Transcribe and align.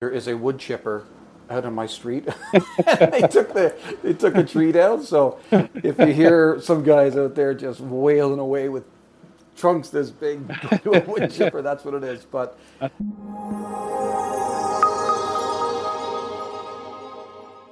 there 0.00 0.08
is 0.08 0.28
a 0.28 0.34
wood 0.34 0.58
chipper 0.58 1.04
out 1.50 1.66
on 1.66 1.74
my 1.74 1.84
street. 1.84 2.24
they 2.54 3.20
took 3.30 3.52
the 3.52 3.74
they 4.02 4.14
took 4.14 4.32
the 4.32 4.44
tree 4.44 4.72
down. 4.72 5.02
So 5.02 5.38
if 5.52 5.98
you 5.98 6.06
hear 6.06 6.58
some 6.62 6.82
guys 6.82 7.18
out 7.18 7.34
there 7.34 7.52
just 7.52 7.80
wailing 7.80 8.38
away 8.38 8.70
with 8.70 8.84
trunks 9.58 9.90
this 9.90 10.08
big 10.08 10.40
wood 10.86 11.30
chipper, 11.30 11.60
that's 11.60 11.84
what 11.84 11.92
it 11.92 12.02
is. 12.02 12.24
But 12.24 12.58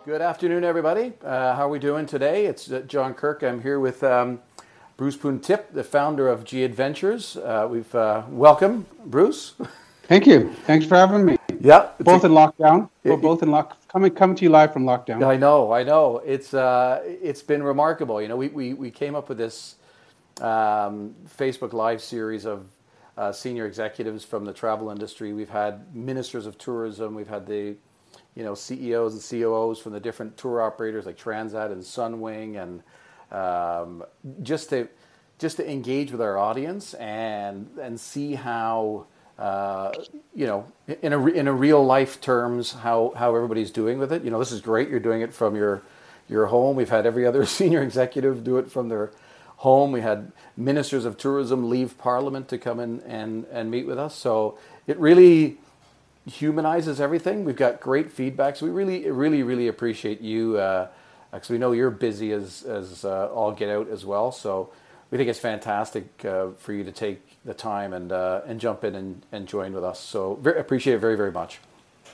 good 0.04 0.20
afternoon, 0.20 0.64
everybody. 0.64 1.14
Uh, 1.24 1.54
how 1.54 1.64
are 1.64 1.70
we 1.70 1.78
doing 1.78 2.04
today? 2.04 2.44
It's 2.44 2.70
uh, 2.70 2.80
John 2.80 3.14
Kirk. 3.14 3.42
I'm 3.42 3.62
here 3.62 3.80
with 3.80 4.04
um, 4.04 4.40
Bruce 4.98 5.16
Poon 5.16 5.40
Tip, 5.40 5.72
the 5.72 5.82
founder 5.82 6.28
of 6.28 6.44
G 6.44 6.62
Adventures. 6.62 7.38
Uh, 7.38 7.66
we've 7.70 7.94
uh, 7.94 8.24
welcome 8.28 8.84
Bruce. 9.06 9.54
Thank 10.02 10.26
you. 10.26 10.52
Thanks 10.66 10.84
for 10.84 10.96
having 10.96 11.24
me. 11.24 11.37
Yeah, 11.60 11.88
both 12.00 12.24
in 12.24 12.32
lockdown. 12.32 12.88
We're 13.04 13.16
both 13.16 13.42
in 13.42 13.50
lock. 13.50 13.76
Coming 13.88 14.12
coming 14.12 14.36
to 14.36 14.44
you 14.44 14.50
live 14.50 14.72
from 14.72 14.84
lockdown. 14.84 15.24
I 15.26 15.36
know, 15.36 15.72
I 15.72 15.82
know. 15.82 16.18
It's 16.24 16.54
uh, 16.54 17.00
it's 17.04 17.42
been 17.42 17.62
remarkable. 17.62 18.20
You 18.22 18.28
know, 18.28 18.36
we, 18.36 18.48
we, 18.48 18.74
we 18.74 18.90
came 18.90 19.14
up 19.14 19.28
with 19.28 19.38
this 19.38 19.76
um, 20.40 21.14
Facebook 21.38 21.72
Live 21.72 22.00
series 22.00 22.44
of 22.44 22.66
uh, 23.16 23.32
senior 23.32 23.66
executives 23.66 24.24
from 24.24 24.44
the 24.44 24.52
travel 24.52 24.90
industry. 24.90 25.32
We've 25.32 25.48
had 25.48 25.94
ministers 25.94 26.46
of 26.46 26.58
tourism. 26.58 27.14
We've 27.14 27.28
had 27.28 27.46
the 27.46 27.76
you 28.36 28.44
know 28.44 28.54
CEOs 28.54 29.14
and 29.14 29.22
COOs 29.42 29.80
from 29.80 29.92
the 29.92 30.00
different 30.00 30.36
tour 30.36 30.62
operators 30.62 31.06
like 31.06 31.18
Transat 31.18 31.72
and 31.72 31.82
Sunwing, 31.82 32.62
and 32.62 32.82
um, 33.32 34.04
just 34.42 34.70
to 34.70 34.88
just 35.38 35.56
to 35.56 35.68
engage 35.68 36.12
with 36.12 36.20
our 36.20 36.38
audience 36.38 36.94
and 36.94 37.68
and 37.80 37.98
see 37.98 38.34
how 38.34 39.06
uh, 39.38 39.92
you 40.34 40.46
know, 40.46 40.66
in 41.02 41.12
a 41.12 41.26
in 41.26 41.48
a 41.48 41.52
real 41.52 41.84
life 41.84 42.20
terms, 42.20 42.72
how 42.72 43.12
how 43.16 43.34
everybody's 43.36 43.70
doing 43.70 43.98
with 43.98 44.12
it. 44.12 44.24
You 44.24 44.30
know, 44.30 44.38
this 44.38 44.52
is 44.52 44.60
great. 44.60 44.88
You're 44.88 45.00
doing 45.00 45.22
it 45.22 45.32
from 45.32 45.56
your 45.56 45.82
your 46.28 46.46
home. 46.46 46.76
We've 46.76 46.90
had 46.90 47.06
every 47.06 47.26
other 47.26 47.44
senior 47.58 47.82
executive 47.82 48.44
do 48.44 48.58
it 48.58 48.70
from 48.70 48.88
their 48.88 49.12
home. 49.58 49.92
We 49.92 50.00
had 50.00 50.32
ministers 50.56 51.04
of 51.04 51.16
tourism 51.16 51.70
leave 51.70 51.98
Parliament 51.98 52.48
to 52.48 52.58
come 52.58 52.80
in 52.80 53.00
and 53.02 53.46
and 53.52 53.70
meet 53.70 53.86
with 53.86 53.98
us. 53.98 54.16
So 54.16 54.58
it 54.86 54.98
really 54.98 55.58
humanizes 56.26 57.00
everything. 57.00 57.44
We've 57.44 57.56
got 57.56 57.80
great 57.80 58.10
feedback. 58.10 58.56
So 58.56 58.66
we 58.66 58.72
really 58.72 59.10
really 59.10 59.42
really 59.42 59.68
appreciate 59.68 60.20
you. 60.20 60.58
Uh, 60.58 60.88
because 61.32 61.50
we 61.50 61.58
know 61.58 61.72
you're 61.72 61.90
busy 61.90 62.32
as 62.32 62.62
as 62.62 63.04
uh, 63.04 63.28
all 63.28 63.52
get 63.52 63.68
out 63.68 63.88
as 63.90 64.04
well. 64.04 64.32
So 64.32 64.70
we 65.10 65.18
think 65.18 65.30
it's 65.30 65.38
fantastic 65.38 66.24
uh, 66.24 66.48
for 66.58 66.72
you 66.72 66.84
to 66.84 66.92
take 66.92 67.20
the 67.44 67.54
time 67.54 67.92
and 67.92 68.12
uh, 68.12 68.42
and 68.46 68.60
jump 68.60 68.84
in 68.84 68.94
and, 68.94 69.24
and 69.32 69.46
join 69.46 69.72
with 69.72 69.84
us. 69.84 70.00
So 70.00 70.34
very, 70.36 70.58
appreciate 70.60 70.94
it 70.94 70.98
very 70.98 71.16
very 71.16 71.32
much. 71.32 71.60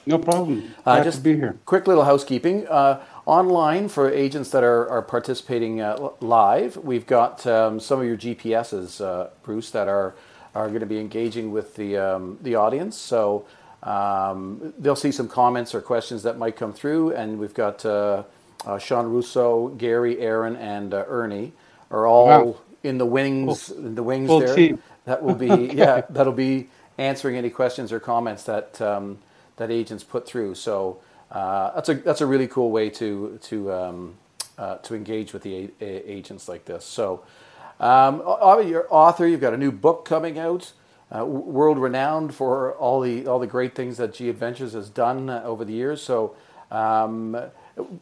No 0.07 0.19
problem. 0.19 0.75
Uh, 0.85 1.03
just 1.03 1.19
to 1.19 1.25
be 1.25 1.37
here. 1.37 1.59
Quick 1.65 1.87
little 1.87 2.05
housekeeping. 2.05 2.69
Uh, 2.69 3.03
online 3.25 3.89
for 3.89 4.11
agents 4.11 4.51
that 4.51 4.63
are, 4.63 4.89
are 4.91 5.01
participating 5.01 5.81
uh, 5.81 6.11
live, 6.21 6.77
we've 6.77 7.07
got 7.07 7.47
um, 7.47 7.81
some 7.81 8.01
of 8.01 8.07
your 8.07 8.17
GPSs, 8.17 9.01
uh, 9.01 9.31
Bruce, 9.43 9.71
that 9.71 9.89
are 9.89 10.15
are 10.55 10.69
going 10.69 10.81
to 10.81 10.87
be 10.87 11.01
engaging 11.01 11.53
with 11.53 11.75
the 11.77 11.97
um, 11.97 12.39
the 12.43 12.55
audience. 12.55 12.97
So 12.97 13.47
um, 13.83 14.75
they'll 14.79 14.95
see 14.95 15.11
some 15.13 15.29
comments 15.29 15.75
or 15.75 15.81
questions 15.81 16.23
that 16.23 16.39
might 16.39 16.57
come 16.57 16.73
through, 16.73 17.13
and 17.15 17.39
we've 17.39 17.55
got 17.55 17.85
uh, 17.85 18.25
uh, 18.67 18.79
Sean 18.79 19.07
Russo, 19.07 19.69
Gary, 19.69 20.21
Aaron, 20.21 20.55
and 20.57 20.93
Ernie 20.93 21.53
are 21.91 22.07
all 22.07 22.27
wow. 22.27 22.57
In 22.85 22.99
the 22.99 23.07
wings. 23.07 23.71
In 23.71 23.95
the 23.97 24.03
wings 24.05 24.29
Full 24.29 24.41
there. 24.41 24.57
Team. 24.57 24.83
That 25.07 25.23
will 25.23 25.35
be 25.37 25.51
okay. 25.51 25.77
yeah. 25.77 26.03
That'll 26.11 26.33
be 26.33 26.69
answering 26.99 27.37
any 27.37 27.51
questions 27.51 27.93
or 27.93 28.01
comments 28.01 28.45
that 28.45 28.81
um, 28.83 29.19
that 29.57 29.71
agents 29.71 30.05
put 30.05 30.27
through. 30.27 30.55
So 30.57 31.01
uh, 31.33 31.73
that's 31.75 31.89
a 31.91 31.95
that's 31.95 32.23
a 32.23 32.27
really 32.27 32.49
cool 32.49 32.71
way 32.71 32.91
to 32.91 33.39
to 33.43 33.73
um, 33.73 34.15
uh, 34.59 34.77
to 34.79 34.95
engage 34.95 35.33
with 35.33 35.43
the 35.43 35.57
a- 35.81 35.85
a- 35.85 36.11
agents 36.13 36.49
like 36.49 36.67
this. 36.67 36.85
So 36.85 37.25
um, 37.81 38.23
your 38.69 38.87
author, 38.91 39.27
you've 39.27 39.41
got 39.41 39.55
a 39.55 39.59
new 39.59 39.73
book 39.73 40.05
coming 40.05 40.39
out. 40.39 40.73
Uh, 41.15 41.25
world 41.25 41.79
renowned 41.79 42.35
for 42.35 42.75
all 42.75 43.01
the 43.01 43.27
all 43.27 43.39
the 43.39 43.47
great 43.47 43.75
things 43.75 43.99
that 43.99 44.15
G 44.15 44.29
Adventures 44.31 44.73
has 44.73 44.91
done 44.91 45.31
uh, 45.31 45.43
over 45.45 45.65
the 45.65 45.73
years. 45.75 46.03
So, 46.03 46.37
um, 46.71 47.37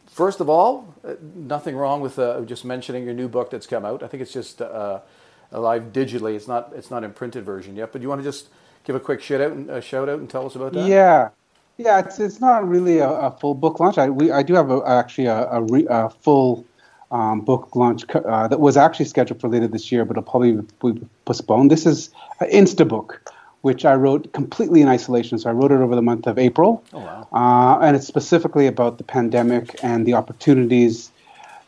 first 0.06 0.40
of 0.40 0.48
all, 0.48 0.94
uh, 1.04 1.14
nothing 1.34 1.76
wrong 1.76 2.00
with 2.00 2.18
uh, 2.18 2.40
just 2.42 2.64
mentioning 2.64 3.04
your 3.04 3.14
new 3.14 3.28
book 3.28 3.50
that's 3.50 3.66
come 3.66 3.84
out. 3.84 4.02
I 4.02 4.06
think 4.06 4.22
it's 4.22 4.32
just 4.32 4.60
uh, 4.60 5.00
alive 5.50 5.92
digitally. 5.92 6.34
It's 6.34 6.48
not 6.48 6.72
it's 6.74 6.90
not 6.90 7.04
in 7.04 7.12
printed 7.12 7.44
version 7.44 7.76
yet. 7.76 7.92
But 7.92 8.02
you 8.02 8.08
want 8.08 8.20
to 8.20 8.24
just 8.24 8.48
give 8.84 8.96
a 8.96 9.00
quick 9.00 9.20
shout 9.20 9.40
out 9.40 9.52
and 9.52 9.70
a 9.70 9.80
shout 9.80 10.08
out 10.08 10.18
and 10.18 10.28
tell 10.28 10.46
us 10.46 10.54
about 10.54 10.72
that? 10.72 10.86
Yeah, 10.86 11.30
yeah. 11.78 12.00
It's 12.00 12.18
it's 12.18 12.40
not 12.40 12.68
really 12.68 12.98
a, 12.98 13.08
a 13.08 13.30
full 13.30 13.54
book 13.54 13.80
launch. 13.80 13.98
I 13.98 14.10
we 14.10 14.30
I 14.30 14.42
do 14.42 14.54
have 14.54 14.70
a, 14.70 14.82
actually 14.86 15.26
a, 15.26 15.48
a, 15.50 15.62
re, 15.62 15.86
a 15.88 16.10
full 16.10 16.64
um, 17.10 17.42
book 17.42 17.74
launch 17.76 18.04
uh, 18.14 18.48
that 18.48 18.60
was 18.60 18.76
actually 18.76 19.06
scheduled 19.06 19.40
for 19.40 19.48
later 19.48 19.68
this 19.68 19.92
year, 19.92 20.04
but 20.04 20.16
it'll 20.16 20.28
probably 20.28 20.52
be 20.92 21.06
postponed. 21.24 21.70
This 21.70 21.86
is 21.86 22.10
Instabook, 22.40 23.18
which 23.62 23.84
I 23.84 23.94
wrote 23.94 24.32
completely 24.32 24.82
in 24.82 24.88
isolation. 24.88 25.38
So 25.38 25.48
I 25.48 25.52
wrote 25.52 25.72
it 25.72 25.80
over 25.80 25.96
the 25.96 26.02
month 26.02 26.26
of 26.26 26.38
April. 26.38 26.84
Oh 26.92 26.98
wow! 26.98 27.28
Uh, 27.32 27.78
and 27.80 27.96
it's 27.96 28.06
specifically 28.06 28.66
about 28.66 28.98
the 28.98 29.04
pandemic 29.04 29.76
and 29.82 30.06
the 30.06 30.14
opportunities 30.14 31.10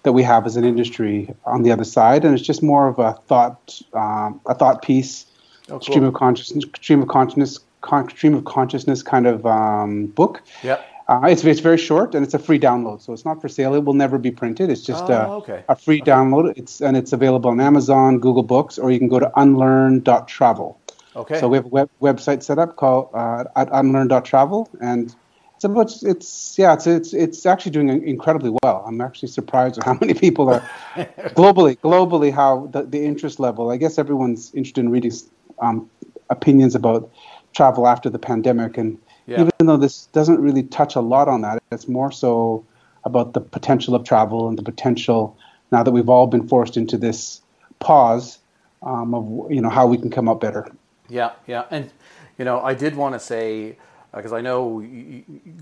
that 0.03 0.13
we 0.13 0.23
have 0.23 0.45
as 0.45 0.57
an 0.57 0.65
industry 0.65 1.35
on 1.47 1.63
the 1.63 1.73
other 1.73 1.85
side, 1.85 2.25
and 2.25 2.35
it's 2.35 2.47
just 2.47 2.63
more 2.63 2.89
of 2.89 2.99
a 2.99 3.15
thought, 3.27 3.81
um, 3.95 4.41
a 4.47 4.55
thought 4.55 4.83
piece, 4.83 5.25
oh, 5.69 5.73
cool. 5.73 5.81
stream 5.81 6.05
of 6.05 6.15
consciousness, 6.15 6.65
stream 6.77 7.01
of 7.01 7.09
consciousness, 7.09 7.59
con- 7.81 8.09
stream 8.11 8.35
of 8.35 8.45
consciousness 8.45 9.03
kind 9.03 9.27
of 9.27 9.47
um, 9.47 10.07
book. 10.07 10.43
Yeah. 10.63 10.81
Uh, 11.07 11.21
it's 11.29 11.45
it's 11.45 11.61
very 11.61 11.77
short 11.77 12.15
and 12.15 12.25
it's 12.25 12.33
a 12.33 12.39
free 12.39 12.59
download, 12.59 13.01
so 13.03 13.13
it's 13.13 13.27
not 13.27 13.41
for 13.41 13.49
sale. 13.49 13.75
It 13.75 13.85
will 13.85 13.95
never 13.95 14.17
be 14.17 14.31
printed. 14.31 14.71
It's 14.71 14.83
just 14.83 15.05
oh, 15.05 15.13
a, 15.13 15.37
okay. 15.37 15.65
a 15.69 15.77
free 15.77 16.01
okay. 16.01 16.11
download. 16.11 16.57
It's 16.57 16.81
and 16.81 16.97
it's 16.97 17.13
available 17.13 17.51
on 17.51 17.61
Amazon, 17.61 18.21
Google 18.21 18.43
Books, 18.43 18.79
or 18.79 18.91
you 18.91 18.99
can 18.99 19.09
go 19.09 19.21
to 19.21 19.31
unlearn.travel. 19.37 20.81
Okay. 21.17 21.39
So 21.39 21.49
we 21.49 21.57
have 21.57 21.67
a 21.67 21.69
web, 21.69 21.91
website 22.01 22.43
set 22.43 22.59
up 22.59 22.77
called 22.77 23.11
uh, 23.15 23.45
at 23.57 23.71
unlearn.travel, 23.71 24.69
and 24.81 25.15
it's 25.55 25.65
about 25.65 25.93
it's 26.03 26.59
yeah 26.59 26.75
it's 26.75 26.87
it's 26.87 27.15
it's 27.15 27.47
actually 27.47 27.73
doing 27.73 28.07
incredibly 28.07 28.51
well. 28.63 28.85
I'm 28.87 29.01
actually 29.01 29.29
surprised 29.29 29.79
at 29.79 29.85
how 29.85 29.95
many 30.01 30.15
people 30.15 30.49
are 30.51 30.61
globally 31.37 31.79
globally 31.79 32.33
how 32.33 32.67
the, 32.67 32.83
the 32.83 33.05
interest 33.05 33.39
level. 33.39 33.71
I 33.71 33.77
guess 33.77 33.99
everyone's 33.99 34.53
interested 34.55 34.81
in 34.81 34.91
reading 34.91 35.13
um, 35.61 35.89
opinions 36.31 36.75
about 36.75 37.11
travel 37.53 37.87
after 37.87 38.11
the 38.11 38.19
pandemic, 38.19 38.77
and 38.77 38.99
yeah. 39.27 39.41
even 39.41 39.53
though 39.61 39.77
this 39.77 40.07
doesn't 40.07 40.41
really 40.41 40.65
touch 40.65 40.97
a 40.97 41.01
lot 41.01 41.29
on 41.29 41.43
that, 41.43 41.63
it's 41.71 41.87
more 41.87 42.11
so 42.11 42.67
about 43.05 43.35
the 43.35 43.41
potential 43.41 43.95
of 43.95 44.05
travel 44.05 44.49
and 44.49 44.59
the 44.59 44.63
potential 44.63 45.37
now 45.71 45.83
that 45.83 45.93
we've 45.93 46.09
all 46.09 46.27
been 46.27 46.49
forced 46.49 46.77
into 46.77 46.97
this 46.97 47.41
pause 47.79 48.39
um, 48.83 49.15
of 49.15 49.53
you 49.53 49.61
know 49.61 49.71
how 49.71 49.87
we 49.87 49.97
can 49.97 50.11
come 50.11 50.29
up 50.29 50.41
better. 50.41 50.69
Yeah, 51.09 51.33
yeah, 51.47 51.65
and 51.71 51.93
you 52.39 52.45
know 52.45 52.61
I 52.61 52.75
did 52.75 52.97
want 52.97 53.15
to 53.15 53.21
say 53.21 53.77
because 54.15 54.33
uh, 54.33 54.37
I 54.37 54.41
know 54.41 54.81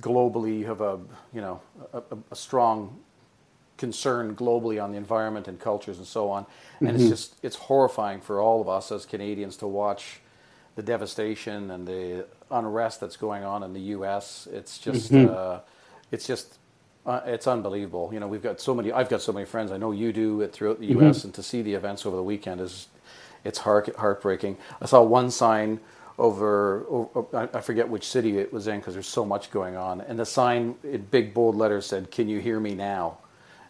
globally 0.00 0.60
you 0.60 0.66
have 0.66 0.80
a 0.80 1.00
you 1.32 1.40
know 1.40 1.60
a, 1.92 2.02
a, 2.30 2.36
strong 2.36 3.00
concern 3.76 4.36
globally 4.36 4.82
on 4.82 4.92
the 4.92 4.98
environment 4.98 5.48
and 5.48 5.58
cultures 5.58 5.98
and 5.98 6.06
so 6.06 6.30
on, 6.30 6.46
and 6.80 6.88
mm-hmm. 6.88 6.96
it's 6.96 7.08
just 7.08 7.34
it's 7.42 7.56
horrifying 7.56 8.20
for 8.20 8.40
all 8.40 8.60
of 8.60 8.68
us 8.68 8.92
as 8.92 9.04
Canadians 9.04 9.56
to 9.56 9.66
watch 9.66 10.20
the 10.76 10.82
devastation 10.82 11.70
and 11.70 11.86
the 11.86 12.24
unrest 12.50 13.00
that's 13.00 13.16
going 13.16 13.44
on 13.44 13.62
in 13.62 13.72
the 13.72 13.80
U.S. 13.96 14.48
It's 14.52 14.78
just 14.78 15.12
mm-hmm. 15.12 15.34
uh, 15.34 15.60
it's 16.10 16.26
just 16.26 16.58
uh, 17.04 17.20
it's 17.26 17.46
unbelievable. 17.46 18.10
You 18.12 18.20
know, 18.20 18.28
we've 18.28 18.42
got 18.42 18.60
so 18.60 18.74
many. 18.74 18.92
I've 18.92 19.08
got 19.08 19.22
so 19.22 19.32
many 19.32 19.46
friends. 19.46 19.72
I 19.72 19.76
know 19.76 19.90
you 19.92 20.12
do 20.12 20.40
it 20.40 20.52
throughout 20.52 20.78
the 20.78 20.86
U.S. 20.86 21.18
Mm-hmm. 21.18 21.28
and 21.28 21.34
to 21.34 21.42
see 21.42 21.62
the 21.62 21.74
events 21.74 22.06
over 22.06 22.16
the 22.16 22.22
weekend 22.22 22.60
is 22.60 22.88
it's 23.44 23.58
heart 23.58 23.94
heartbreaking. 23.96 24.56
I 24.80 24.86
saw 24.86 25.02
one 25.02 25.30
sign 25.30 25.80
over, 26.18 26.86
over, 26.88 27.48
I 27.54 27.60
forget 27.60 27.88
which 27.88 28.06
city 28.06 28.38
it 28.38 28.52
was 28.52 28.68
in 28.68 28.78
because 28.78 28.94
there's 28.94 29.08
so 29.08 29.24
much 29.24 29.50
going 29.50 29.76
on. 29.76 30.00
And 30.02 30.18
the 30.18 30.26
sign 30.26 30.76
in 30.84 31.02
big 31.10 31.34
bold 31.34 31.56
letters 31.56 31.86
said, 31.86 32.10
"Can 32.10 32.28
you 32.28 32.38
hear 32.38 32.60
me 32.60 32.74
now?" 32.74 33.18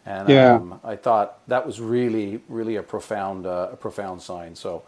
And 0.05 0.29
yeah. 0.29 0.55
um, 0.55 0.81
I 0.83 0.97
thought 0.97 1.47
that 1.49 1.65
was 1.65 1.81
really, 1.81 2.43
really 2.49 2.77
a 2.77 2.83
profound, 2.83 3.47
uh, 3.47 3.69
a 3.73 3.77
profound 3.77 4.21
sign. 4.21 4.57
So, 4.57 4.83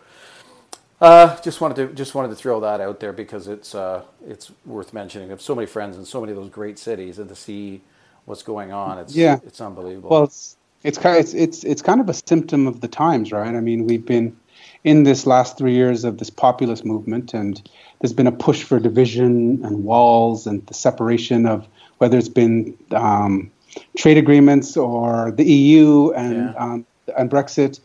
uh, 1.01 1.41
just 1.41 1.61
wanted 1.61 1.77
to 1.77 1.95
just 1.95 2.15
wanted 2.15 2.29
to 2.29 2.35
throw 2.35 2.61
that 2.61 2.81
out 2.81 2.99
there 2.99 3.13
because 3.13 3.47
it's 3.47 3.75
uh, 3.75 4.03
it's 4.27 4.51
worth 4.67 4.93
mentioning. 4.93 5.29
I 5.29 5.31
have 5.31 5.43
so 5.43 5.55
many 5.55 5.67
friends 5.67 5.97
in 5.97 6.05
so 6.05 6.21
many 6.21 6.33
of 6.33 6.39
those 6.39 6.51
great 6.51 6.79
cities, 6.79 7.19
and 7.19 7.29
to 7.29 7.37
see 7.37 7.83
what's 8.25 8.43
going 8.43 8.73
on, 8.73 8.99
it's 8.99 9.15
yeah. 9.15 9.39
it's 9.47 9.61
unbelievable. 9.61 10.11
Well, 10.11 10.25
it's 10.25 10.57
it's 10.83 10.99
kind 10.99 11.17
of, 11.17 11.25
it's, 11.25 11.35
it's 11.35 11.65
it's 11.65 11.83
kind 11.83 12.01
of 12.01 12.09
a 12.09 12.15
symptom 12.15 12.67
of 12.67 12.81
the 12.81 12.89
times, 12.89 13.33
right? 13.33 13.55
I 13.55 13.61
mean, 13.61 13.87
we've 13.87 14.05
been 14.05 14.37
in 14.85 15.03
this 15.03 15.27
last 15.27 15.59
three 15.59 15.75
years 15.75 16.05
of 16.05 16.19
this 16.19 16.31
populist 16.31 16.85
movement, 16.85 17.35
and 17.35 17.69
there's 18.01 18.13
been 18.13 18.27
a 18.27 18.33
push 18.33 18.63
for 18.63 18.79
division 18.79 19.65
and 19.65 19.85
walls 19.85 20.47
and 20.47 20.65
the 20.67 20.75
separation 20.75 21.47
of 21.47 21.67
whether 21.99 22.19
it's 22.19 22.29
been 22.29 22.77
um, 22.93 23.51
trade 23.97 24.19
agreements 24.19 24.77
or 24.77 25.33
the 25.33 25.45
EU 25.45 26.11
and 26.11 26.35
yeah. 26.37 26.55
um, 26.57 26.87
and 27.17 27.31
Brexit. 27.31 27.81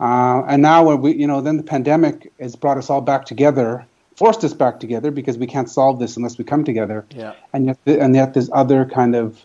Uh, 0.00 0.44
and 0.46 0.62
now, 0.62 0.84
when 0.84 1.00
we, 1.00 1.14
you 1.16 1.26
know, 1.26 1.40
then 1.40 1.56
the 1.56 1.62
pandemic 1.62 2.32
has 2.38 2.54
brought 2.54 2.78
us 2.78 2.88
all 2.88 3.00
back 3.00 3.24
together 3.24 3.84
forced 4.18 4.42
us 4.42 4.52
back 4.52 4.80
together 4.80 5.12
because 5.12 5.38
we 5.38 5.46
can't 5.46 5.70
solve 5.70 6.00
this 6.00 6.16
unless 6.16 6.38
we 6.38 6.44
come 6.44 6.64
together. 6.64 7.06
Yeah. 7.10 7.34
And 7.52 7.66
yet, 7.66 7.78
and 7.86 8.16
yet, 8.16 8.34
there's 8.34 8.50
other 8.52 8.84
kind 8.84 9.14
of 9.14 9.44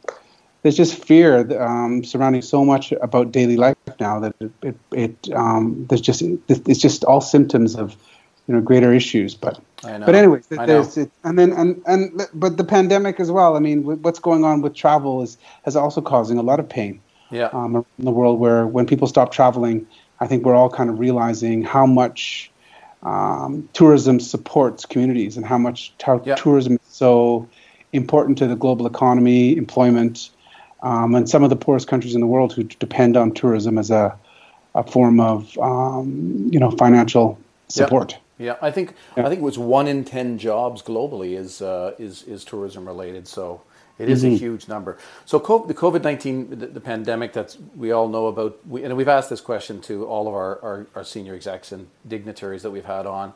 there's 0.63 0.77
just 0.77 0.95
fear 0.95 1.61
um, 1.61 2.03
surrounding 2.03 2.41
so 2.41 2.65
much 2.65 2.91
about 2.93 3.31
daily 3.31 3.57
life 3.57 3.77
now 3.99 4.19
that 4.19 4.33
it, 4.39 4.51
it, 4.61 4.75
it 4.91 5.33
um, 5.33 5.85
there's 5.89 6.01
just 6.01 6.23
it's 6.47 6.79
just 6.79 7.03
all 7.03 7.21
symptoms 7.21 7.75
of 7.75 7.95
you 8.47 8.55
know 8.55 8.61
greater 8.61 8.93
issues. 8.93 9.35
But 9.35 9.59
but 9.81 10.15
anyways, 10.15 10.47
there's 10.47 10.97
it, 10.97 11.11
and 11.23 11.37
then 11.37 11.51
and 11.51 11.81
and 11.85 12.27
but 12.33 12.57
the 12.57 12.63
pandemic 12.63 13.19
as 13.19 13.29
well. 13.29 13.55
I 13.55 13.59
mean, 13.59 14.01
what's 14.01 14.19
going 14.19 14.45
on 14.45 14.61
with 14.61 14.73
travel 14.73 15.21
is 15.21 15.37
has 15.65 15.75
also 15.75 16.01
causing 16.01 16.37
a 16.37 16.43
lot 16.43 16.59
of 16.59 16.67
pain. 16.67 17.01
Yeah. 17.29 17.49
Um, 17.51 17.85
in 17.97 18.05
the 18.05 18.11
world 18.11 18.39
where 18.39 18.65
when 18.65 18.85
people 18.85 19.07
stop 19.07 19.31
traveling, 19.31 19.87
I 20.19 20.27
think 20.27 20.45
we're 20.45 20.55
all 20.55 20.69
kind 20.69 20.89
of 20.89 20.99
realizing 20.99 21.63
how 21.63 21.85
much 21.85 22.51
um, 23.01 23.67
tourism 23.73 24.19
supports 24.19 24.85
communities 24.85 25.35
and 25.35 25.45
how 25.45 25.57
much 25.57 25.93
t- 25.97 26.11
yeah. 26.25 26.35
tourism 26.35 26.73
is 26.73 26.79
so 26.87 27.49
important 27.91 28.37
to 28.37 28.47
the 28.47 28.55
global 28.55 28.85
economy, 28.85 29.57
employment, 29.57 30.29
um, 30.83 31.15
and 31.15 31.27
some 31.27 31.43
of 31.43 31.49
the 31.49 31.55
poorest 31.55 31.87
countries 31.87 32.13
in 32.13 32.21
the 32.21 32.27
world 32.27 32.53
who 32.53 32.63
depend 32.63 33.17
on 33.17 33.31
tourism 33.31 33.77
as 33.77 33.89
a, 33.89 34.15
a 34.75 34.83
form 34.83 35.19
of 35.19 35.57
um, 35.57 36.49
you 36.51 36.59
know 36.59 36.69
financial 36.71 37.39
support. 37.69 38.17
Yeah, 38.37 38.45
yeah. 38.45 38.55
I 38.61 38.69
think 38.69 38.93
yeah. 39.17 39.25
I 39.25 39.29
think 39.29 39.39
it 39.39 39.43
was 39.43 39.57
one 39.57 39.87
in 39.87 40.03
ten 40.03 40.37
jobs 40.37 40.83
globally 40.83 41.37
is 41.37 41.61
uh, 41.61 41.95
is 41.97 42.23
is 42.23 42.45
tourism 42.45 42.85
related. 42.85 43.27
So 43.27 43.61
it 43.97 44.09
is 44.09 44.23
mm-hmm. 44.23 44.35
a 44.35 44.37
huge 44.37 44.67
number. 44.67 44.97
So 45.25 45.37
the 45.39 45.73
COVID 45.73 46.03
nineteen, 46.03 46.49
the, 46.49 46.67
the, 46.67 46.81
pandemic 46.81 47.33
that 47.33 47.55
we 47.75 47.91
all 47.91 48.09
know 48.09 48.27
about, 48.27 48.59
we, 48.67 48.83
and 48.83 48.97
we've 48.97 49.07
asked 49.07 49.29
this 49.29 49.41
question 49.41 49.81
to 49.81 50.05
all 50.05 50.27
of 50.27 50.33
our, 50.33 50.61
our, 50.63 50.87
our, 50.95 51.03
senior 51.03 51.35
execs 51.35 51.71
and 51.71 51.87
dignitaries 52.07 52.63
that 52.63 52.71
we've 52.71 52.85
had 52.85 53.05
on. 53.05 53.33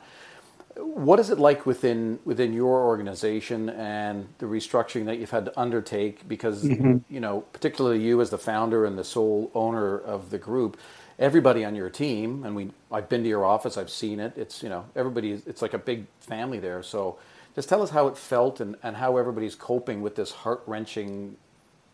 What 0.79 1.19
is 1.19 1.29
it 1.29 1.39
like 1.39 1.65
within 1.65 2.19
within 2.25 2.53
your 2.53 2.85
organization 2.85 3.69
and 3.69 4.27
the 4.37 4.45
restructuring 4.45 5.05
that 5.05 5.19
you've 5.19 5.31
had 5.31 5.45
to 5.45 5.59
undertake? 5.59 6.27
Because 6.27 6.63
mm-hmm. 6.63 6.97
you 7.13 7.19
know, 7.19 7.41
particularly 7.53 8.01
you 8.01 8.21
as 8.21 8.29
the 8.29 8.37
founder 8.37 8.85
and 8.85 8.97
the 8.97 9.03
sole 9.03 9.51
owner 9.53 9.97
of 9.97 10.29
the 10.29 10.37
group, 10.37 10.77
everybody 11.19 11.65
on 11.65 11.75
your 11.75 11.89
team, 11.89 12.43
and 12.43 12.55
we 12.55 12.71
I've 12.91 13.09
been 13.09 13.23
to 13.23 13.29
your 13.29 13.45
office, 13.45 13.77
I've 13.77 13.89
seen 13.89 14.19
it. 14.19 14.33
It's 14.37 14.61
you 14.63 14.69
know 14.69 14.85
everybody. 14.95 15.31
It's 15.31 15.61
like 15.61 15.73
a 15.73 15.79
big 15.79 16.05
family 16.19 16.59
there. 16.59 16.83
So 16.83 17.17
just 17.57 17.69
tell 17.69 17.81
us 17.81 17.89
how 17.89 18.07
it 18.07 18.15
felt 18.15 18.59
and, 18.59 18.75
and 18.83 18.95
how 18.95 19.17
everybody's 19.17 19.55
coping 19.55 20.01
with 20.03 20.15
this 20.15 20.29
heart 20.29 20.61
wrenching 20.67 21.35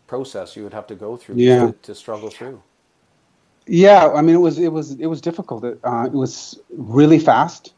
process 0.07 0.57
you 0.57 0.63
would 0.63 0.73
have 0.73 0.85
to 0.87 0.93
go 0.93 1.15
through 1.15 1.35
yeah. 1.35 1.67
to, 1.67 1.71
to, 1.83 1.95
struggle 1.95 2.29
through. 2.29 2.61
Yeah, 3.65 4.11
I 4.11 4.21
mean 4.21 4.35
it 4.35 4.39
was 4.39 4.59
it 4.59 4.71
was 4.71 4.91
it 4.99 5.05
was 5.05 5.21
difficult. 5.21 5.63
It, 5.63 5.79
uh, 5.85 6.03
it 6.05 6.11
was 6.11 6.59
really 6.77 7.17
fast, 7.17 7.73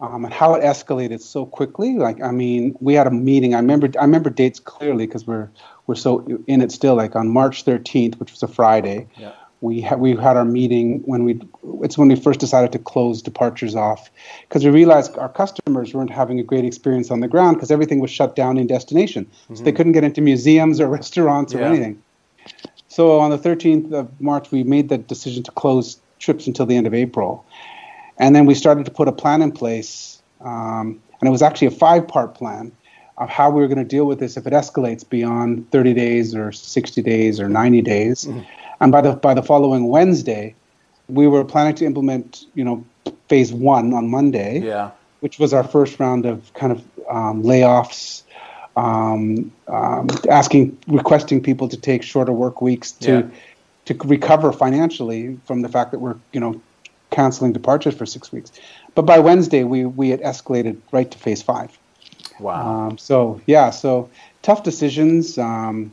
um, 0.00 0.24
and 0.24 0.32
how 0.32 0.54
it 0.54 0.62
escalated 0.62 1.20
so 1.20 1.46
quickly. 1.46 1.96
Like 1.96 2.22
I 2.22 2.30
mean, 2.30 2.76
we 2.80 2.94
had 2.94 3.06
a 3.06 3.10
meeting. 3.10 3.54
I 3.54 3.58
remember 3.58 3.90
I 3.98 4.04
remember 4.04 4.30
dates 4.30 4.60
clearly 4.60 5.06
because 5.06 5.26
we're 5.26 5.50
we're 5.86 5.94
so 5.94 6.26
in 6.46 6.60
it 6.62 6.72
still. 6.72 6.94
Like 6.94 7.16
on 7.16 7.28
March 7.28 7.64
13th, 7.64 8.18
which 8.20 8.32
was 8.32 8.42
a 8.42 8.48
Friday. 8.48 9.08
Yeah 9.16 9.32
we 9.60 9.80
ha- 9.80 9.96
we 9.96 10.14
had 10.14 10.36
our 10.36 10.44
meeting 10.44 11.00
when 11.04 11.24
we 11.24 11.40
it's 11.82 11.98
when 11.98 12.08
we 12.08 12.16
first 12.16 12.40
decided 12.40 12.72
to 12.72 12.78
close 12.78 13.22
departures 13.22 13.74
off 13.74 14.10
because 14.42 14.64
we 14.64 14.70
realized 14.70 15.16
our 15.18 15.28
customers 15.28 15.94
weren't 15.94 16.10
having 16.10 16.38
a 16.38 16.42
great 16.42 16.64
experience 16.64 17.10
on 17.10 17.20
the 17.20 17.28
ground 17.28 17.56
because 17.56 17.70
everything 17.70 18.00
was 18.00 18.10
shut 18.10 18.36
down 18.36 18.58
in 18.58 18.66
destination 18.66 19.24
mm-hmm. 19.24 19.54
so 19.54 19.62
they 19.62 19.70
mm-hmm. 19.70 19.76
couldn't 19.76 19.92
get 19.92 20.04
into 20.04 20.20
museums 20.20 20.80
or 20.80 20.88
restaurants 21.00 21.52
yeah. 21.52 21.60
or 21.60 21.62
anything 21.64 22.00
so 22.88 23.18
on 23.18 23.30
the 23.30 23.38
13th 23.38 23.92
of 23.92 24.20
march 24.20 24.50
we 24.50 24.62
made 24.62 24.88
the 24.88 24.98
decision 24.98 25.42
to 25.42 25.50
close 25.52 26.00
trips 26.18 26.46
until 26.46 26.66
the 26.66 26.76
end 26.76 26.86
of 26.86 26.94
april 26.94 27.44
and 28.18 28.34
then 28.34 28.46
we 28.46 28.54
started 28.54 28.84
to 28.84 28.90
put 28.90 29.08
a 29.08 29.12
plan 29.12 29.42
in 29.42 29.52
place 29.52 30.22
um, 30.40 31.00
and 31.20 31.28
it 31.28 31.30
was 31.30 31.42
actually 31.42 31.68
a 31.68 31.72
five 31.72 32.06
part 32.06 32.34
plan 32.34 32.72
of 33.16 33.28
how 33.28 33.50
we 33.50 33.60
were 33.60 33.66
going 33.66 33.78
to 33.78 33.84
deal 33.84 34.04
with 34.04 34.20
this 34.20 34.36
if 34.36 34.46
it 34.46 34.52
escalates 34.52 35.08
beyond 35.08 35.68
30 35.70 35.92
days 35.94 36.34
or 36.34 36.52
60 36.52 37.02
days 37.02 37.40
or 37.40 37.48
90 37.48 37.82
days 37.82 38.24
mm-hmm 38.24 38.40
and 38.80 38.92
by 38.92 39.00
the 39.00 39.12
by 39.14 39.34
the 39.34 39.42
following 39.42 39.88
Wednesday, 39.88 40.54
we 41.08 41.26
were 41.26 41.44
planning 41.44 41.74
to 41.76 41.84
implement, 41.84 42.44
you 42.54 42.64
know, 42.64 42.84
phase 43.28 43.52
one 43.52 43.92
on 43.92 44.08
Monday. 44.08 44.60
Yeah. 44.60 44.90
Which 45.20 45.40
was 45.40 45.52
our 45.52 45.64
first 45.64 45.98
round 45.98 46.26
of 46.26 46.52
kind 46.54 46.70
of 46.70 46.78
um, 47.10 47.42
layoffs, 47.42 48.22
um, 48.76 49.50
um, 49.66 50.06
asking, 50.30 50.78
requesting 50.86 51.42
people 51.42 51.68
to 51.68 51.76
take 51.76 52.04
shorter 52.04 52.30
work 52.30 52.62
weeks 52.62 52.92
to 52.92 53.10
yeah. 53.10 53.22
to 53.86 53.94
recover 54.06 54.52
financially 54.52 55.36
from 55.44 55.62
the 55.62 55.68
fact 55.68 55.90
that 55.90 55.98
we're, 55.98 56.14
you 56.32 56.38
know, 56.38 56.60
canceling 57.10 57.52
departures 57.52 57.94
for 57.94 58.06
six 58.06 58.32
weeks. 58.32 58.52
But 58.94 59.02
by 59.02 59.18
Wednesday, 59.18 59.64
we 59.64 59.84
we 59.84 60.10
had 60.10 60.20
escalated 60.20 60.78
right 60.92 61.10
to 61.10 61.18
phase 61.18 61.42
five. 61.42 61.76
Wow. 62.40 62.88
Um, 62.88 62.98
so 62.98 63.40
yeah, 63.46 63.70
so 63.70 64.10
tough 64.42 64.62
decisions. 64.62 65.38
Um, 65.38 65.92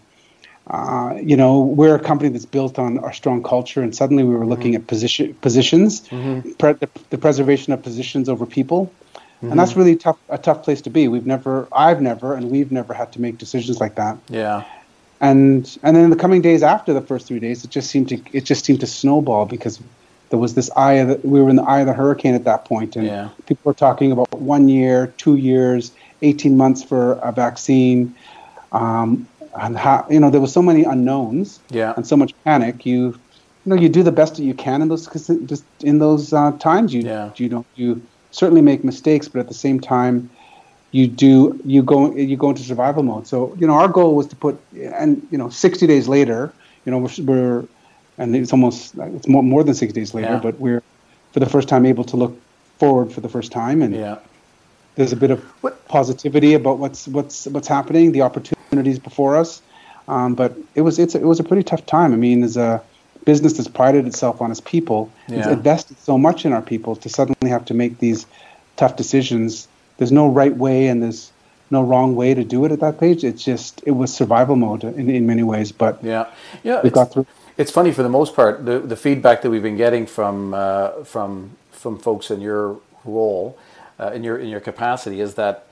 uh, 0.68 1.20
you 1.22 1.38
know, 1.38 1.62
we're 1.62 1.96
a 1.96 2.00
company 2.00 2.30
that's 2.30 2.46
built 2.46 2.80
on 2.80 2.98
our 3.00 3.14
strong 3.14 3.44
culture, 3.44 3.84
and 3.84 3.96
suddenly 3.96 4.24
we 4.24 4.34
were 4.34 4.48
looking 4.48 4.72
mm-hmm. 4.72 4.82
at 4.82 4.88
position 4.88 5.34
positions, 5.36 6.02
mm-hmm. 6.10 6.52
pre- 6.54 6.74
the, 6.74 6.90
the, 7.12 7.20
preservation 7.20 7.72
of 7.72 7.84
positions 7.84 8.28
over 8.28 8.48
people, 8.48 8.92
mm-hmm. 9.14 9.52
and 9.52 9.60
that's 9.60 9.76
really 9.76 9.96
tough 9.96 10.18
a 10.30 10.40
tough 10.40 10.64
place 10.64 10.82
to 10.82 10.90
be. 10.90 11.08
We've 11.08 11.28
never, 11.28 11.68
I've 11.72 12.02
never, 12.02 12.34
and 12.34 12.50
we've 12.50 12.72
never 12.72 12.96
had 12.96 13.12
to 13.12 13.22
make 13.22 13.38
decisions 13.38 13.80
like 13.80 13.96
that. 13.96 14.18
Yeah. 14.28 14.64
And 15.22 15.78
and 15.84 15.96
then 15.96 16.04
in 16.04 16.10
the 16.10 16.16
coming 16.16 16.42
days 16.42 16.64
after 16.64 16.94
the 16.94 17.02
first 17.02 17.28
three 17.28 17.40
days, 17.40 17.64
it 17.64 17.70
just 17.70 17.92
seemed 17.92 18.10
to 18.10 18.20
it 18.34 18.46
just 18.46 18.66
seemed 18.66 18.80
to 18.80 18.88
snowball 18.88 19.46
because 19.46 19.80
there 20.36 20.42
was 20.42 20.54
this 20.54 20.70
eye 20.76 20.96
of 20.96 21.08
the, 21.08 21.28
we 21.28 21.42
were 21.42 21.50
in 21.50 21.56
the 21.56 21.64
eye 21.64 21.80
of 21.80 21.88
the 21.88 21.94
hurricane 21.94 22.36
at 22.36 22.44
that 22.44 22.66
point, 22.66 22.98
and 22.98 23.08
yeah. 23.08 23.30
people 23.46 23.62
were 23.64 23.74
talking 23.74 24.12
about 24.12 24.30
one 24.34 24.68
year, 24.68 25.14
two 25.16 25.38
years, 25.38 25.94
eighteen 26.24 26.58
months 26.58 26.84
for 26.84 27.14
a 27.14 27.32
vaccine. 27.32 28.14
Um, 28.74 29.30
and 29.56 29.78
how 29.78 30.06
you 30.10 30.20
know 30.20 30.30
there 30.30 30.42
was 30.42 30.52
so 30.52 30.62
many 30.62 30.84
unknowns 30.84 31.62
yeah. 31.70 31.94
and 31.96 32.06
so 32.06 32.18
much 32.18 32.34
panic 32.44 32.86
you 32.86 33.18
you 33.64 33.68
know 33.68 33.76
you 33.76 33.88
do 33.88 34.04
the 34.04 34.12
best 34.12 34.36
that 34.36 34.44
you 34.44 34.54
can 34.54 34.82
in 34.82 34.90
those 34.90 35.08
cause 35.08 35.32
just 35.46 35.64
in 35.80 36.00
those 36.00 36.34
uh, 36.34 36.52
times 36.60 36.94
you 36.94 37.02
yeah. 37.04 37.32
you 37.38 37.48
don't 37.48 37.66
you 37.76 38.02
certainly 38.32 38.62
make 38.62 38.84
mistakes 38.84 39.30
but 39.30 39.40
at 39.40 39.48
the 39.48 39.54
same 39.54 39.80
time 39.80 40.30
you 40.92 41.08
do 41.08 41.58
you 41.64 41.82
go 41.82 42.14
you 42.14 42.36
go 42.36 42.50
into 42.50 42.64
survival 42.64 43.02
mode 43.02 43.26
so 43.26 43.56
you 43.58 43.66
know 43.66 43.76
our 43.76 43.88
goal 43.88 44.14
was 44.14 44.28
to 44.28 44.36
put 44.36 44.60
and 44.74 45.26
you 45.32 45.38
know 45.38 45.48
60 45.48 45.88
days 45.88 46.10
later 46.10 46.52
you 46.84 46.92
know 46.92 46.98
we're, 46.98 47.24
we're 47.24 47.66
and 48.18 48.36
it's 48.36 48.52
almost 48.52 48.96
it's 48.98 49.28
more, 49.28 49.44
more 49.44 49.64
than 49.64 49.74
six 49.74 49.94
days 49.94 50.14
later 50.14 50.34
yeah. 50.34 50.40
but 50.40 50.60
we're 50.60 50.84
for 51.34 51.40
the 51.40 51.46
first 51.46 51.68
time 51.68 51.86
able 51.86 52.04
to 52.04 52.18
look 52.18 52.40
forward 52.78 53.12
for 53.12 53.22
the 53.22 53.30
first 53.30 53.52
time 53.52 53.82
and 53.82 53.96
yeah 53.96 54.18
there's 54.96 55.12
a 55.12 55.16
bit 55.16 55.32
of 55.32 55.44
what? 55.62 55.88
positivity 55.88 56.54
about 56.54 56.80
what's 56.80 57.08
what's 57.08 57.46
what's 57.48 57.68
happening 57.68 58.12
the 58.12 58.22
opportunities 58.22 59.00
before 59.00 59.36
us. 59.36 59.62
Um, 60.08 60.36
but 60.36 60.56
it 60.74 60.82
was 60.82 61.00
it's 61.00 61.16
it 61.16 61.24
was 61.24 61.40
a 61.40 61.44
pretty 61.44 61.64
tough 61.64 61.86
time. 61.86 62.14
I 62.14 62.18
mean, 62.18 62.44
as 62.44 62.58
a 62.58 62.82
business 63.26 63.54
that's 63.54 63.68
prided 63.68 64.06
itself 64.08 64.42
on 64.42 64.52
its 64.52 64.62
people, 64.62 65.12
yeah. 65.28 65.40
it's 65.40 65.48
invested 65.48 65.98
so 66.00 66.18
much 66.18 66.46
in 66.46 66.54
our 66.54 66.62
people 66.62 66.96
to 66.98 67.10
suddenly 67.10 67.50
have 67.50 67.66
to 67.66 67.74
make 67.74 68.00
these 68.00 68.26
tough 68.78 68.96
decisions. 68.96 69.68
There's 69.98 70.12
no 70.12 70.28
right 70.28 70.56
way 70.56 70.88
and 70.88 71.02
there's 71.02 71.32
no 71.72 71.82
wrong 71.82 72.16
way 72.16 72.34
to 72.34 72.44
do 72.44 72.66
it 72.66 72.72
at 72.72 72.80
that 72.82 73.00
page. 73.00 73.24
It's 73.24 73.44
just 73.44 73.82
it 73.86 73.92
was 73.92 74.14
survival 74.14 74.56
mode 74.56 74.84
in, 74.84 75.10
in 75.10 75.26
many 75.26 75.44
ways. 75.44 75.72
But 75.72 76.04
yeah, 76.04 76.30
yeah, 76.64 76.82
we 76.82 76.90
got 76.90 77.14
through. 77.14 77.26
It's 77.58 77.72
funny 77.72 77.92
for 77.92 78.04
the 78.04 78.10
most 78.10 78.36
part. 78.36 78.66
The 78.66 78.80
the 78.80 78.98
feedback 78.98 79.42
that 79.42 79.50
we've 79.50 79.64
been 79.64 79.78
getting 79.78 80.06
from 80.06 80.54
uh, 80.54 81.04
from 81.04 81.58
from 81.72 81.98
folks 81.98 82.32
in 82.32 82.42
your 82.42 82.80
role, 83.06 83.58
uh, 84.00 84.12
in 84.12 84.24
your 84.24 84.38
in 84.38 84.50
your 84.50 84.60
capacity, 84.60 85.22
is 85.22 85.36
that 85.36 85.68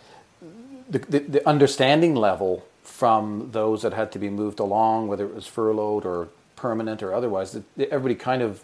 the, 0.90 1.00
the, 1.00 1.20
the 1.20 1.50
understanding 1.50 2.16
level 2.16 2.66
from 2.84 3.50
those 3.52 3.82
that 3.82 3.94
had 3.94 4.12
to 4.14 4.20
be 4.20 4.30
moved 4.30 4.60
along, 4.60 5.08
whether 5.08 5.26
it 5.26 5.34
was 5.36 5.48
furloughed 5.48 6.06
or 6.06 6.30
permanent 6.56 7.04
or 7.04 7.14
otherwise. 7.14 7.60
Everybody 7.78 8.16
kind 8.16 8.42
of 8.42 8.64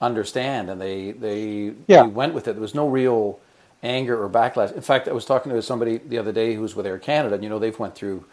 understand 0.00 0.70
and 0.70 0.80
they 0.80 1.12
they, 1.12 1.72
yeah. 1.88 2.02
they 2.02 2.08
went 2.08 2.34
with 2.34 2.48
it. 2.48 2.52
There 2.52 2.60
was 2.60 2.74
no 2.74 2.88
real 2.88 3.40
anger 3.82 4.22
or 4.22 4.28
backlash. 4.28 4.72
In 4.74 4.82
fact, 4.82 5.08
I 5.08 5.12
was 5.12 5.24
talking 5.24 5.52
to 5.52 5.62
somebody 5.62 5.98
the 5.98 6.18
other 6.18 6.32
day 6.32 6.54
who 6.54 6.62
was 6.62 6.76
with 6.76 6.86
Air 6.86 6.98
Canada, 6.98 7.34
and 7.34 7.44
you 7.44 7.50
know 7.50 7.58
they've 7.58 7.78
went 7.78 7.94
through 7.94 8.24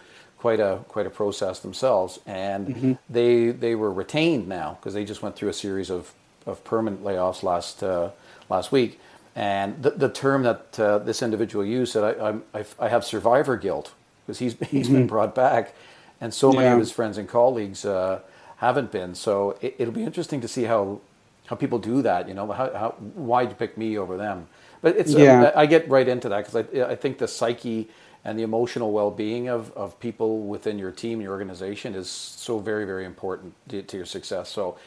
quite 0.48 0.62
a 0.62 0.80
quite 0.88 1.06
a 1.06 1.10
process 1.10 1.60
themselves, 1.60 2.20
and 2.26 2.68
mm-hmm. 2.68 2.94
they 3.10 3.52
they 3.52 3.76
were 3.76 3.92
retained 3.92 4.48
now 4.48 4.78
because 4.80 4.94
they 4.94 5.04
just 5.04 5.22
went 5.22 5.36
through 5.36 5.50
a 5.50 5.60
series 5.66 5.90
of, 5.90 6.14
of 6.46 6.64
permanent 6.64 7.04
layoffs 7.04 7.44
last 7.44 7.84
uh, 7.84 8.12
last 8.48 8.72
week. 8.72 8.98
And 9.36 9.84
the, 9.84 9.90
the 9.90 10.08
term 10.08 10.44
that 10.44 10.80
uh, 10.80 11.00
this 11.00 11.22
individual 11.22 11.66
used 11.66 11.92
said, 11.92 12.04
I, 12.04 12.60
I, 12.60 12.66
I 12.80 12.88
have 12.88 13.04
survivor 13.04 13.58
guilt 13.58 13.94
because 14.26 14.40
he's 14.40 14.54
he's 14.72 14.86
mm-hmm. 14.86 14.96
been 14.96 15.08
brought 15.08 15.36
back, 15.36 15.76
and 16.22 16.34
so 16.34 16.54
many 16.54 16.68
of 16.68 16.80
his 16.80 16.94
friends 16.94 17.18
and 17.18 17.28
colleagues 17.28 17.84
uh, 17.84 18.22
haven't 18.58 18.90
been. 18.90 19.16
So 19.16 19.58
it, 19.60 19.78
will 19.80 19.92
be 19.92 20.04
interesting 20.04 20.40
to 20.40 20.48
see 20.48 20.64
how 20.64 21.02
how 21.48 21.58
people 21.58 21.78
do 21.78 22.02
that. 22.04 22.30
You 22.30 22.36
know, 22.36 22.50
how, 22.54 22.68
how 22.82 22.90
why 23.32 23.42
you 23.42 23.56
pick 23.64 23.78
me 23.78 23.98
over 23.98 24.16
them? 24.16 24.48
But 24.82 24.96
it's 24.96 25.12
yeah. 25.12 25.52
I, 25.54 25.64
I 25.64 25.66
get 25.66 25.90
right 25.90 26.08
into 26.08 26.30
that 26.30 26.40
because 26.46 26.56
I 26.56 26.94
I 26.94 26.96
think 26.96 27.18
the 27.18 27.28
psyche 27.28 27.90
and 28.28 28.38
the 28.38 28.44
emotional 28.44 28.92
well-being 28.92 29.48
of, 29.48 29.72
of 29.72 29.98
people 30.02 30.42
within 30.42 30.78
your 30.78 30.92
team, 30.92 31.22
your 31.22 31.32
organization, 31.32 31.96
is 31.96 32.10
so 32.10 32.60
very 32.60 32.86
very 32.86 33.06
important 33.06 33.56
to, 33.70 33.82
to 33.82 33.96
your 33.98 34.06
success. 34.06 34.50
So, 34.50 34.78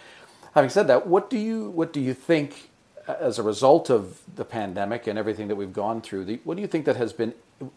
having 0.55 0.69
said 0.69 0.87
that, 0.89 1.07
what 1.07 1.31
do 1.31 1.39
you 1.39 1.71
what 1.71 1.93
do 1.93 2.01
you 2.01 2.13
think 2.13 2.71
as 3.09 3.39
a 3.39 3.43
result 3.43 3.89
of 3.89 4.21
the 4.37 4.45
pandemic 4.45 5.07
and 5.07 5.19
everything 5.19 5.49
that 5.49 5.57
we've 5.57 5.73
gone 5.73 6.03
through, 6.03 6.27
the, 6.27 6.41
what 6.45 6.57
do 6.57 6.61
you 6.61 6.69
think 6.69 6.85
that 6.85 6.97
has 6.97 7.15
been 7.15 7.33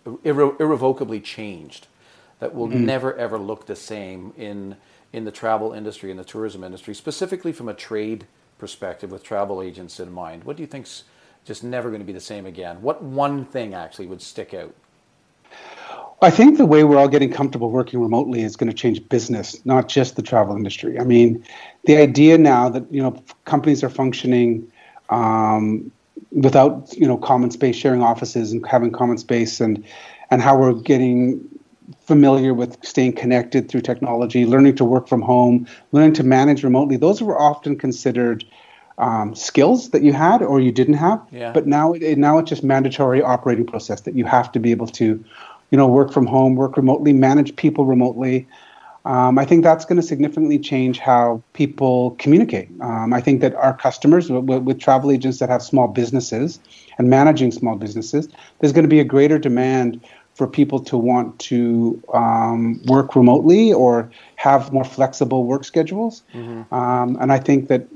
irre- 0.05 0.59
irrevocably 0.59 1.21
changed 1.21 1.87
that 2.39 2.53
will 2.53 2.67
mm-hmm. 2.67 2.85
never 2.85 3.15
ever 3.15 3.37
look 3.37 3.65
the 3.65 3.75
same 3.75 4.33
in 4.37 4.75
in 5.13 5.23
the 5.23 5.31
travel 5.31 5.71
industry 5.71 6.11
and 6.11 6.19
the 6.19 6.25
tourism 6.25 6.61
industry, 6.61 6.93
specifically 6.93 7.53
from 7.53 7.69
a 7.69 7.73
trade 7.73 8.25
perspective 8.57 9.11
with 9.11 9.23
travel 9.23 9.61
agents 9.61 9.97
in 9.97 10.11
mind? 10.11 10.43
What 10.43 10.57
do 10.57 10.63
you 10.63 10.67
think's 10.67 11.03
just 11.45 11.63
never 11.63 11.89
going 11.89 12.01
to 12.01 12.05
be 12.05 12.13
the 12.13 12.19
same 12.19 12.45
again? 12.45 12.81
What 12.81 13.01
one 13.01 13.45
thing 13.45 13.73
actually 13.73 14.07
would 14.07 14.21
stick 14.21 14.53
out? 14.53 14.75
I 16.21 16.29
think 16.29 16.57
the 16.57 16.65
way 16.65 16.85
we're 16.85 16.97
all 16.97 17.09
getting 17.09 17.31
comfortable 17.31 17.69
working 17.69 17.99
remotely 17.99 18.43
is 18.43 18.55
going 18.55 18.69
to 18.69 18.75
change 18.75 19.07
business, 19.09 19.63
not 19.65 19.89
just 19.89 20.15
the 20.15 20.21
travel 20.21 20.55
industry. 20.55 20.97
I 20.97 21.03
mean, 21.03 21.43
the 21.85 21.97
idea 21.97 22.37
now 22.37 22.69
that 22.69 22.91
you 22.91 23.03
know 23.03 23.21
companies 23.43 23.83
are 23.83 23.89
functioning 23.89 24.71
um, 25.09 25.91
without 26.31 26.93
you 26.95 27.05
know 27.05 27.17
common 27.17 27.51
space, 27.51 27.75
sharing 27.75 28.01
offices 28.01 28.53
and 28.53 28.65
having 28.65 28.91
common 28.91 29.17
space, 29.17 29.59
and 29.59 29.83
and 30.31 30.41
how 30.41 30.57
we're 30.57 30.73
getting 30.73 31.41
familiar 31.99 32.53
with 32.53 32.77
staying 32.85 33.13
connected 33.13 33.69
through 33.69 33.81
technology, 33.81 34.45
learning 34.45 34.75
to 34.77 34.85
work 34.85 35.09
from 35.09 35.21
home, 35.21 35.67
learning 35.91 36.13
to 36.13 36.23
manage 36.23 36.63
remotely. 36.63 36.95
Those 36.95 37.21
were 37.21 37.37
often 37.37 37.77
considered 37.77 38.45
um, 38.97 39.35
skills 39.35 39.89
that 39.89 40.03
you 40.03 40.13
had 40.13 40.41
or 40.41 40.59
you 40.59 40.71
didn't 40.71 40.95
have. 40.95 41.21
Yeah. 41.31 41.51
But 41.51 41.67
now, 41.67 41.93
it, 41.93 42.17
now 42.17 42.37
it's 42.37 42.49
just 42.49 42.63
mandatory 42.63 43.21
operating 43.21 43.65
process 43.65 44.01
that 44.01 44.15
you 44.15 44.25
have 44.25 44.51
to 44.51 44.59
be 44.59 44.71
able 44.71 44.87
to 44.87 45.23
you 45.73 45.77
know, 45.77 45.87
work 45.87 46.13
from 46.13 46.27
home, 46.27 46.53
work 46.53 46.77
remotely, 46.77 47.13
manage 47.13 47.55
people 47.55 47.83
remotely. 47.83 48.47
Um, 49.05 49.39
I 49.39 49.43
think 49.43 49.63
that's 49.63 49.85
going 49.85 49.99
to 49.99 50.05
significantly 50.05 50.59
change 50.59 50.99
how 50.99 51.41
people 51.53 52.11
communicate. 52.19 52.69
Um, 52.79 53.11
I 53.11 53.21
think 53.21 53.41
that 53.41 53.55
our 53.55 53.75
customers, 53.75 54.29
with, 54.29 54.61
with, 54.61 54.79
travel 54.79 55.09
agents 55.09 55.39
that 55.39 55.49
have 55.49 55.63
small 55.63 55.87
businesses 55.87 56.59
and 56.99 57.09
managing 57.09 57.51
small 57.51 57.75
businesses, 57.75 58.29
there's 58.59 58.71
going 58.71 58.83
to 58.83 58.89
be 58.89 58.99
a 58.99 59.03
greater 59.03 59.39
demand 59.39 59.99
for 60.35 60.45
people 60.45 60.79
to 60.81 60.95
want 60.95 61.39
to 61.39 61.99
um, 62.13 62.79
work 62.85 63.15
remotely 63.15 63.73
or 63.73 64.11
have 64.35 64.71
more 64.71 64.85
flexible 64.85 65.45
work 65.45 65.63
schedules. 65.63 66.21
Mm-hmm. 66.35 66.71
Um, 66.71 67.17
and 67.19 67.31
I 67.31 67.39
think 67.39 67.67
that 67.69 67.87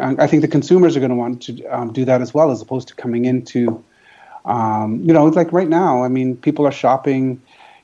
I 0.00 0.26
think 0.26 0.42
the 0.42 0.48
consumers 0.48 0.96
are 0.96 1.00
going 1.00 1.10
to 1.10 1.16
want 1.16 1.42
to 1.42 1.64
um, 1.66 1.92
do 1.92 2.04
that 2.04 2.20
as 2.20 2.34
well, 2.34 2.50
as 2.50 2.60
opposed 2.60 2.88
to 2.88 2.94
coming 2.94 3.24
into 3.24 3.82
um, 4.48 5.02
you 5.04 5.12
know, 5.12 5.26
like 5.26 5.52
right 5.52 5.68
now, 5.68 6.02
I 6.02 6.08
mean, 6.08 6.36
people 6.36 6.66
are 6.66 6.72
shopping, 6.72 7.40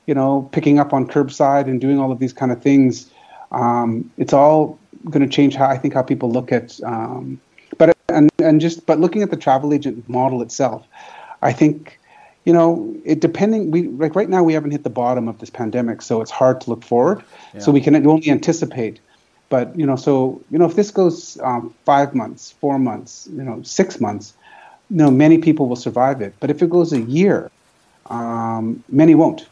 you 0.07 0.15
know, 0.15 0.49
picking 0.51 0.79
up 0.79 0.93
on 0.93 1.07
curbside 1.07 1.65
and 1.65 1.79
doing 1.79 1.99
all 1.99 2.11
of 2.11 2.19
these 2.19 2.33
kind 2.33 2.51
of 2.51 2.61
things. 2.61 3.09
Um, 3.51 4.11
it's 4.17 4.33
all 4.33 4.79
going 5.09 5.21
to 5.21 5.33
change 5.33 5.55
how 5.55 5.67
I 5.67 5.77
think 5.77 5.93
how 5.93 6.01
people 6.01 6.31
look 6.31 6.51
at, 6.51 6.79
um, 6.83 7.39
but 7.77 7.95
and 8.09 8.31
and 8.39 8.59
just 8.59 8.85
but 8.87 8.99
looking 8.99 9.21
at 9.21 9.29
the 9.29 9.37
travel 9.37 9.73
agent 9.73 10.09
model 10.09 10.41
itself, 10.41 10.85
I 11.43 11.53
think, 11.53 11.99
you 12.45 12.53
know, 12.53 12.95
it 13.05 13.19
depending 13.19 13.69
we 13.69 13.83
like 13.83 14.15
right 14.15 14.29
now 14.29 14.41
we 14.41 14.53
haven't 14.53 14.71
hit 14.71 14.83
the 14.83 14.89
bottom 14.89 15.27
of 15.27 15.37
this 15.37 15.51
pandemic, 15.51 16.01
so 16.01 16.21
it's 16.21 16.31
hard 16.31 16.61
to 16.61 16.71
look 16.71 16.83
forward. 16.83 17.23
Yeah. 17.53 17.59
So 17.59 17.71
we 17.71 17.81
can 17.81 17.95
only 18.07 18.29
anticipate. 18.29 18.99
But 19.49 19.77
you 19.77 19.85
know, 19.85 19.95
so 19.95 20.41
you 20.51 20.57
know, 20.57 20.65
if 20.65 20.75
this 20.75 20.91
goes 20.91 21.39
um, 21.41 21.73
five 21.85 22.15
months, 22.15 22.51
four 22.51 22.79
months, 22.79 23.27
you 23.31 23.43
know, 23.43 23.61
six 23.63 23.99
months, 24.01 24.33
no, 24.89 25.11
many 25.11 25.37
people 25.37 25.67
will 25.67 25.75
survive 25.75 26.21
it. 26.21 26.33
But 26.39 26.49
if 26.49 26.61
it 26.61 26.69
goes 26.69 26.93
a 26.93 27.01
year, 27.01 27.51
um, 28.09 28.83
many 28.89 29.15
won't. 29.15 29.47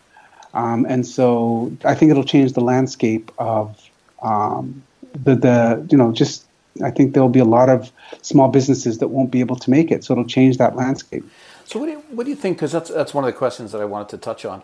Um, 0.53 0.85
and 0.88 1.05
so 1.05 1.71
I 1.83 1.95
think 1.95 2.12
it'll 2.12 2.23
change 2.23 2.53
the 2.53 2.62
landscape 2.62 3.31
of 3.39 3.79
um, 4.21 4.83
the, 5.23 5.35
the, 5.35 5.88
you 5.89 5.97
know, 5.97 6.12
just 6.12 6.45
I 6.83 6.91
think 6.91 7.13
there'll 7.13 7.29
be 7.29 7.39
a 7.39 7.45
lot 7.45 7.69
of 7.69 7.91
small 8.21 8.47
businesses 8.47 9.00
that 9.00 9.09
won't 9.09 9.31
be 9.31 9.39
able 9.39 9.55
to 9.57 9.69
make 9.69 9.91
it. 9.91 10.03
So 10.03 10.13
it'll 10.13 10.25
change 10.25 10.57
that 10.57 10.75
landscape. 10.75 11.23
So 11.65 11.79
what 11.79 11.85
do 11.85 11.93
you, 11.93 12.00
what 12.09 12.25
do 12.25 12.29
you 12.29 12.35
think? 12.35 12.57
Because 12.57 12.71
that's, 12.71 12.89
that's 12.89 13.13
one 13.13 13.23
of 13.23 13.27
the 13.27 13.38
questions 13.38 13.71
that 13.71 13.81
I 13.81 13.85
wanted 13.85 14.09
to 14.09 14.17
touch 14.17 14.45
on. 14.45 14.62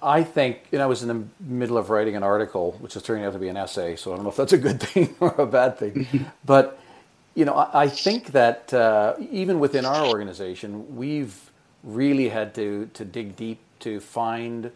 I, 0.00 0.22
think, 0.22 0.60
you 0.70 0.78
know, 0.78 0.84
I 0.84 0.86
was 0.86 1.02
in 1.02 1.08
the 1.08 1.24
middle 1.40 1.76
of 1.76 1.90
writing 1.90 2.14
an 2.14 2.22
article, 2.22 2.72
which 2.80 2.94
is 2.96 3.02
turning 3.02 3.24
out 3.24 3.32
to 3.32 3.38
be 3.38 3.48
an 3.48 3.56
essay. 3.56 3.96
So 3.96 4.12
I 4.12 4.16
don't 4.16 4.24
know 4.24 4.30
if 4.30 4.36
that's 4.36 4.52
a 4.52 4.58
good 4.58 4.80
thing 4.88 5.14
or 5.20 5.34
a 5.36 5.46
bad 5.46 5.78
thing. 5.78 6.06
but 6.44 6.78
you 7.34 7.44
know, 7.44 7.54
I, 7.54 7.84
I 7.84 7.88
think 7.88 8.28
that 8.28 8.72
uh, 8.72 9.14
even 9.18 9.58
within 9.58 9.84
our 9.84 10.06
organization, 10.06 10.96
we've 10.96 11.50
really 11.82 12.28
had 12.28 12.54
to, 12.54 12.88
to 12.94 13.04
dig 13.04 13.36
deep 13.36 13.58
to 13.80 14.00
find 14.00 14.70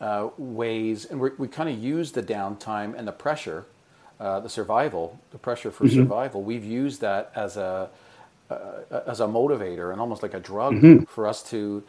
uh, 0.00 0.28
ways, 0.36 1.06
and 1.06 1.20
we 1.20 1.48
kind 1.48 1.68
of 1.68 1.78
use 1.78 2.12
the 2.12 2.22
downtime 2.22 2.96
and 2.96 3.08
the 3.08 3.12
pressure, 3.12 3.64
uh, 4.20 4.40
the 4.40 4.48
survival, 4.48 5.18
the 5.30 5.38
pressure 5.38 5.70
for 5.70 5.84
mm-hmm. 5.84 5.96
survival. 5.96 6.42
We've 6.42 6.64
used 6.64 7.00
that 7.00 7.32
as 7.34 7.56
a 7.56 7.88
uh, 8.50 9.02
as 9.06 9.20
a 9.20 9.26
motivator 9.26 9.90
and 9.90 10.00
almost 10.00 10.22
like 10.22 10.34
a 10.34 10.40
drug 10.40 10.74
mm-hmm. 10.74 11.04
for 11.04 11.26
us 11.26 11.42
to 11.50 11.82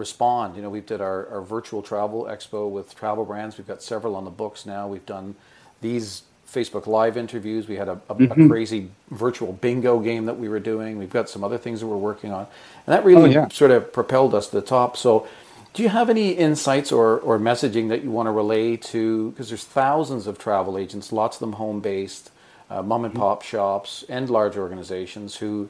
respond. 0.00 0.56
You 0.56 0.62
know, 0.62 0.70
we've 0.70 0.86
did 0.86 1.00
our, 1.00 1.28
our 1.28 1.42
virtual 1.42 1.82
travel 1.82 2.24
expo 2.24 2.68
with 2.68 2.96
travel 2.96 3.24
brands. 3.24 3.56
We've 3.56 3.68
got 3.68 3.82
several 3.82 4.16
on 4.16 4.24
the 4.24 4.30
books 4.30 4.66
now. 4.66 4.88
We've 4.88 5.06
done 5.06 5.36
these 5.80 6.22
Facebook 6.52 6.86
Live 6.88 7.16
interviews. 7.16 7.68
We 7.68 7.76
had 7.76 7.88
a, 7.88 8.00
a, 8.08 8.14
mm-hmm. 8.14 8.46
a, 8.46 8.48
crazy 8.48 8.90
virtual 9.10 9.52
bingo 9.52 10.00
game 10.00 10.26
that 10.26 10.38
we 10.38 10.48
were 10.48 10.58
doing. 10.58 10.98
We've 10.98 11.10
got 11.10 11.28
some 11.28 11.44
other 11.44 11.58
things 11.58 11.80
that 11.80 11.86
we're 11.86 11.96
working 11.96 12.32
on, 12.32 12.48
and 12.86 12.94
that 12.94 13.04
really 13.04 13.36
oh, 13.36 13.42
yeah. 13.42 13.48
sort 13.48 13.70
of 13.70 13.92
propelled 13.92 14.34
us 14.34 14.48
to 14.48 14.56
the 14.60 14.66
top. 14.66 14.96
So, 14.96 15.28
do 15.72 15.84
you 15.84 15.88
have 15.88 16.10
any 16.10 16.32
insights 16.32 16.90
or, 16.90 17.20
or 17.20 17.38
messaging 17.38 17.90
that 17.90 18.02
you 18.02 18.10
want 18.10 18.26
to 18.26 18.32
relay 18.32 18.76
to? 18.76 19.30
Because 19.30 19.48
there's 19.48 19.62
thousands 19.64 20.26
of 20.26 20.36
travel 20.36 20.76
agents, 20.76 21.12
lots 21.12 21.36
of 21.36 21.40
them 21.40 21.52
home 21.52 21.78
based, 21.78 22.32
uh, 22.68 22.82
mom 22.82 23.04
and 23.04 23.14
pop 23.14 23.42
shops, 23.42 24.04
and 24.08 24.28
large 24.28 24.56
organizations 24.56 25.36
who 25.36 25.68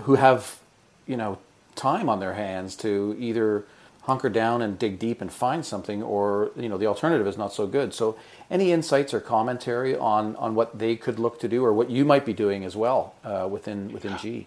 who 0.00 0.16
have 0.16 0.58
you 1.06 1.16
know 1.16 1.38
time 1.74 2.08
on 2.08 2.20
their 2.20 2.34
hands 2.34 2.76
to 2.76 3.16
either 3.18 3.64
hunker 4.02 4.28
down 4.28 4.62
and 4.62 4.78
dig 4.78 4.98
deep 4.98 5.20
and 5.20 5.32
find 5.32 5.64
something, 5.64 6.02
or 6.02 6.50
you 6.56 6.68
know 6.68 6.78
the 6.78 6.86
alternative 6.86 7.26
is 7.26 7.36
not 7.36 7.52
so 7.52 7.66
good. 7.66 7.94
So, 7.94 8.16
any 8.50 8.72
insights 8.72 9.14
or 9.14 9.20
commentary 9.20 9.96
on 9.96 10.36
on 10.36 10.54
what 10.54 10.78
they 10.78 10.96
could 10.96 11.18
look 11.18 11.38
to 11.40 11.48
do, 11.48 11.64
or 11.64 11.72
what 11.72 11.90
you 11.90 12.04
might 12.04 12.24
be 12.26 12.32
doing 12.32 12.64
as 12.64 12.76
well 12.76 13.14
uh, 13.24 13.48
within 13.50 13.92
within 13.92 14.16
G? 14.18 14.46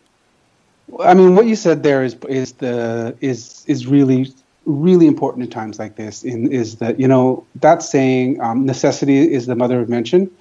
I 0.99 1.13
mean, 1.13 1.35
what 1.35 1.45
you 1.45 1.55
said 1.55 1.83
there 1.83 2.03
is 2.03 2.15
is 2.27 2.53
the 2.53 3.15
is 3.21 3.63
is 3.67 3.87
really 3.87 4.33
really 4.65 5.07
important 5.07 5.43
in 5.43 5.49
times 5.49 5.79
like 5.79 5.95
this. 5.95 6.23
In 6.23 6.51
is 6.51 6.77
that 6.77 6.99
you 6.99 7.07
know 7.07 7.45
that 7.55 7.83
saying 7.83 8.41
um, 8.41 8.65
necessity 8.65 9.31
is 9.31 9.45
the 9.45 9.55
mother 9.55 9.79
of 9.79 9.83
invention. 9.87 10.31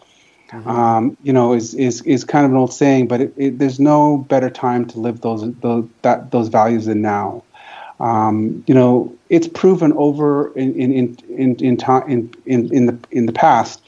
Mm-hmm. 0.53 0.69
Um, 0.69 1.17
you 1.23 1.33
know, 1.33 1.55
is, 1.55 1.75
is 1.75 2.03
is 2.03 2.25
kind 2.25 2.45
of 2.45 2.51
an 2.51 2.59
old 2.59 2.75
saying, 2.75 3.09
but 3.09 3.23
it, 3.23 3.33
it, 3.37 3.59
there's 3.59 3.81
no 3.81 4.19
better 4.29 4.51
time 4.51 4.87
to 4.89 5.01
live 5.01 5.23
those 5.23 5.51
those 5.61 5.89
that 6.03 6.31
those 6.31 6.49
values 6.49 6.87
than 6.87 7.01
now. 7.01 7.43
Um, 8.01 8.63
you 8.67 8.75
know, 8.75 9.17
it's 9.31 9.49
proven 9.49 9.95
over 9.95 10.53
in 10.53 10.75
in 10.75 10.93
in 10.93 11.17
in 11.29 11.57
in, 11.57 11.79
in, 12.09 12.35
in, 12.45 12.75
in 12.75 12.87
the 12.87 12.99
in 13.11 13.27
the 13.27 13.33
past. 13.33 13.81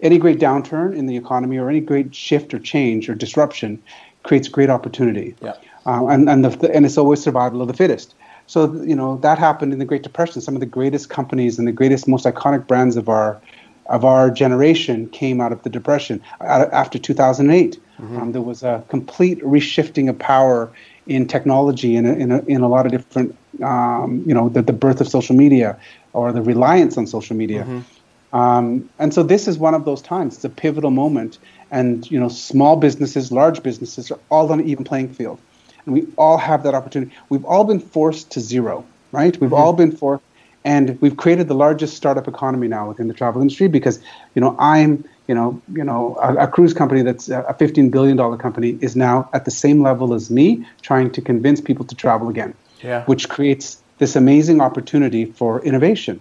Any 0.00 0.18
great 0.18 0.38
downturn 0.38 0.96
in 0.96 1.06
the 1.06 1.16
economy 1.16 1.58
or 1.58 1.68
any 1.68 1.80
great 1.80 2.14
shift 2.14 2.54
or 2.54 2.58
change 2.58 3.08
or 3.08 3.14
disruption 3.14 3.82
creates 4.22 4.48
great 4.48 4.70
opportunity. 4.70 5.34
Yeah. 5.42 5.54
Uh, 5.86 6.06
and 6.06 6.28
and 6.30 6.44
the, 6.44 6.72
and 6.72 6.86
it's 6.86 6.98
always 6.98 7.20
survival 7.20 7.62
of 7.62 7.68
the 7.68 7.74
fittest. 7.74 8.14
So 8.46 8.72
you 8.82 8.94
know 8.94 9.16
that 9.18 9.38
happened 9.38 9.72
in 9.72 9.80
the 9.80 9.84
Great 9.84 10.02
Depression. 10.02 10.40
Some 10.40 10.54
of 10.54 10.60
the 10.60 10.66
greatest 10.66 11.10
companies 11.10 11.58
and 11.58 11.66
the 11.66 11.72
greatest, 11.72 12.06
most 12.06 12.26
iconic 12.26 12.68
brands 12.68 12.96
of 12.96 13.08
our 13.08 13.40
of 13.86 14.04
our 14.04 14.30
generation 14.30 15.08
came 15.08 15.40
out 15.40 15.52
of 15.52 15.62
the 15.62 15.70
Depression. 15.70 16.22
After 16.40 16.98
2008, 16.98 17.78
mm-hmm. 18.00 18.16
um, 18.16 18.32
there 18.32 18.42
was 18.42 18.62
a 18.62 18.84
complete 18.88 19.40
reshifting 19.42 20.08
of 20.08 20.18
power 20.18 20.70
in 21.06 21.26
technology 21.26 21.96
in 21.96 22.06
a, 22.06 22.12
in 22.12 22.30
in 22.48 22.60
a 22.60 22.68
lot 22.68 22.86
of 22.86 22.92
different 22.92 23.36
um, 23.62 24.22
you 24.26 24.34
know, 24.34 24.48
the, 24.48 24.62
the 24.62 24.72
birth 24.72 25.00
of 25.00 25.08
social 25.08 25.36
media 25.36 25.78
or 26.12 26.32
the 26.32 26.42
reliance 26.42 26.96
on 26.96 27.06
social 27.06 27.36
media. 27.36 27.64
Mm-hmm. 27.64 28.36
Um, 28.36 28.88
and 28.98 29.12
so 29.12 29.22
this 29.22 29.46
is 29.46 29.58
one 29.58 29.74
of 29.74 29.84
those 29.84 30.00
times. 30.00 30.36
It's 30.36 30.44
a 30.44 30.48
pivotal 30.48 30.90
moment, 30.90 31.38
and 31.70 32.10
you 32.10 32.18
know, 32.18 32.28
small 32.28 32.76
businesses, 32.76 33.30
large 33.30 33.62
businesses 33.62 34.10
are 34.10 34.18
all 34.30 34.50
on 34.50 34.60
an 34.60 34.68
even 34.68 34.84
playing 34.84 35.12
field, 35.12 35.38
and 35.84 35.94
we 35.94 36.06
all 36.16 36.38
have 36.38 36.62
that 36.62 36.74
opportunity. 36.74 37.14
We've 37.28 37.44
all 37.44 37.64
been 37.64 37.80
forced 37.80 38.30
to 38.32 38.40
zero, 38.40 38.86
right? 39.12 39.38
We've 39.38 39.50
mm-hmm. 39.50 39.60
all 39.60 39.74
been 39.74 39.92
forced, 39.92 40.24
and 40.64 41.00
we've 41.00 41.16
created 41.16 41.48
the 41.48 41.54
largest 41.54 41.96
startup 41.96 42.28
economy 42.28 42.68
now 42.68 42.88
within 42.88 43.08
the 43.08 43.14
travel 43.14 43.40
industry 43.42 43.68
because 43.68 44.00
you 44.34 44.40
know 44.40 44.56
I'm 44.58 45.04
you 45.28 45.36
know, 45.36 45.62
you 45.72 45.84
know, 45.84 46.18
a, 46.20 46.34
a, 46.34 46.48
cruise 46.48 46.74
company 46.74 47.00
that's 47.00 47.28
a 47.28 47.54
$15 47.58 47.92
billion 47.92 48.18
company 48.38 48.76
is 48.80 48.96
now 48.96 49.30
at 49.32 49.44
the 49.44 49.52
same 49.52 49.80
level 49.80 50.14
as 50.14 50.32
me, 50.32 50.66
trying 50.82 51.12
to 51.12 51.22
convince 51.22 51.60
people 51.60 51.84
to 51.86 51.94
travel 51.94 52.28
again 52.28 52.52
yeah. 52.82 53.04
which 53.04 53.28
creates 53.28 53.82
this 53.98 54.16
amazing 54.16 54.60
opportunity 54.60 55.26
for 55.26 55.62
innovation. 55.64 56.20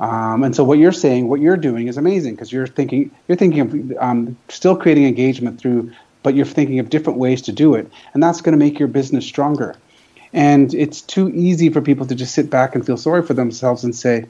Um, 0.00 0.42
and 0.42 0.56
so 0.56 0.64
what 0.64 0.78
you're 0.78 0.92
saying, 0.92 1.28
what 1.28 1.40
you're 1.40 1.58
doing 1.58 1.88
is 1.88 1.96
amazing 1.96 2.34
because 2.34 2.50
you're 2.50 2.66
thinking 2.66 3.10
you're 3.28 3.36
thinking 3.36 3.60
of 3.60 3.98
um, 3.98 4.36
still 4.48 4.74
creating 4.74 5.04
engagement 5.04 5.60
through, 5.60 5.92
but 6.22 6.34
you're 6.34 6.46
thinking 6.46 6.78
of 6.78 6.88
different 6.88 7.18
ways 7.18 7.42
to 7.42 7.52
do 7.52 7.74
it, 7.74 7.90
and 8.14 8.22
that's 8.22 8.40
going 8.40 8.52
to 8.52 8.58
make 8.58 8.78
your 8.78 8.88
business 8.88 9.26
stronger. 9.26 9.76
And 10.32 10.72
it's 10.74 11.00
too 11.00 11.30
easy 11.30 11.70
for 11.70 11.80
people 11.80 12.06
to 12.06 12.14
just 12.14 12.34
sit 12.34 12.50
back 12.50 12.74
and 12.74 12.84
feel 12.84 12.96
sorry 12.96 13.22
for 13.22 13.34
themselves 13.34 13.84
and 13.84 13.94
say, 13.94 14.26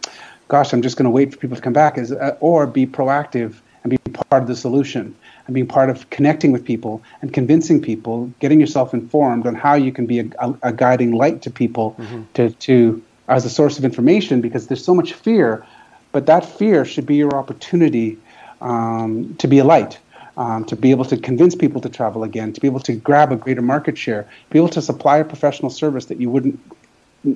"Gosh, 0.48 0.72
I'm 0.72 0.82
just 0.82 0.96
going 0.96 1.04
to 1.04 1.10
wait 1.10 1.32
for 1.32 1.38
people 1.38 1.56
to 1.56 1.62
come 1.62 1.72
back," 1.72 1.98
as, 1.98 2.12
uh, 2.12 2.36
or 2.40 2.66
be 2.66 2.86
proactive 2.86 3.54
and 3.82 3.90
be 3.90 3.98
part 4.30 4.42
of 4.42 4.48
the 4.48 4.56
solution 4.56 5.14
and 5.46 5.54
being 5.54 5.66
part 5.66 5.90
of 5.90 6.08
connecting 6.10 6.52
with 6.52 6.64
people 6.64 7.02
and 7.22 7.32
convincing 7.32 7.80
people, 7.80 8.32
getting 8.40 8.60
yourself 8.60 8.94
informed 8.94 9.46
on 9.46 9.54
how 9.54 9.74
you 9.74 9.92
can 9.92 10.06
be 10.06 10.20
a, 10.20 10.26
a, 10.38 10.54
a 10.64 10.72
guiding 10.72 11.12
light 11.12 11.42
to 11.42 11.50
people 11.50 11.96
mm-hmm. 11.98 12.22
to, 12.34 12.50
to 12.50 13.02
as 13.28 13.44
a 13.44 13.50
source 13.50 13.78
of 13.78 13.84
information 13.84 14.40
because 14.40 14.66
there's 14.66 14.84
so 14.84 14.94
much 14.94 15.12
fear, 15.12 15.64
but 16.12 16.26
that 16.26 16.44
fear 16.44 16.84
should 16.84 17.06
be 17.06 17.16
your 17.16 17.34
opportunity 17.34 18.18
um, 18.60 19.34
to 19.38 19.48
be 19.48 19.58
a 19.58 19.64
light. 19.64 19.98
Um, 20.40 20.64
to 20.64 20.76
be 20.76 20.90
able 20.90 21.04
to 21.04 21.18
convince 21.18 21.54
people 21.54 21.82
to 21.82 21.90
travel 21.90 22.24
again, 22.24 22.54
to 22.54 22.62
be 22.62 22.66
able 22.66 22.80
to 22.80 22.94
grab 22.94 23.30
a 23.30 23.36
greater 23.36 23.60
market 23.60 23.98
share, 23.98 24.26
be 24.48 24.58
able 24.58 24.70
to 24.70 24.80
supply 24.80 25.18
a 25.18 25.24
professional 25.24 25.68
service 25.68 26.06
that 26.06 26.18
you 26.18 26.30
wouldn't 26.30 26.58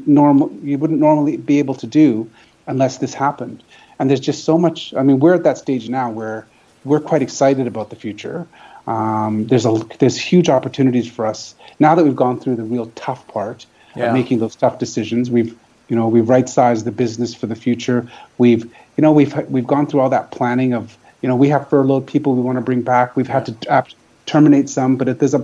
normal 0.06 0.50
you 0.62 0.78
wouldn't 0.78 1.00
normally 1.00 1.36
be 1.36 1.58
able 1.58 1.74
to 1.74 1.86
do 1.86 2.30
unless 2.66 2.98
this 2.98 3.12
happened. 3.12 3.62
And 3.98 4.08
there's 4.08 4.20
just 4.20 4.44
so 4.44 4.58
much. 4.58 4.94
I 4.94 5.02
mean, 5.02 5.20
we're 5.20 5.34
at 5.34 5.44
that 5.44 5.58
stage 5.58 5.88
now 5.88 6.10
where 6.10 6.46
we're 6.84 7.00
quite 7.00 7.22
excited 7.22 7.66
about 7.66 7.90
the 7.90 7.96
future. 7.96 8.46
Um, 8.86 9.46
there's 9.46 9.66
a 9.66 9.80
there's 9.98 10.18
huge 10.18 10.48
opportunities 10.48 11.10
for 11.10 11.26
us 11.26 11.54
now 11.78 11.94
that 11.94 12.04
we've 12.04 12.16
gone 12.16 12.40
through 12.40 12.56
the 12.56 12.64
real 12.64 12.90
tough 12.94 13.26
part 13.28 13.66
yeah. 13.96 14.06
of 14.06 14.14
making 14.14 14.38
those 14.38 14.56
tough 14.56 14.78
decisions. 14.78 15.30
We've 15.30 15.56
you 15.88 15.96
know 15.96 16.08
we've 16.08 16.28
right 16.28 16.48
sized 16.48 16.84
the 16.84 16.92
business 16.92 17.34
for 17.34 17.46
the 17.46 17.56
future. 17.56 18.10
We've 18.36 18.64
you 18.96 19.02
know 19.02 19.12
we've 19.12 19.34
we've 19.48 19.66
gone 19.66 19.86
through 19.86 20.00
all 20.00 20.10
that 20.10 20.30
planning 20.30 20.74
of 20.74 20.96
you 21.24 21.28
know 21.28 21.36
we 21.36 21.48
have 21.48 21.70
furloughed 21.70 22.06
people 22.06 22.34
we 22.34 22.42
want 22.42 22.58
to 22.58 22.60
bring 22.60 22.82
back. 22.82 23.16
We've 23.16 23.26
had 23.26 23.46
to 23.46 23.86
terminate 24.26 24.68
some, 24.68 24.96
but 24.96 25.08
if 25.08 25.20
there's 25.20 25.32
a, 25.32 25.40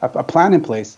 a 0.00 0.08
a 0.22 0.22
plan 0.22 0.54
in 0.54 0.62
place. 0.62 0.96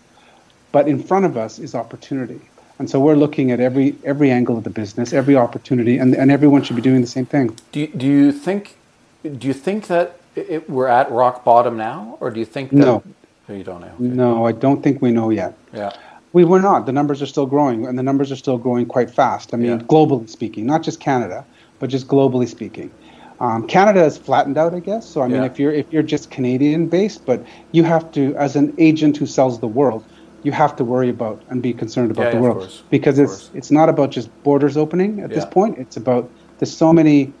But 0.71 0.87
in 0.87 1.01
front 1.01 1.25
of 1.25 1.37
us 1.37 1.57
is 1.57 1.73
opportunity. 1.73 2.39
And 2.77 2.87
so 2.87 2.99
we're 2.99 3.15
looking 3.15 3.49
at 3.49 3.59
every 3.59 3.95
every 4.03 4.29
angle 4.29 4.55
of 4.55 4.63
the 4.63 4.69
business, 4.69 5.11
every 5.11 5.35
opportunity, 5.35 5.97
and, 5.97 6.13
and 6.13 6.29
everyone 6.29 6.61
should 6.61 6.75
be 6.75 6.83
doing 6.83 7.01
the 7.01 7.07
same 7.07 7.25
thing. 7.25 7.57
Do 7.71 7.79
you, 7.79 7.87
do 7.87 8.05
you 8.05 8.31
think 8.31 8.75
do 9.23 9.47
you 9.47 9.53
think 9.53 9.87
that 9.87 10.19
it, 10.35 10.69
we're 10.69 10.87
at 10.87 11.11
rock 11.11 11.43
bottom 11.43 11.75
now, 11.75 12.19
or 12.19 12.29
do 12.29 12.39
you 12.39 12.45
think 12.45 12.69
that 12.69 12.77
no? 12.77 13.03
Oh, 13.49 13.53
you 13.53 13.63
don't 13.63 13.81
know. 13.81 13.87
Okay. 13.87 14.03
No, 14.23 14.45
I 14.45 14.51
don't 14.51 14.83
think 14.83 15.01
we 15.01 15.11
know 15.11 15.31
yet. 15.31 15.57
Yeah. 15.73 15.93
We 16.33 16.45
were 16.45 16.61
not. 16.61 16.85
The 16.85 16.91
numbers 16.91 17.23
are 17.23 17.31
still 17.35 17.47
growing, 17.47 17.87
and 17.87 17.97
the 17.97 18.03
numbers 18.03 18.31
are 18.31 18.35
still 18.35 18.59
growing 18.59 18.85
quite 18.85 19.09
fast. 19.09 19.55
I 19.55 19.57
mean, 19.57 19.71
yeah. 19.71 19.87
globally 19.93 20.29
speaking, 20.29 20.67
not 20.67 20.83
just 20.83 20.99
Canada, 20.99 21.43
but 21.79 21.89
just 21.89 22.07
globally 22.07 22.47
speaking. 22.47 22.91
Um, 23.39 23.67
Canada 23.67 23.99
has 23.99 24.17
flattened 24.17 24.57
out, 24.57 24.73
I 24.73 24.79
guess. 24.79 25.07
So 25.07 25.21
I 25.21 25.27
mean, 25.27 25.37
yeah. 25.37 25.45
if 25.45 25.59
you're 25.59 25.71
if 25.71 25.91
you're 25.91 26.03
just 26.03 26.31
Canadian 26.31 26.87
based, 26.87 27.25
but 27.25 27.45
you 27.71 27.83
have 27.83 28.11
to, 28.13 28.35
as 28.35 28.55
an 28.55 28.73
agent 28.77 29.17
who 29.17 29.25
sells 29.25 29.59
the 29.59 29.67
world, 29.67 30.03
you 30.43 30.51
have 30.51 30.75
to 30.77 30.83
worry 30.83 31.09
about 31.09 31.41
and 31.49 31.61
be 31.61 31.73
concerned 31.73 32.11
about 32.11 32.25
yeah, 32.27 32.31
the 32.31 32.41
world 32.41 32.83
because 32.89 33.19
it's 33.19 33.51
it's 33.53 33.69
not 33.69 33.89
about 33.89 34.09
just 34.11 34.29
borders 34.43 34.75
opening 34.75 35.19
at 35.19 35.29
this 35.29 35.45
point. 35.45 35.77
It's 35.77 35.97
about 35.97 36.29
there's 36.57 36.75
so 36.75 36.91
many 36.91 37.31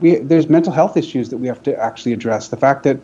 we, 0.00 0.16
there's 0.16 0.48
mental 0.48 0.72
health 0.72 0.96
issues 0.96 1.28
that 1.30 1.38
we 1.38 1.46
have 1.46 1.62
to 1.64 1.76
actually 1.76 2.12
address. 2.12 2.48
The 2.48 2.56
fact 2.56 2.82
that, 2.84 2.98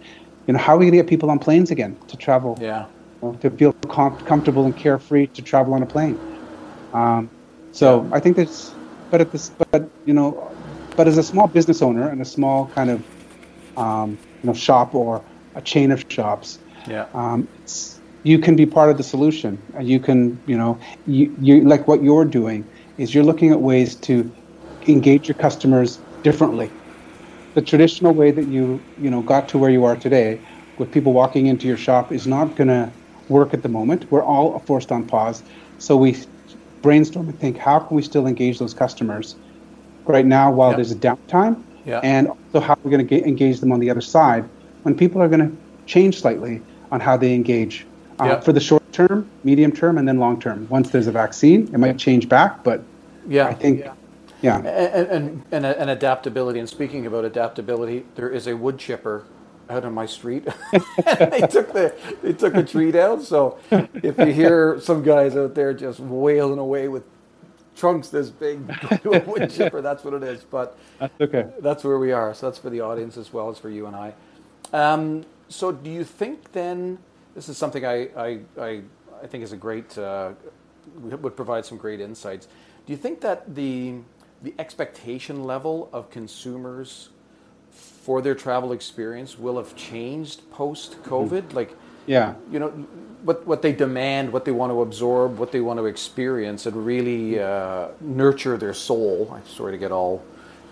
you 0.46 0.54
know, 0.54 0.58
how 0.58 0.74
are 0.74 0.78
we 0.78 0.86
going 0.86 0.92
to 0.92 0.98
get 0.98 1.06
people 1.06 1.30
on 1.30 1.38
planes 1.38 1.70
again 1.70 1.96
to 2.08 2.16
travel? 2.16 2.58
Yeah. 2.60 2.86
You 3.22 3.32
know, 3.32 3.34
to 3.36 3.50
feel 3.50 3.72
com- 3.88 4.18
comfortable 4.20 4.64
and 4.64 4.76
carefree 4.76 5.28
to 5.28 5.42
travel 5.42 5.74
on 5.74 5.82
a 5.82 5.86
plane. 5.86 6.18
Um, 6.92 7.30
so 7.72 8.02
yeah. 8.02 8.16
I 8.16 8.20
think 8.20 8.36
there's, 8.36 8.74
but 9.10 9.20
at 9.20 9.32
this, 9.32 9.50
but 9.70 9.88
you 10.04 10.14
know, 10.14 10.50
but 10.96 11.06
as 11.06 11.18
a 11.18 11.22
small 11.22 11.46
business 11.46 11.82
owner 11.82 12.08
and 12.08 12.20
a 12.20 12.24
small 12.24 12.66
kind 12.68 12.90
of, 12.90 13.04
um, 13.76 14.18
you 14.42 14.48
know, 14.48 14.54
shop 14.54 14.94
or 14.94 15.22
a 15.54 15.60
chain 15.60 15.92
of 15.92 16.04
shops, 16.08 16.58
yeah, 16.88 17.06
um, 17.14 17.46
you 18.22 18.38
can 18.38 18.56
be 18.56 18.66
part 18.66 18.90
of 18.90 18.96
the 18.96 19.02
solution. 19.02 19.58
You 19.80 20.00
can, 20.00 20.40
you 20.46 20.56
know, 20.56 20.78
you, 21.06 21.34
you 21.40 21.62
like 21.62 21.86
what 21.86 22.02
you're 22.02 22.24
doing 22.24 22.66
is 22.98 23.14
you're 23.14 23.24
looking 23.24 23.52
at 23.52 23.60
ways 23.60 23.94
to 23.94 24.30
engage 24.86 25.28
your 25.28 25.36
customers 25.36 25.98
differently. 26.22 26.70
The 27.54 27.62
traditional 27.62 28.12
way 28.12 28.30
that 28.30 28.48
you 28.48 28.80
you 29.00 29.10
know 29.10 29.22
got 29.22 29.48
to 29.50 29.58
where 29.58 29.70
you 29.70 29.84
are 29.84 29.96
today, 29.96 30.40
with 30.78 30.90
people 30.92 31.12
walking 31.12 31.46
into 31.46 31.66
your 31.66 31.76
shop, 31.76 32.12
is 32.12 32.26
not 32.26 32.56
going 32.56 32.68
to 32.68 32.90
work 33.28 33.52
at 33.54 33.62
the 33.62 33.68
moment. 33.68 34.10
We're 34.10 34.22
all 34.22 34.58
forced 34.60 34.92
on 34.92 35.06
pause, 35.06 35.42
so 35.78 35.96
we 35.96 36.16
brainstorm 36.82 37.28
and 37.28 37.38
think, 37.38 37.56
how 37.56 37.80
can 37.80 37.96
we 37.96 38.02
still 38.02 38.26
engage 38.26 38.58
those 38.58 38.74
customers 38.74 39.34
right 40.06 40.26
now 40.26 40.50
while 40.50 40.70
yep. 40.70 40.76
there's 40.76 40.92
a 40.92 40.96
downtime, 40.96 41.62
yep. 41.84 42.04
and 42.04 42.28
also 42.28 42.60
how 42.60 42.76
we're 42.82 42.90
going 42.90 43.06
to 43.06 43.26
engage 43.26 43.60
them 43.60 43.72
on 43.72 43.80
the 43.80 43.90
other 43.90 44.00
side 44.00 44.48
when 44.82 44.96
people 44.96 45.22
are 45.22 45.28
going 45.28 45.50
to 45.50 45.56
change 45.86 46.20
slightly 46.20 46.60
on 46.90 47.00
how 47.00 47.16
they 47.16 47.34
engage 47.34 47.86
uh, 48.20 48.26
yep. 48.26 48.44
for 48.44 48.52
the 48.52 48.60
short 48.60 48.92
term, 48.92 49.28
medium 49.44 49.72
term, 49.72 49.98
and 49.98 50.06
then 50.06 50.18
long 50.18 50.40
term. 50.40 50.66
Once 50.68 50.90
there's 50.90 51.06
a 51.06 51.12
vaccine, 51.12 51.62
it 51.74 51.78
might 51.78 51.98
change 51.98 52.28
back, 52.28 52.62
but 52.64 52.82
yeah, 53.28 53.46
I 53.46 53.54
think 53.54 53.80
yeah. 53.80 53.94
Yeah. 54.42 54.58
And, 54.58 54.66
and, 54.66 55.44
and, 55.50 55.66
and, 55.66 55.90
adaptability. 55.90 56.60
And 56.60 56.68
speaking 56.68 57.06
about 57.06 57.24
adaptability, 57.24 58.04
there 58.16 58.28
is 58.28 58.46
a 58.46 58.54
wood 58.54 58.78
chipper 58.78 59.24
out 59.68 59.84
on 59.84 59.94
my 59.94 60.06
street. 60.06 60.44
they 60.72 61.40
took 61.50 61.72
the 61.72 61.94
they 62.22 62.32
took 62.32 62.54
a 62.54 62.62
tree 62.62 62.92
down. 62.92 63.22
So 63.22 63.58
if 63.70 64.18
you 64.18 64.26
hear 64.26 64.80
some 64.80 65.02
guys 65.02 65.36
out 65.36 65.54
there 65.54 65.74
just 65.74 66.00
wailing 66.00 66.58
away 66.58 66.88
with 66.88 67.04
trunks 67.76 68.08
this 68.08 68.30
big 68.30 68.60
wood 69.04 69.50
chipper, 69.50 69.80
that's 69.80 70.02
what 70.02 70.14
it 70.14 70.22
is. 70.22 70.42
But 70.42 70.76
that's 70.98 71.20
okay. 71.20 71.46
That's 71.60 71.84
where 71.84 71.98
we 71.98 72.12
are. 72.12 72.34
So 72.34 72.46
that's 72.46 72.58
for 72.58 72.70
the 72.70 72.80
audience 72.80 73.16
as 73.16 73.32
well 73.32 73.50
as 73.50 73.58
for 73.58 73.70
you 73.70 73.86
and 73.86 73.94
I. 73.94 74.14
Um, 74.72 75.24
so 75.48 75.70
do 75.70 75.90
you 75.90 76.02
think 76.02 76.52
then 76.52 76.98
this 77.34 77.48
is 77.48 77.56
something 77.56 77.84
I 77.84 78.08
I, 78.16 78.40
I, 78.58 78.82
I 79.22 79.26
think 79.26 79.44
is 79.44 79.52
a 79.52 79.56
great 79.56 79.96
uh, 79.96 80.32
would 81.00 81.36
provide 81.36 81.64
some 81.64 81.78
great 81.78 82.00
insights. 82.00 82.46
Do 82.86 82.92
you 82.92 82.96
think 82.96 83.20
that 83.20 83.54
the 83.54 83.96
the 84.42 84.54
expectation 84.58 85.44
level 85.44 85.88
of 85.92 86.10
consumers 86.10 87.10
for 87.70 88.22
their 88.22 88.34
travel 88.34 88.72
experience 88.72 89.38
will 89.38 89.56
have 89.56 89.74
changed 89.76 90.48
post 90.50 91.02
COVID? 91.02 91.42
Mm-hmm. 91.42 91.56
Like, 91.56 91.76
yeah, 92.06 92.34
you 92.50 92.58
know, 92.58 92.86
what 93.26 93.44
what 93.44 93.60
they 93.60 93.72
demand, 93.72 94.32
what 94.32 94.44
they 94.44 94.52
want 94.52 94.70
to 94.70 94.80
absorb, 94.80 95.38
what 95.38 95.50
they 95.50 95.60
want 95.60 95.78
to 95.78 95.86
experience, 95.86 96.64
and 96.64 96.86
really 96.86 97.40
uh, 97.40 97.88
nurture 98.00 98.56
their 98.56 98.72
soul. 98.72 99.30
I'm 99.34 99.46
sorry 99.46 99.72
to 99.72 99.78
get 99.78 99.90
all, 99.90 100.22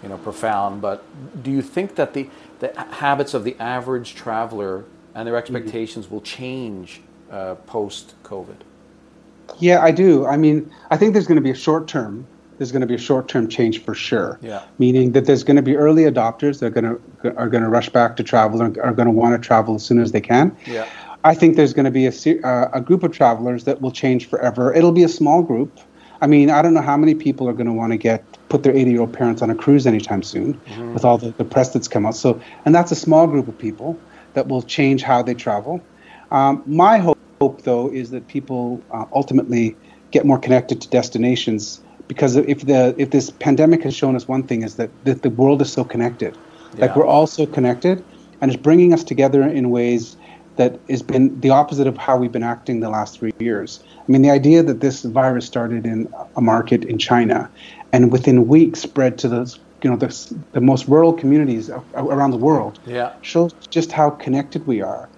you 0.02 0.08
know, 0.08 0.18
profound, 0.18 0.80
but 0.80 1.02
do 1.42 1.50
you 1.50 1.62
think 1.62 1.96
that 1.96 2.14
the 2.14 2.28
the 2.60 2.72
habits 2.92 3.34
of 3.34 3.42
the 3.42 3.56
average 3.58 4.14
traveler 4.14 4.84
and 5.14 5.26
their 5.26 5.36
expectations 5.36 6.06
mm-hmm. 6.06 6.14
will 6.14 6.22
change 6.22 7.00
uh, 7.30 7.56
post 7.66 8.14
COVID? 8.22 8.56
Yeah, 9.58 9.82
I 9.82 9.90
do. 9.90 10.24
I 10.24 10.36
mean, 10.36 10.72
I 10.90 10.96
think 10.96 11.12
there's 11.12 11.26
going 11.26 11.36
to 11.36 11.42
be 11.42 11.50
a 11.50 11.60
short 11.66 11.88
term 11.88 12.26
there's 12.58 12.70
going 12.72 12.82
to 12.82 12.86
be 12.86 12.94
a 12.94 12.98
short-term 12.98 13.48
change 13.48 13.82
for 13.82 13.94
sure. 13.94 14.38
Yeah. 14.40 14.64
Meaning 14.78 15.12
that 15.12 15.26
there's 15.26 15.42
going 15.42 15.56
to 15.56 15.62
be 15.62 15.76
early 15.76 16.04
adopters 16.04 16.60
that 16.60 16.66
are 16.66 16.70
going 16.70 16.84
to 16.84 17.36
are 17.36 17.48
going 17.48 17.62
to 17.62 17.68
rush 17.68 17.88
back 17.88 18.16
to 18.16 18.22
travel 18.22 18.62
and 18.62 18.78
are 18.78 18.92
going 18.92 19.06
to 19.06 19.12
want 19.12 19.40
to 19.40 19.44
travel 19.44 19.74
as 19.74 19.84
soon 19.84 20.00
as 20.00 20.12
they 20.12 20.20
can. 20.20 20.56
Yeah. 20.66 20.88
I 21.24 21.34
think 21.34 21.56
there's 21.56 21.72
going 21.72 21.86
to 21.86 21.90
be 21.90 22.06
a 22.06 22.46
uh, 22.46 22.70
a 22.72 22.80
group 22.80 23.02
of 23.02 23.12
travelers 23.12 23.64
that 23.64 23.80
will 23.80 23.90
change 23.90 24.26
forever. 24.28 24.72
It'll 24.74 24.92
be 24.92 25.02
a 25.02 25.08
small 25.08 25.42
group. 25.42 25.80
I 26.20 26.26
mean, 26.26 26.50
I 26.50 26.62
don't 26.62 26.74
know 26.74 26.82
how 26.82 26.96
many 26.96 27.14
people 27.14 27.48
are 27.48 27.52
going 27.52 27.66
to 27.66 27.72
want 27.72 27.92
to 27.92 27.96
get 27.96 28.24
put 28.48 28.62
their 28.62 28.76
80 28.76 28.90
year 28.90 29.00
old 29.00 29.12
parents 29.12 29.42
on 29.42 29.50
a 29.50 29.54
cruise 29.54 29.86
anytime 29.86 30.22
soon 30.22 30.54
mm-hmm. 30.54 30.94
with 30.94 31.04
all 31.04 31.18
the, 31.18 31.30
the 31.32 31.44
press 31.44 31.72
that's 31.72 31.88
come 31.88 32.06
out. 32.06 32.14
So, 32.14 32.40
and 32.64 32.74
that's 32.74 32.92
a 32.92 32.96
small 32.96 33.26
group 33.26 33.48
of 33.48 33.58
people 33.58 33.98
that 34.34 34.46
will 34.48 34.62
change 34.62 35.02
how 35.02 35.22
they 35.22 35.34
travel. 35.34 35.82
Um, 36.30 36.62
my 36.66 36.98
hope, 36.98 37.18
hope, 37.40 37.62
though, 37.62 37.90
is 37.90 38.10
that 38.10 38.28
people 38.28 38.82
uh, 38.90 39.04
ultimately 39.12 39.76
get 40.10 40.24
more 40.24 40.38
connected 40.38 40.80
to 40.82 40.88
destinations 40.88 41.80
because 42.06 42.36
if 42.36 42.60
the 42.66 42.94
if 42.98 43.10
this 43.10 43.30
pandemic 43.30 43.82
has 43.82 43.94
shown 43.94 44.14
us 44.14 44.28
one 44.28 44.42
thing 44.42 44.62
is 44.62 44.76
that, 44.76 44.90
that 45.04 45.22
the 45.22 45.30
world 45.30 45.60
is 45.60 45.72
so 45.72 45.84
connected 45.84 46.36
yeah. 46.36 46.82
like 46.82 46.96
we're 46.96 47.06
all 47.06 47.26
so 47.26 47.46
connected 47.46 48.04
and 48.40 48.50
it's 48.52 48.62
bringing 48.62 48.92
us 48.92 49.02
together 49.02 49.42
in 49.42 49.70
ways 49.70 50.16
that 50.56 50.78
has 50.88 51.02
been 51.02 51.40
the 51.40 51.50
opposite 51.50 51.86
of 51.86 51.96
how 51.96 52.16
we've 52.16 52.32
been 52.32 52.42
acting 52.42 52.80
the 52.80 52.90
last 52.90 53.18
three 53.18 53.32
years 53.38 53.82
i 53.96 54.12
mean 54.12 54.22
the 54.22 54.30
idea 54.30 54.62
that 54.62 54.80
this 54.80 55.02
virus 55.02 55.46
started 55.46 55.86
in 55.86 56.12
a 56.36 56.40
market 56.40 56.84
in 56.84 56.98
china 56.98 57.50
and 57.92 58.12
within 58.12 58.48
weeks 58.48 58.80
spread 58.80 59.18
to 59.18 59.28
the 59.28 59.58
you 59.82 59.90
know 59.90 59.96
the, 59.96 60.36
the 60.52 60.60
most 60.60 60.88
rural 60.88 61.12
communities 61.12 61.70
around 61.94 62.30
the 62.30 62.38
world 62.38 62.78
yeah. 62.86 63.12
shows 63.20 63.52
just 63.70 63.92
how 63.92 64.08
connected 64.10 64.66
we 64.66 64.80
are 64.80 65.08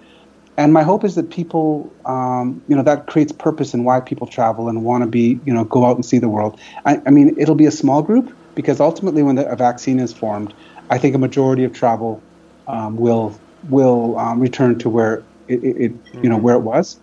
and 0.57 0.73
my 0.73 0.81
hope 0.81 1.03
is 1.03 1.13
that 1.15 1.29
people, 1.29 1.93
um, 2.05 2.63
you 2.67 2.75
know, 2.75 2.81
that 2.81 3.05
creates 3.05 3.31
purpose 3.31 3.75
in 3.75 3.83
why 3.83 3.99
people 3.99 4.25
travel 4.25 4.67
and 4.67 4.83
want 4.83 5.03
to 5.03 5.07
be, 5.07 5.39
you 5.45 5.53
know, 5.53 5.63
go 5.63 5.85
out 5.85 5.95
and 5.95 6.03
see 6.03 6.17
the 6.17 6.27
world. 6.27 6.59
I, 6.83 6.99
I 7.05 7.11
mean, 7.11 7.35
it'll 7.37 7.55
be 7.55 7.67
a 7.67 7.71
small 7.71 8.01
group 8.01 8.35
because 8.55 8.79
ultimately, 8.79 9.21
when 9.21 9.35
the, 9.35 9.47
a 9.47 9.55
vaccine 9.55 9.99
is 9.99 10.11
formed, 10.11 10.55
I 10.89 10.97
think 10.97 11.13
a 11.13 11.19
majority 11.19 11.63
of 11.63 11.73
travel 11.73 12.23
um, 12.67 12.97
will 12.97 13.39
will 13.69 14.17
um, 14.17 14.39
return 14.39 14.77
to 14.79 14.89
where 14.89 15.23
it, 15.47 15.63
it, 15.63 15.77
it 15.77 15.91
you 16.13 16.29
know, 16.29 16.35
mm-hmm. 16.35 16.43
where 16.43 16.55
it 16.55 16.61
was. 16.61 16.99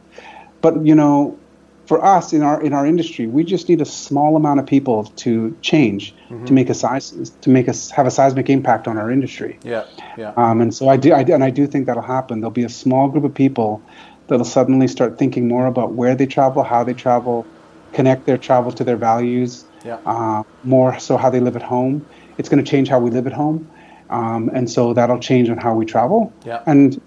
But 0.61 0.85
you 0.85 0.95
know, 0.95 1.39
for 1.87 2.05
us 2.05 2.33
in 2.33 2.43
our 2.43 2.63
in 2.63 2.73
our 2.73 2.87
industry, 2.87 3.27
we 3.27 3.45
just 3.45 3.69
need 3.69 3.81
a 3.81 3.85
small 3.85 4.37
amount 4.37 4.61
of 4.61 4.67
people 4.67 5.05
to 5.05 5.57
change 5.61 6.15
mm-hmm. 6.29 6.45
to 6.47 6.53
make 6.53 6.71
a 6.71 6.75
size 6.75 7.31
to 7.41 7.51
make 7.51 7.69
us 7.69 7.91
have 7.91 8.07
a 8.07 8.11
seismic 8.11 8.49
impact 8.49 8.89
on 8.89 8.97
our 8.99 9.11
industry. 9.11 9.59
Yeah, 9.63 9.85
yeah. 10.17 10.33
Um, 10.37 10.61
and 10.61 10.75
so 10.75 10.89
I 10.89 10.97
do, 10.97 11.13
I 11.13 11.23
do, 11.23 11.35
and 11.35 11.45
I 11.45 11.51
do 11.51 11.67
think 11.67 11.87
that'll 11.87 12.03
happen. 12.03 12.41
There'll 12.41 12.51
be 12.51 12.65
a 12.65 12.69
small 12.69 13.09
group 13.09 13.25
of 13.25 13.35
people 13.35 13.83
that'll 14.29 14.45
suddenly 14.45 14.89
start 14.89 15.19
thinking 15.19 15.49
more 15.49 15.67
about 15.67 15.93
where 15.93 16.15
they 16.15 16.27
travel, 16.27 16.63
how 16.63 16.83
they 16.85 16.95
travel, 16.95 17.47
connect 17.93 18.27
their 18.27 18.39
travel 18.39 18.73
to 18.73 18.85
their 18.85 18.97
values. 18.97 19.65
Yeah. 19.85 19.99
Uh, 20.07 20.45
more 20.63 20.99
so 20.99 21.19
how 21.19 21.29
they 21.29 21.41
live 21.41 21.57
at 21.57 21.63
home. 21.63 22.07
It's 22.39 22.49
going 22.49 22.65
to 22.65 22.69
change 22.69 22.89
how 22.89 22.99
we 22.99 23.11
live 23.11 23.27
at 23.27 23.35
home, 23.35 23.71
um, 24.11 24.51
and 24.55 24.71
so 24.71 24.93
that'll 24.95 25.21
change 25.21 25.49
on 25.49 25.59
how 25.59 25.75
we 25.75 25.85
travel. 25.85 26.33
Yeah. 26.45 26.63
And 26.67 27.01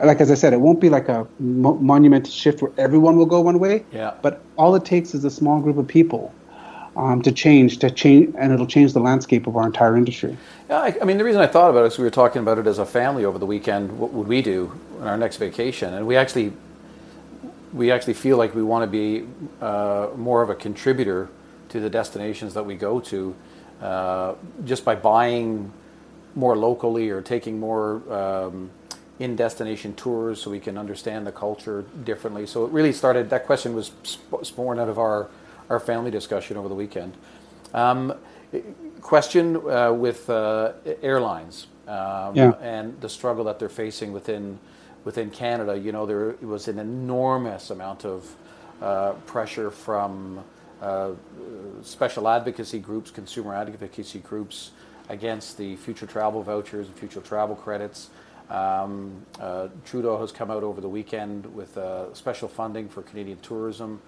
like 0.00 0.20
as 0.20 0.30
I 0.30 0.34
said, 0.34 0.52
it 0.52 0.60
won't 0.60 0.80
be 0.80 0.90
like 0.90 1.08
a 1.08 1.26
mo- 1.38 1.76
monumental 1.76 2.32
shift 2.32 2.62
where 2.62 2.72
everyone 2.78 3.16
will 3.16 3.26
go 3.26 3.40
one 3.40 3.58
way. 3.58 3.84
Yeah. 3.92 4.14
But 4.22 4.42
all 4.56 4.74
it 4.74 4.84
takes 4.84 5.14
is 5.14 5.24
a 5.24 5.30
small 5.30 5.60
group 5.60 5.78
of 5.78 5.86
people 5.86 6.34
um, 6.96 7.22
to 7.22 7.32
change, 7.32 7.78
to 7.78 7.90
change, 7.90 8.34
and 8.38 8.52
it'll 8.52 8.66
change 8.66 8.92
the 8.92 9.00
landscape 9.00 9.46
of 9.46 9.56
our 9.56 9.66
entire 9.66 9.96
industry. 9.96 10.36
Yeah, 10.68 10.78
I, 10.78 10.96
I 11.00 11.04
mean, 11.04 11.18
the 11.18 11.24
reason 11.24 11.40
I 11.40 11.46
thought 11.46 11.70
about 11.70 11.84
it 11.84 11.92
is 11.92 11.98
we 11.98 12.04
were 12.04 12.10
talking 12.10 12.40
about 12.40 12.58
it 12.58 12.66
as 12.66 12.78
a 12.78 12.86
family 12.86 13.24
over 13.24 13.38
the 13.38 13.46
weekend. 13.46 13.98
What 13.98 14.12
would 14.12 14.28
we 14.28 14.42
do 14.42 14.78
on 15.00 15.08
our 15.08 15.16
next 15.16 15.36
vacation? 15.38 15.94
And 15.94 16.06
we 16.06 16.16
actually, 16.16 16.52
we 17.72 17.90
actually 17.90 18.14
feel 18.14 18.36
like 18.36 18.54
we 18.54 18.62
want 18.62 18.84
to 18.84 18.86
be 18.86 19.26
uh, 19.60 20.08
more 20.16 20.42
of 20.42 20.50
a 20.50 20.54
contributor 20.54 21.28
to 21.70 21.80
the 21.80 21.90
destinations 21.90 22.54
that 22.54 22.64
we 22.64 22.76
go 22.76 23.00
to, 23.00 23.34
uh, 23.82 24.34
just 24.64 24.84
by 24.84 24.94
buying 24.94 25.72
more 26.34 26.56
locally 26.56 27.10
or 27.10 27.22
taking 27.22 27.58
more 27.60 28.02
um, 28.12 28.70
in 29.18 29.36
destination 29.36 29.94
tours 29.94 30.42
so 30.42 30.50
we 30.50 30.60
can 30.60 30.76
understand 30.76 31.26
the 31.26 31.32
culture 31.32 31.84
differently. 32.04 32.46
So 32.46 32.64
it 32.64 32.72
really 32.72 32.92
started. 32.92 33.30
That 33.30 33.46
question 33.46 33.74
was 33.74 33.92
sp- 34.02 34.42
born 34.56 34.78
out 34.78 34.88
of 34.88 34.98
our 34.98 35.28
our 35.70 35.80
family 35.80 36.10
discussion 36.10 36.56
over 36.56 36.68
the 36.68 36.74
weekend. 36.74 37.14
Um, 37.72 38.14
question 39.00 39.56
uh, 39.56 39.92
with 39.92 40.28
uh, 40.28 40.72
airlines 41.02 41.66
um, 41.88 42.36
Yeah. 42.36 42.52
and 42.60 43.00
the 43.00 43.08
struggle 43.08 43.44
that 43.44 43.58
they're 43.58 43.68
facing 43.68 44.12
within 44.12 44.58
within 45.04 45.30
Canada. 45.30 45.76
You 45.76 45.92
know, 45.92 46.06
there 46.06 46.34
was 46.42 46.68
an 46.68 46.78
enormous 46.78 47.70
amount 47.70 48.04
of 48.04 48.34
uh, 48.82 49.12
pressure 49.26 49.70
from 49.70 50.42
uh, 50.82 51.10
special 51.82 52.28
advocacy 52.28 52.78
groups, 52.78 53.10
consumer 53.10 53.54
advocacy 53.54 54.18
groups 54.20 54.70
against 55.08 55.58
the 55.58 55.76
future 55.76 56.06
travel 56.06 56.42
vouchers 56.42 56.88
and 56.88 56.96
future 56.96 57.20
travel 57.20 57.56
credits. 57.56 58.10
Um, 58.50 59.24
uh, 59.40 59.68
Trudeau 59.84 60.18
has 60.20 60.32
come 60.32 60.50
out 60.50 60.62
over 60.62 60.80
the 60.80 60.88
weekend 60.88 61.46
with 61.54 61.76
uh, 61.78 62.12
special 62.14 62.48
funding 62.48 62.88
for 62.88 63.02
Canadian 63.02 63.38
tourism. 63.40 64.00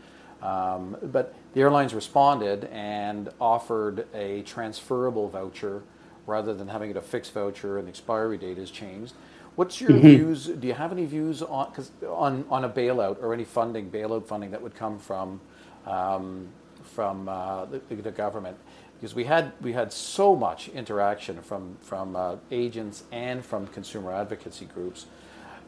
Um, 0.42 0.96
but 1.02 1.35
the 1.54 1.62
airlines 1.62 1.94
responded 1.94 2.64
and 2.64 3.30
offered 3.40 4.06
a 4.14 4.42
transferable 4.42 5.28
voucher 5.28 5.82
rather 6.26 6.52
than 6.54 6.68
having 6.68 6.90
it 6.90 6.96
a 6.96 7.00
fixed 7.00 7.32
voucher 7.32 7.78
and 7.78 7.87
the 7.87 7.90
expiry 7.90 8.37
date 8.37 8.59
is 8.59 8.70
changed. 8.70 9.14
What's 9.54 9.80
your 9.80 9.92
views? 9.98 10.46
Do 10.46 10.66
you 10.66 10.74
have 10.74 10.92
any 10.92 11.06
views 11.06 11.42
on 11.42 11.72
cause 11.72 11.90
on 12.06 12.44
on 12.50 12.64
a 12.64 12.68
bailout 12.68 13.22
or 13.22 13.32
any 13.32 13.44
funding 13.44 13.90
bailout 13.90 14.26
funding 14.26 14.50
that 14.50 14.61
would 14.61 14.74
come 14.74 14.98
from 14.98 15.40
um, 15.87 16.48
from 16.82 17.26
uh, 17.26 17.64
the, 17.64 17.78
the 17.88 18.11
government? 18.11 18.59
Because 18.96 19.14
we 19.14 19.24
had 19.24 19.52
we 19.61 19.72
had 19.72 19.92
so 19.92 20.35
much 20.35 20.68
interaction 20.68 21.42
from 21.42 21.76
from 21.82 22.16
uh, 22.16 22.37
agents 22.50 23.04
and 23.12 23.44
from 23.44 23.66
consumer 23.68 24.12
advocacy 24.12 24.64
groups 24.66 25.06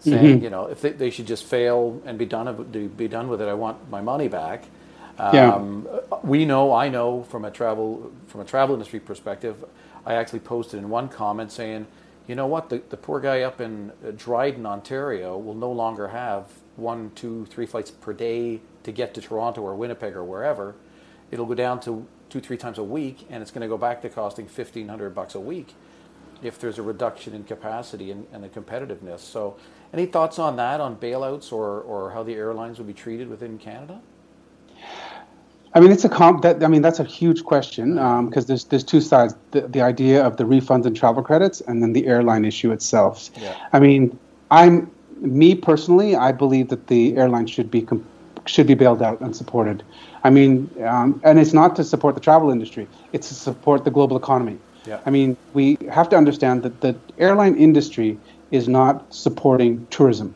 saying, 0.01 0.43
you 0.43 0.51
know, 0.51 0.67
if 0.67 0.81
they, 0.81 0.93
they 0.93 1.11
should 1.11 1.27
just 1.27 1.45
fail 1.45 2.01
and 2.05 2.19
be 2.19 2.25
done 2.27 2.91
be 2.97 3.09
done 3.09 3.29
with 3.29 3.41
it, 3.43 3.49
I 3.49 3.55
want 3.55 3.91
my 3.91 4.01
money 4.01 4.29
back. 4.29 4.65
Yeah. 5.19 5.55
Um, 5.55 5.89
we 6.23 6.45
know, 6.45 6.73
I 6.73 6.89
know 6.89 7.25
from 7.25 7.45
a 7.45 7.51
travel 7.51 8.13
from 8.29 8.41
a 8.41 8.45
travel 8.45 8.75
industry 8.75 9.01
perspective, 9.01 9.65
I 10.07 10.15
actually 10.15 10.41
posted 10.41 10.79
in 10.79 10.89
one 10.89 11.09
comment 11.09 11.51
saying, 11.51 11.87
you 12.29 12.35
know 12.35 12.47
what, 12.47 12.71
the, 12.71 12.83
the 12.89 12.97
poor 12.97 13.21
guy 13.21 13.43
up 13.43 13.61
in 13.61 13.91
uh, 14.07 14.13
Dryden, 14.17 14.65
Ontario, 14.67 15.37
will 15.37 15.55
no 15.55 15.73
longer 15.73 16.09
have 16.09 16.47
one, 16.77 17.11
two, 17.15 17.47
three 17.47 17.67
flights 17.67 17.91
per 17.91 18.13
day 18.13 18.61
to 18.85 18.93
get 18.93 19.13
to 19.15 19.21
Toronto 19.21 19.63
or 19.63 19.75
Winnipeg 19.75 20.15
or 20.15 20.23
wherever. 20.23 20.77
It'll 21.31 21.47
go 21.47 21.55
down 21.55 21.81
to 21.81 22.07
two, 22.31 22.41
three 22.41 22.57
times 22.57 22.79
a 22.79 22.85
week, 22.85 23.27
and 23.31 23.43
it's 23.43 23.51
going 23.51 23.63
to 23.63 23.69
go 23.69 23.79
back 23.79 24.03
to 24.03 24.09
costing 24.09 24.47
fifteen 24.47 24.89
hundred 24.89 25.15
bucks 25.15 25.35
a 25.35 25.41
week 25.41 25.75
if 26.43 26.59
there's 26.59 26.79
a 26.79 26.83
reduction 26.83 27.35
in 27.35 27.45
capacity 27.45 28.11
and, 28.11 28.27
and 28.33 28.45
the 28.45 28.49
competitiveness. 28.49 29.21
So, 29.21 29.57
any 29.93 30.07
thoughts 30.07 30.39
on 30.39 30.57
that, 30.57 30.81
on 30.81 30.97
bailouts 30.97 31.53
or, 31.53 31.81
or 31.81 32.11
how 32.13 32.23
the 32.23 32.35
airlines 32.35 32.79
would 32.79 32.87
be 32.87 32.95
treated 32.95 33.29
within 33.29 33.59
Canada? 33.59 34.01
I 35.75 35.81
mean, 35.81 35.93
it's 35.93 36.05
a 36.05 36.09
comp. 36.09 36.43
That 36.43 36.65
I 36.65 36.69
mean, 36.69 36.83
that's 36.83 36.99
a 36.99 37.05
huge 37.05 37.45
question 37.45 37.99
um, 37.99 38.29
because 38.29 38.47
there's 38.47 38.65
there's 38.65 38.85
two 38.85 39.01
sides: 39.01 39.35
the, 39.51 39.63
the 39.63 39.81
idea 39.81 40.25
of 40.25 40.37
the 40.37 40.45
refunds 40.45 40.87
and 40.87 40.97
travel 40.97 41.23
credits, 41.23 41.61
and 41.61 41.83
then 41.83 41.93
the 41.93 42.07
airline 42.07 42.45
issue 42.45 42.73
itself. 42.73 43.31
Yeah. 43.37 43.55
I 43.73 43.81
mean, 43.81 44.19
I'm 44.51 44.91
me 45.21 45.55
personally. 45.55 46.17
I 46.17 46.33
believe 46.33 46.69
that 46.69 46.87
the 46.87 47.17
airline 47.17 47.47
should 47.47 47.71
be 47.71 47.83
com- 47.83 48.07
should 48.49 48.67
be 48.67 48.75
bailed 48.75 49.03
out 49.03 49.21
and 49.21 49.35
supported. 49.35 49.83
I 50.25 50.31
mean, 50.31 50.71
um, 50.85 51.21
and 51.25 51.39
it's 51.39 51.53
not 51.53 51.77
to 51.77 51.85
support 51.85 52.15
the 52.15 52.21
travel 52.21 52.51
industry; 52.51 52.89
it's 53.13 53.29
to 53.29 53.35
support 53.35 53.85
the 53.85 53.91
global 53.91 54.17
economy. 54.17 54.59
Yeah. 54.87 55.01
I 55.05 55.11
mean, 55.11 55.37
we 55.55 55.77
have 55.91 56.09
to 56.11 56.17
understand 56.17 56.63
that 56.63 56.81
the 56.81 56.97
airline 57.19 57.57
industry 57.57 58.19
is 58.51 58.69
not 58.69 59.15
supporting 59.15 59.87
tourism. 59.91 60.35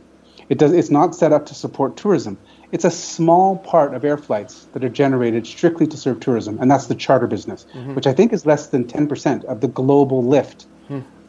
It 0.48 0.58
does. 0.58 0.72
It's 0.72 0.90
not 0.90 1.14
set 1.14 1.32
up 1.32 1.46
to 1.46 1.54
support 1.54 1.96
tourism. 1.96 2.38
It's 2.72 2.84
a 2.84 2.90
small 2.90 3.58
part 3.58 3.94
of 3.94 4.04
air 4.04 4.16
flights 4.16 4.66
that 4.72 4.82
are 4.82 4.88
generated 4.88 5.46
strictly 5.46 5.86
to 5.86 5.96
serve 5.96 6.20
tourism, 6.20 6.58
and 6.60 6.70
that's 6.70 6.86
the 6.86 6.94
charter 6.94 7.26
business, 7.26 7.66
which 7.94 8.06
I 8.06 8.14
think 8.14 8.32
is 8.32 8.46
less 8.46 8.68
than 8.68 8.86
10% 8.86 9.44
of 9.44 9.60
the 9.60 9.68
global 9.68 10.24
lift 10.24 10.66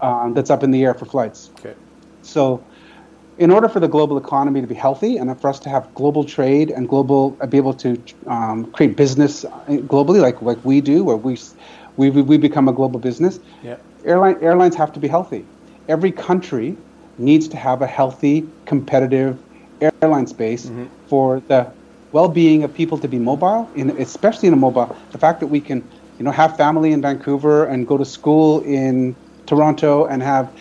um, 0.04 0.34
that's 0.34 0.50
up 0.50 0.64
in 0.64 0.72
the 0.72 0.84
air 0.84 0.94
for 0.94 1.06
flights. 1.06 1.50
Okay. 1.60 1.74
So, 2.22 2.64
in 3.38 3.52
order 3.52 3.68
for 3.68 3.80
the 3.80 3.88
global 3.88 4.18
economy 4.18 4.62
to 4.62 4.68
be 4.68 4.76
healthy 4.76 5.18
and 5.18 5.40
for 5.42 5.50
us 5.50 5.60
to 5.60 5.70
have 5.70 5.92
global 5.96 6.24
trade 6.24 6.70
and 6.70 6.88
global 6.88 7.38
uh, 7.42 7.48
be 7.48 7.58
able 7.58 7.74
to 7.74 8.02
um, 8.28 8.66
create 8.74 8.96
business 8.96 9.44
uh, 9.46 9.50
globally, 9.88 10.22
like 10.22 10.42
like 10.42 10.60
we 10.64 10.82
do, 10.82 11.04
where 11.04 11.18
we 11.18 11.38
we 11.98 12.10
we 12.10 12.38
become 12.38 12.68
a 12.68 12.74
global 12.74 13.00
business, 13.00 13.40
Yeah. 13.62 13.78
airline 14.06 14.38
airlines 14.42 14.76
have 14.76 14.92
to 14.94 15.00
be 15.00 15.08
healthy. 15.08 15.48
Every 15.88 16.12
country 16.12 16.78
needs 17.18 17.48
to 17.50 17.58
have 17.58 17.82
a 17.82 17.88
healthy, 17.88 18.50
competitive 18.66 19.44
airline 20.02 20.28
space 20.28 20.70
for 21.10 21.42
the 21.48 21.74
well-being 22.12 22.64
of 22.64 22.74
people 22.74 22.98
to 23.00 23.08
be 23.08 23.20
mobile, 23.20 23.72
in, 23.76 23.90
especially 24.00 24.48
in 24.48 24.54
a 24.54 24.58
mobile. 24.58 24.96
The 25.12 25.18
fact 25.18 25.40
that 25.40 25.48
we 25.48 25.60
can, 25.62 25.90
you 26.18 26.26
know, 26.26 26.32
have 26.32 26.56
family 26.58 26.92
in 26.92 27.02
Vancouver 27.02 27.66
and 27.66 27.88
go 27.88 27.98
to 27.98 28.06
school 28.06 28.62
in 28.62 29.18
Toronto 29.48 30.06
and 30.06 30.22
have 30.22 30.52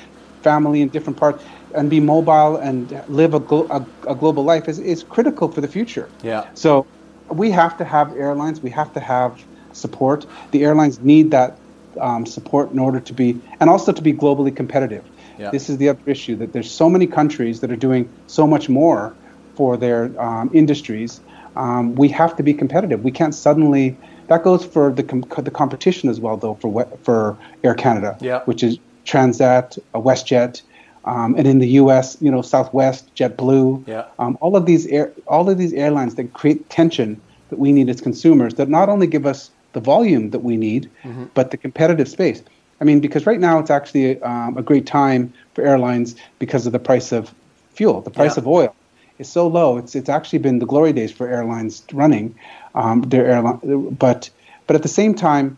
family 0.43 0.81
in 0.81 0.89
different 0.89 1.19
parts 1.19 1.45
and 1.75 1.91
be 1.91 2.01
mobile 2.01 2.57
and 2.57 3.03
live 3.09 3.35
a, 3.35 3.41
glo- 3.41 3.67
a, 3.71 3.85
a 4.11 4.15
global 4.15 4.45
life 4.45 4.69
is, 4.69 4.79
is 4.79 5.03
critical 5.03 5.51
for 5.51 5.61
the 5.61 5.69
future. 5.69 6.09
Yeah. 6.23 6.49
So 6.55 6.87
we 7.31 7.51
have 7.51 7.77
to 7.79 7.85
have 7.85 8.15
airlines. 8.17 8.61
We 8.61 8.71
have 8.71 8.93
to 8.95 9.01
have 9.01 9.43
support. 9.73 10.27
The 10.51 10.65
airlines 10.65 11.01
need 11.01 11.31
that 11.31 11.59
um, 12.01 12.27
support 12.27 12.73
in 12.73 12.79
order 12.79 13.01
to 13.01 13.13
be, 13.13 13.41
and 13.61 13.69
also 13.69 13.93
to 13.93 14.03
be 14.03 14.13
globally 14.13 14.55
competitive. 14.55 15.05
Yeah. 15.39 15.51
This 15.51 15.69
is 15.69 15.79
the 15.79 15.89
other 15.89 16.03
issue 16.07 16.37
that 16.37 16.53
there's 16.53 16.71
so 16.71 16.89
many 16.89 17.07
countries 17.07 17.61
that 17.61 17.71
are 17.71 17.77
doing 17.77 18.09
so 18.27 18.47
much 18.47 18.69
more 18.69 19.15
for 19.57 19.77
their 19.77 20.19
um, 20.21 20.51
industries. 20.55 21.21
Um, 21.57 21.95
we 21.95 22.09
have 22.09 22.37
to 22.37 22.43
be 22.43 22.55
competitive. 22.55 23.03
We 23.03 23.11
can't 23.11 23.35
suddenly. 23.35 23.99
That 24.29 24.45
goes 24.45 24.65
for 24.65 24.91
the 24.93 25.03
com- 25.03 25.25
the 25.39 25.51
competition 25.51 26.09
as 26.09 26.21
well, 26.21 26.37
though, 26.37 26.55
for 26.55 26.87
for 27.03 27.37
Air 27.65 27.75
Canada, 27.75 28.17
Yeah. 28.21 28.41
which 28.45 28.63
is 28.63 28.79
Transat, 29.05 29.79
uh, 29.95 29.99
WestJet, 29.99 30.63
um, 31.05 31.35
and 31.37 31.47
in 31.47 31.59
the 31.59 31.69
U.S., 31.83 32.17
you 32.21 32.31
know, 32.31 32.43
Southwest, 32.43 33.15
JetBlue, 33.15 33.87
Yeah. 33.89 34.05
um, 34.19 34.39
all 34.41 34.57
of 34.57 34.67
these 34.67 34.87
air, 34.87 35.13
all 35.27 35.49
of 35.49 35.59
these 35.59 35.73
airlines 35.73 36.15
that 36.17 36.33
create 36.33 36.69
tension 36.71 37.21
that 37.51 37.59
we 37.59 37.73
need 37.73 37.89
as 37.89 38.01
consumers 38.01 38.55
that 38.55 38.69
not 38.69 38.89
only 38.89 39.07
give 39.07 39.27
us 39.27 39.51
the 39.73 39.81
volume 39.81 40.31
that 40.31 40.41
we 40.41 40.57
need, 40.57 40.91
Mm-hmm. 41.05 41.25
but 41.35 41.51
the 41.51 41.57
competitive 41.57 42.09
space. 42.09 42.43
I 42.81 42.85
mean, 42.85 43.01
because 43.01 43.27
right 43.27 43.41
now 43.41 43.59
it's 43.59 43.71
actually 43.71 44.21
um, 44.23 44.57
a 44.57 44.63
great 44.63 44.87
time 44.87 45.33
for 45.55 45.65
airlines 45.65 46.15
because 46.39 46.67
of 46.67 46.73
the 46.73 46.79
price 46.81 47.13
of 47.13 47.33
fuel, 47.75 48.01
the 48.01 48.11
price 48.11 48.37
Yeah. 48.37 48.41
of 48.43 48.49
oil 48.49 48.75
is 49.19 49.29
so 49.29 49.47
low. 49.47 49.79
It's 49.79 49.95
it's 49.95 50.09
actually 50.09 50.41
been 50.41 50.59
the 50.59 50.67
glory 50.67 50.93
days 50.93 51.13
for 51.13 51.29
airlines 51.29 51.85
running 51.93 52.35
um, 52.75 53.03
their 53.03 53.27
airline, 53.27 53.95
but 53.99 54.31
but 54.67 54.77
at 54.77 54.83
the 54.83 54.89
same 54.89 55.15
time, 55.15 55.57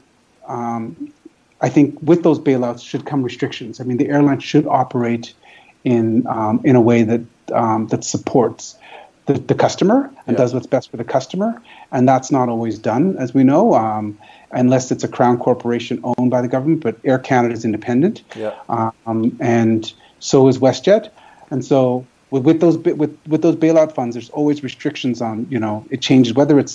um, 0.48 1.12
I 1.64 1.70
think 1.70 1.98
with 2.02 2.22
those 2.22 2.38
bailouts 2.38 2.82
should 2.90 3.06
come 3.06 3.22
restrictions. 3.22 3.80
I 3.80 3.84
mean, 3.84 3.96
the 3.96 4.08
airline 4.08 4.40
should 4.40 4.66
operate 4.66 5.32
in 5.82 6.26
um, 6.26 6.60
in 6.62 6.76
a 6.76 6.80
way 6.90 7.02
that 7.04 7.22
um, 7.60 7.86
that 7.88 8.04
supports 8.04 8.76
the, 9.26 9.34
the 9.50 9.54
customer 9.54 10.10
and 10.26 10.34
Yeah. 10.36 10.42
does 10.42 10.52
what's 10.54 10.66
best 10.66 10.90
for 10.90 10.98
the 10.98 11.08
customer, 11.16 11.50
and 11.90 12.06
that's 12.06 12.30
not 12.30 12.50
always 12.50 12.78
done, 12.78 13.16
as 13.18 13.32
we 13.32 13.44
know, 13.44 13.74
um, 13.74 14.18
unless 14.50 14.90
it's 14.92 15.04
a 15.04 15.08
crown 15.16 15.38
corporation 15.38 16.00
owned 16.04 16.30
by 16.30 16.42
the 16.42 16.48
government. 16.48 16.82
But 16.82 16.94
Air 17.02 17.18
Canada 17.18 17.54
is 17.54 17.64
independent, 17.64 18.22
Yeah. 18.36 18.52
um, 18.68 19.34
and 19.40 19.90
so 20.20 20.48
is 20.48 20.58
WestJet, 20.58 21.08
and 21.50 21.64
so. 21.64 22.04
With, 22.30 22.44
with 22.46 22.60
those 22.60 22.76
with, 22.78 23.16
with 23.28 23.42
those 23.42 23.54
bailout 23.54 23.94
funds, 23.94 24.16
there's 24.16 24.30
always 24.30 24.64
restrictions 24.64 25.22
on 25.22 25.46
you 25.54 25.60
know 25.64 25.84
it 25.94 26.00
changes 26.08 26.34
whether 26.34 26.58
it's 26.58 26.74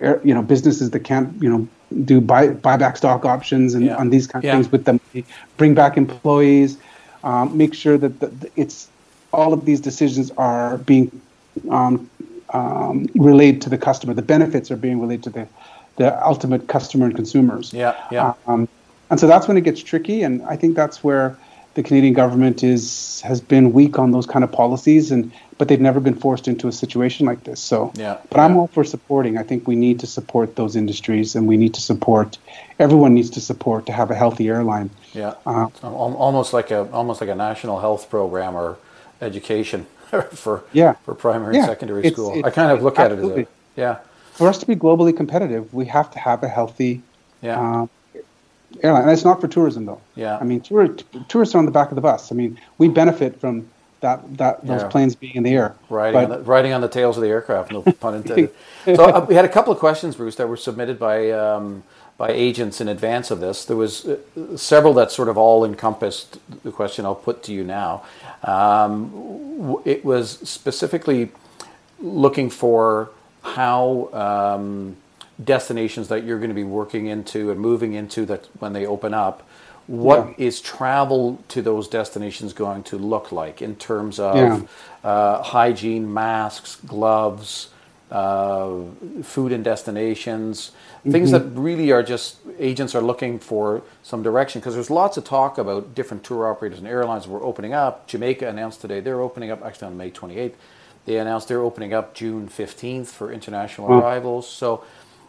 air- 0.00 0.20
you 0.28 0.32
know 0.36 0.42
businesses 0.42 0.90
that 0.90 1.00
can't 1.00 1.28
you 1.42 1.50
know 1.52 1.66
do 2.04 2.20
buy 2.20 2.48
buyback 2.48 2.96
stock 2.96 3.24
options 3.24 3.74
and 3.74 3.84
Yeah. 3.84 3.96
on 3.96 4.10
these 4.10 4.26
kind 4.26 4.44
of 4.44 4.46
Yeah. 4.46 4.54
things 4.54 4.70
with 4.72 4.84
them 4.84 4.98
bring 5.56 5.74
back 5.74 5.96
employees 5.96 6.76
um, 7.22 7.56
make 7.56 7.72
sure 7.74 7.96
that 7.98 8.20
the, 8.20 8.26
the- 8.26 8.50
it's 8.56 8.88
all 9.32 9.52
of 9.52 9.64
these 9.64 9.80
decisions 9.80 10.30
are 10.36 10.78
being 10.78 11.10
um, 11.70 12.08
um, 12.52 13.06
relayed 13.14 13.60
to 13.62 13.70
the 13.70 13.78
customer 13.78 14.12
the 14.14 14.22
benefits 14.22 14.70
are 14.70 14.76
being 14.76 15.00
relayed 15.00 15.22
to 15.22 15.30
the 15.30 15.46
the 15.96 16.26
ultimate 16.26 16.66
customer 16.66 17.06
and 17.06 17.14
consumers 17.14 17.72
Yeah, 17.72 17.94
yeah. 18.10 18.32
um, 18.48 18.66
and 19.10 19.20
so 19.20 19.26
that's 19.28 19.46
when 19.46 19.56
it 19.56 19.60
gets 19.64 19.80
tricky. 19.82 20.22
And 20.22 20.42
I 20.42 20.56
think 20.56 20.74
that's 20.74 21.04
where 21.04 21.36
the 21.74 21.82
Canadian 21.84 22.14
government 22.14 22.64
is 22.64 23.20
has 23.20 23.40
been 23.40 23.72
weak 23.72 23.96
on 23.98 24.10
those 24.10 24.26
kind 24.26 24.42
of 24.42 24.50
policies, 24.50 25.12
and 25.12 25.30
but 25.58 25.68
they've 25.68 25.80
never 25.80 26.00
been 26.00 26.14
forced 26.14 26.48
into 26.48 26.68
a 26.68 26.72
situation 26.72 27.26
like 27.26 27.44
this. 27.44 27.60
So, 27.60 27.92
yeah, 27.94 28.18
but 28.28 28.38
yeah. 28.38 28.44
I'm 28.44 28.56
all 28.56 28.66
for 28.68 28.84
supporting. 28.84 29.38
I 29.38 29.42
think 29.42 29.66
we 29.66 29.76
need 29.76 30.00
to 30.00 30.06
support 30.06 30.56
those 30.56 30.76
industries, 30.76 31.34
and 31.36 31.46
we 31.46 31.56
need 31.56 31.74
to 31.74 31.80
support. 31.80 32.38
Everyone 32.78 33.14
needs 33.14 33.30
to 33.30 33.40
support 33.40 33.86
to 33.86 33.92
have 33.92 34.10
a 34.10 34.14
healthy 34.14 34.48
airline. 34.48 34.90
Yeah, 35.12 35.34
uh, 35.46 35.68
almost 35.82 36.52
like 36.52 36.70
a 36.70 36.90
almost 36.90 37.20
like 37.20 37.30
a 37.30 37.34
national 37.34 37.80
health 37.80 38.10
program 38.10 38.56
or 38.56 38.78
education 39.20 39.86
for 40.32 40.64
yeah. 40.72 40.94
for 41.04 41.14
primary 41.14 41.54
yeah. 41.54 41.60
and 41.60 41.68
secondary 41.68 42.04
it's, 42.04 42.14
school. 42.14 42.34
It's, 42.34 42.46
I 42.46 42.50
kind 42.50 42.72
of 42.72 42.82
look 42.82 42.98
absolutely. 42.98 43.32
at 43.32 43.38
it 43.38 43.40
as 43.42 43.46
a 43.46 43.80
yeah. 43.80 43.98
For 44.32 44.48
us 44.48 44.58
to 44.58 44.66
be 44.66 44.74
globally 44.74 45.16
competitive, 45.16 45.72
we 45.72 45.86
have 45.86 46.10
to 46.10 46.18
have 46.18 46.42
a 46.42 46.48
healthy 46.48 47.02
yeah. 47.40 47.60
Um, 47.60 47.90
airline. 48.82 49.02
And 49.02 49.10
it's 49.10 49.24
not 49.24 49.40
for 49.40 49.48
tourism 49.48 49.86
though. 49.86 50.00
Yeah. 50.16 50.38
I 50.38 50.44
mean, 50.44 50.60
tour, 50.60 50.88
tourists 51.28 51.54
are 51.54 51.58
on 51.58 51.66
the 51.66 51.70
back 51.70 51.90
of 51.90 51.94
the 51.94 52.00
bus. 52.00 52.32
I 52.32 52.34
mean, 52.34 52.58
we 52.78 52.88
benefit 52.88 53.40
from 53.40 53.68
that 54.00 54.36
that 54.36 54.66
those 54.66 54.82
Yeah. 54.82 54.88
planes 54.88 55.14
being 55.14 55.34
in 55.36 55.42
the 55.42 55.52
air. 55.54 55.74
Riding, 55.88 56.24
on 56.24 56.30
the, 56.30 56.38
riding 56.40 56.72
on 56.72 56.80
the 56.80 56.88
tails 56.88 57.16
of 57.16 57.22
the 57.22 57.28
aircraft, 57.28 57.72
no 57.72 57.82
pun 57.82 58.14
intended. 58.20 58.50
so 58.84 59.04
uh, 59.04 59.24
we 59.28 59.34
had 59.34 59.44
a 59.44 59.48
couple 59.48 59.72
of 59.72 59.78
questions, 59.78 60.16
Bruce, 60.16 60.36
that 60.36 60.48
were 60.48 60.56
submitted 60.56 60.98
by 60.98 61.30
um, 61.30 61.82
by 62.16 62.30
agents 62.30 62.80
in 62.80 62.88
advance 62.88 63.30
of 63.30 63.40
this. 63.40 63.64
There 63.64 63.76
was 63.76 64.04
uh, 64.06 64.56
several 64.56 64.94
that 64.94 65.10
sort 65.10 65.28
of 65.28 65.36
all 65.36 65.64
encompassed 65.64 66.38
the 66.62 66.70
question 66.70 67.04
I'll 67.04 67.14
put 67.14 67.42
to 67.44 67.52
you 67.52 67.64
now. 67.64 68.02
Um, 68.44 69.10
w- 69.58 69.82
it 69.84 70.04
was 70.04 70.38
specifically 70.48 71.30
looking 72.00 72.50
for 72.50 73.10
how 73.42 74.10
um, 74.12 74.96
destinations 75.42 76.08
that 76.08 76.24
you're 76.24 76.38
going 76.38 76.50
to 76.50 76.54
be 76.54 76.64
working 76.64 77.06
into 77.06 77.50
and 77.50 77.58
moving 77.60 77.94
into 77.94 78.24
that 78.26 78.46
when 78.60 78.72
they 78.74 78.86
open 78.86 79.12
up. 79.14 79.46
What 79.86 80.34
is 80.38 80.60
travel 80.60 81.42
to 81.48 81.60
those 81.62 81.88
destinations 81.88 82.52
going 82.54 82.84
to 82.84 82.96
look 82.98 83.32
like 83.32 83.60
in 83.62 83.76
terms 83.76 84.18
of 84.18 84.36
Yeah. 84.36 84.60
uh, 85.10 85.42
hygiene, 85.42 86.12
masks, 86.12 86.76
gloves, 86.86 87.68
uh, 88.10 88.70
food 89.22 89.52
and 89.52 89.64
destinations, 89.64 90.70
things 91.10 91.30
that 91.32 91.40
really 91.54 91.90
are 91.90 92.02
just 92.02 92.36
agents 92.58 92.94
are 92.94 93.00
looking 93.02 93.38
for 93.38 93.82
some 94.02 94.22
direction 94.22 94.60
because 94.60 94.74
there's 94.74 94.90
lots 94.90 95.16
of 95.16 95.24
talk 95.24 95.58
about 95.58 95.94
different 95.94 96.22
tour 96.24 96.48
operators 96.48 96.78
and 96.78 96.86
airlines 96.86 97.24
that 97.24 97.30
were 97.30 97.42
opening 97.42 97.74
up. 97.74 98.06
Jamaica 98.06 98.48
announced 98.48 98.80
today 98.80 99.00
they're 99.00 99.20
opening 99.20 99.50
up 99.50 99.64
actually 99.64 99.88
on 99.88 99.96
May 99.96 100.10
28th. 100.10 100.54
They 101.06 101.18
announced 101.18 101.48
they're 101.48 101.60
opening 101.60 101.92
up 101.92 102.14
June 102.14 102.48
15th 102.48 103.08
for 103.08 103.32
international 103.32 103.92
arrivals. 103.92 104.48
So 104.48 104.84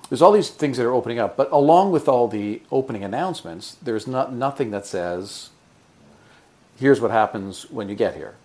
there's 0.10 0.22
all 0.22 0.32
these 0.32 0.50
things 0.50 0.78
that 0.78 0.86
are 0.86 0.94
opening 0.94 1.20
up, 1.20 1.36
but 1.38 1.52
along 1.52 1.92
with 1.92 2.08
all 2.08 2.28
the 2.28 2.62
opening 2.72 3.04
announcements, 3.04 3.76
there's 3.82 4.06
not 4.08 4.32
nothing 4.34 4.72
that 4.72 4.86
says 4.86 5.50
here's 6.80 7.00
what 7.02 7.12
happens 7.12 7.70
when 7.72 7.90
you 7.90 7.96
get 7.96 8.16
here. 8.16 8.36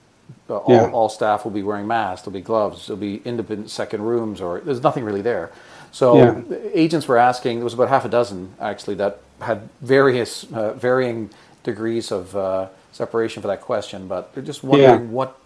Uh, 0.48 0.58
all, 0.58 0.74
Yeah. 0.74 0.90
all 0.90 1.08
staff 1.08 1.44
will 1.44 1.50
be 1.50 1.62
wearing 1.62 1.86
masks. 1.86 2.24
There'll 2.24 2.32
be 2.34 2.40
gloves. 2.40 2.86
There'll 2.86 3.00
be 3.00 3.20
independent 3.24 3.70
second 3.70 4.02
rooms, 4.02 4.40
or 4.40 4.60
there's 4.60 4.82
nothing 4.82 5.04
really 5.04 5.22
there. 5.22 5.50
So 5.92 6.16
Yeah. 6.16 6.40
agents 6.72 7.08
were 7.08 7.16
asking. 7.18 7.56
There 7.58 7.64
was 7.64 7.74
about 7.74 7.88
half 7.88 8.04
a 8.04 8.08
dozen 8.08 8.54
actually 8.60 8.94
that 8.96 9.18
had 9.40 9.68
various 9.80 10.44
uh, 10.52 10.72
varying 10.74 11.30
degrees 11.64 12.12
of 12.12 12.36
uh, 12.36 12.66
separation 12.92 13.42
for 13.42 13.48
that 13.48 13.60
question. 13.60 14.06
But 14.06 14.32
they're 14.34 14.44
just 14.44 14.62
wondering 14.62 15.02
Yeah. 15.02 15.06
what 15.10 15.36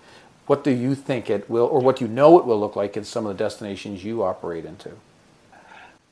what 0.46 0.62
do 0.62 0.70
you 0.70 0.94
think 0.94 1.30
it 1.30 1.48
will, 1.48 1.64
or 1.64 1.80
what 1.80 1.96
do 1.96 2.04
you 2.04 2.10
know 2.10 2.38
it 2.38 2.44
will 2.44 2.60
look 2.60 2.76
like 2.76 2.98
in 2.98 3.04
some 3.04 3.24
of 3.24 3.34
the 3.34 3.42
destinations 3.42 4.04
you 4.04 4.22
operate 4.22 4.66
into. 4.66 4.90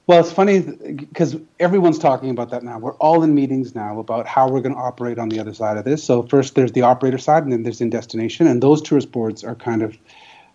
Well, 0.08 0.18
it's 0.18 0.32
funny 0.32 0.60
because 0.60 1.36
everyone's 1.60 1.98
talking 1.98 2.30
about 2.30 2.50
that 2.50 2.64
now. 2.64 2.78
We're 2.78 2.94
all 2.94 3.22
in 3.22 3.34
meetings 3.34 3.74
now 3.74 4.00
about 4.00 4.26
how 4.26 4.48
we're 4.48 4.60
going 4.60 4.74
to 4.74 4.80
operate 4.80 5.18
on 5.18 5.28
the 5.28 5.38
other 5.38 5.54
side 5.54 5.76
of 5.76 5.84
this. 5.84 6.02
So 6.02 6.24
first 6.24 6.56
there's 6.56 6.72
the 6.72 6.82
operator 6.82 7.18
side, 7.18 7.44
and 7.44 7.52
then 7.52 7.62
there's 7.62 7.80
in 7.80 7.90
destination, 7.90 8.48
and 8.48 8.60
those 8.62 8.82
tourist 8.82 9.12
boards 9.12 9.44
are 9.44 9.54
kind 9.54 9.80
of 9.80 9.96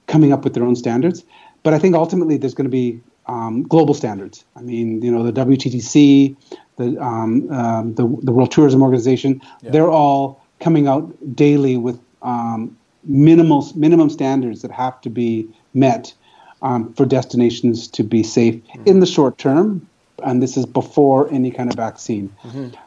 coming 0.07 0.33
up 0.33 0.43
with 0.43 0.53
their 0.53 0.65
own 0.65 0.75
standards. 0.75 1.23
But 1.63 1.73
I 1.73 1.79
think 1.79 1.95
ultimately 1.95 2.35
there's 2.37 2.53
going 2.53 2.65
to 2.65 2.71
be 2.71 3.01
um, 3.27 3.63
global 3.63 3.93
standards. 3.93 4.43
I 4.57 4.61
mean, 4.61 5.01
you 5.01 5.11
know, 5.11 5.23
the 5.23 5.33
WTTC, 5.33 6.35
the 6.75 7.01
um, 7.01 7.49
um, 7.51 7.95
the, 7.95 8.03
the 8.23 8.33
World 8.33 8.51
Tourism 8.51 8.81
Organization, 8.81 9.41
they're 9.61 9.89
all 9.89 10.43
coming 10.59 10.87
out 10.87 11.13
daily 11.35 11.77
with 11.77 11.99
um, 12.21 12.77
minimal 13.03 13.65
minimum 13.75 14.09
standards 14.09 14.61
that 14.61 14.71
have 14.71 14.99
to 15.01 15.09
be 15.09 15.47
met 15.73 16.13
um, 16.61 16.93
for 16.93 17.05
destinations 17.05 17.87
to 17.89 18.03
be 18.03 18.23
safe 18.23 18.61
in 18.85 18.99
the 18.99 19.05
short 19.05 19.37
term, 19.37 19.87
and 20.23 20.41
this 20.41 20.57
is 20.57 20.65
before 20.65 21.29
any 21.31 21.51
kind 21.51 21.69
of 21.69 21.75
vaccine. 21.75 22.33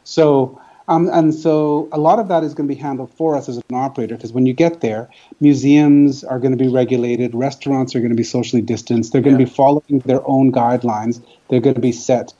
So, 0.03 0.59
um, 0.87 1.09
and 1.13 1.33
so 1.33 1.87
a 1.91 1.97
lot 1.97 2.19
of 2.19 2.27
that 2.27 2.43
is 2.43 2.53
going 2.53 2.67
to 2.67 2.75
be 2.75 2.79
handled 2.79 3.13
for 3.13 3.35
us 3.35 3.47
as 3.47 3.57
an 3.57 3.63
operator 3.73 4.15
because 4.15 4.33
when 4.33 4.45
you 4.45 4.53
get 4.53 4.81
there, 4.81 5.09
museums 5.39 6.23
are 6.23 6.39
going 6.39 6.51
to 6.51 6.57
be 6.57 6.67
regulated, 6.67 7.33
restaurants 7.33 7.95
are 7.95 7.99
going 7.99 8.09
to 8.11 8.15
be 8.15 8.23
socially 8.23 8.61
distanced, 8.61 9.13
they're 9.13 9.21
going 9.21 9.37
to 9.37 9.45
be 9.45 9.49
following 9.49 9.99
their 9.99 10.21
own 10.27 10.51
guidelines, 10.51 11.23
they're 11.49 11.61
going 11.61 11.75
to 11.75 11.81
be 11.81 11.93
set. 11.93 12.33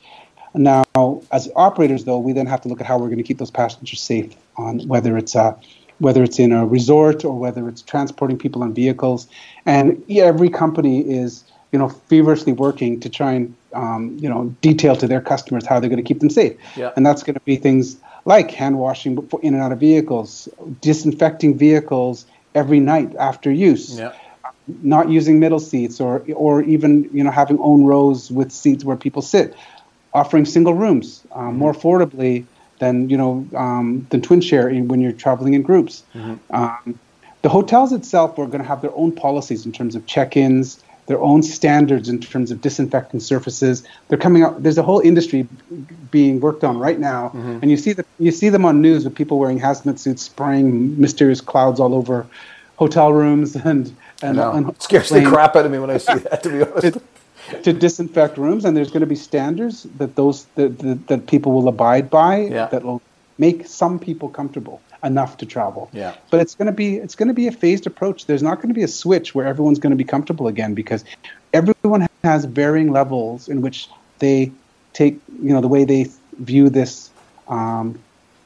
Now, 0.54 0.84
as 1.30 1.48
operators, 1.56 2.04
though, 2.04 2.18
we 2.18 2.34
then 2.34 2.46
have 2.46 2.60
to 2.62 2.68
look 2.68 2.80
at 2.80 2.86
how 2.86 2.98
we're 2.98 3.06
going 3.06 3.18
to 3.18 3.24
keep 3.24 3.38
those 3.38 3.50
passengers 3.50 4.00
safe 4.00 4.36
on 4.56 4.80
whether 4.86 5.16
it's 5.16 5.34
a 5.34 5.56
whether 6.02 6.22
it's 6.22 6.38
in 6.38 6.50
a 6.52 6.66
resort 6.66 7.24
or 7.24 7.38
whether 7.38 7.68
it's 7.68 7.82
transporting 7.82 8.36
people 8.36 8.62
on 8.62 8.74
vehicles. 8.74 9.28
And 9.64 10.02
every 10.10 10.50
company 10.50 11.00
is, 11.00 11.44
you 11.70 11.78
know, 11.78 11.88
feverishly 11.88 12.52
working 12.52 12.98
to 13.00 13.08
try 13.08 13.32
and, 13.32 13.54
um, 13.72 14.16
you 14.20 14.28
know, 14.28 14.54
detail 14.60 14.96
to 14.96 15.06
their 15.06 15.20
customers 15.20 15.64
how 15.64 15.78
they're 15.78 15.88
going 15.88 16.02
to 16.02 16.08
keep 16.12 16.20
them 16.20 16.30
safe. 16.30 16.54
Yeah. 16.76 16.90
And 16.96 17.06
that's 17.06 17.22
going 17.22 17.34
to 17.34 17.40
be 17.52 17.56
things 17.56 17.96
like 18.24 18.50
hand 18.50 18.78
washing 18.78 19.14
before- 19.14 19.40
in 19.42 19.54
and 19.54 19.62
out 19.62 19.72
of 19.72 19.78
vehicles, 19.78 20.48
disinfecting 20.80 21.56
vehicles 21.56 22.26
every 22.54 22.80
night 22.80 23.14
after 23.18 23.50
use 23.50 23.96
Yeah. 23.98 24.12
not 24.82 25.08
using 25.08 25.38
middle 25.40 25.58
seats 25.60 26.00
or 26.00 26.22
or 26.34 26.62
even 26.74 27.08
you 27.12 27.22
know 27.24 27.30
having 27.42 27.58
own 27.60 27.84
rows 27.92 28.30
with 28.30 28.50
seats 28.52 28.84
where 28.84 28.96
people 28.96 29.22
sit, 29.22 29.54
offering 30.12 30.44
single 30.44 30.74
rooms 30.74 31.22
um, 31.32 31.52
more 31.58 31.72
affordably 31.72 32.44
than 32.82 33.08
you 33.08 33.16
know 33.16 33.46
um, 33.54 34.06
than 34.10 34.20
twin 34.20 34.40
share 34.40 34.68
in, 34.68 34.88
when 34.88 35.00
you're 35.00 35.18
traveling 35.24 35.54
in 35.54 35.62
groups. 35.62 36.02
Um, 36.50 36.98
the 37.42 37.48
hotels 37.48 37.92
itself 37.92 38.38
are 38.38 38.46
going 38.46 38.62
to 38.66 38.70
have 38.72 38.82
their 38.82 38.94
own 38.96 39.12
policies 39.12 39.66
in 39.66 39.72
terms 39.72 39.96
of 39.96 40.06
check-ins, 40.06 40.82
their 41.06 41.20
own 41.20 41.42
standards 41.42 42.08
in 42.08 42.20
terms 42.20 42.50
of 42.52 42.60
disinfecting 42.60 43.20
surfaces. 43.20 43.84
They're 44.08 44.18
coming 44.26 44.42
out. 44.44 44.62
There's 44.62 44.78
a 44.78 44.82
whole 44.82 45.00
industry 45.00 45.46
being 46.10 46.40
worked 46.40 46.64
on 46.64 46.78
right 46.78 46.98
now, 46.98 47.30
and 47.62 47.70
you 47.70 47.76
see 47.76 47.92
the 47.92 48.04
you 48.18 48.32
see 48.32 48.48
them 48.48 48.64
on 48.64 48.80
news 48.82 49.04
with 49.04 49.14
people 49.14 49.38
wearing 49.38 49.60
hazmat 49.60 49.98
suits, 49.98 50.22
spraying 50.22 51.00
mysterious 51.00 51.40
clouds 51.40 51.78
all 51.78 51.94
over 51.94 52.26
hotel 52.76 53.12
rooms 53.12 53.54
and 53.70 53.94
and, 54.22 54.36
No, 54.36 54.52
and 54.52 54.68
it 54.68 54.82
scares 54.82 55.08
the 55.08 55.24
crap 55.24 55.56
out 55.56 55.66
of 55.66 55.72
me 55.72 55.78
when 55.78 55.90
I 55.90 55.98
see 55.98 56.14
that. 56.26 56.42
To 56.42 56.48
be 56.48 56.62
honest. 56.62 56.98
To 57.62 57.72
disinfect 57.72 58.38
rooms, 58.38 58.64
and 58.64 58.76
there's 58.76 58.90
going 58.90 59.00
to 59.00 59.06
be 59.06 59.14
standards 59.16 59.84
that 59.98 60.16
those 60.16 60.44
that, 60.54 60.78
that, 60.78 61.06
that 61.08 61.26
people 61.26 61.52
will 61.52 61.68
abide 61.68 62.08
by 62.10 62.38
Yeah. 62.40 62.66
that 62.66 62.82
will 62.84 63.02
make 63.38 63.66
some 63.66 63.98
people 63.98 64.28
comfortable 64.28 64.80
enough 65.04 65.36
to 65.38 65.46
travel. 65.46 65.90
Yeah. 65.92 66.14
But 66.30 66.40
it's 66.40 66.54
going 66.54 66.66
to 66.66 66.72
be 66.72 66.96
it's 66.96 67.14
going 67.16 67.28
to 67.28 67.34
be 67.34 67.46
a 67.48 67.52
phased 67.52 67.86
approach. 67.86 68.26
There's 68.26 68.42
not 68.42 68.56
going 68.56 68.68
to 68.68 68.74
be 68.74 68.82
a 68.84 68.88
switch 68.88 69.34
where 69.34 69.46
everyone's 69.46 69.78
going 69.80 69.90
to 69.90 69.96
be 69.96 70.04
comfortable 70.04 70.46
again 70.46 70.74
because 70.74 71.04
everyone 71.52 72.06
has 72.24 72.44
varying 72.44 72.92
levels 72.92 73.48
in 73.48 73.60
which 73.62 73.88
they 74.20 74.52
take 74.92 75.18
you 75.42 75.52
know 75.52 75.60
the 75.60 75.68
way 75.68 75.84
they 75.84 76.06
view 76.38 76.68
this 76.70 77.10
um, 77.48 77.98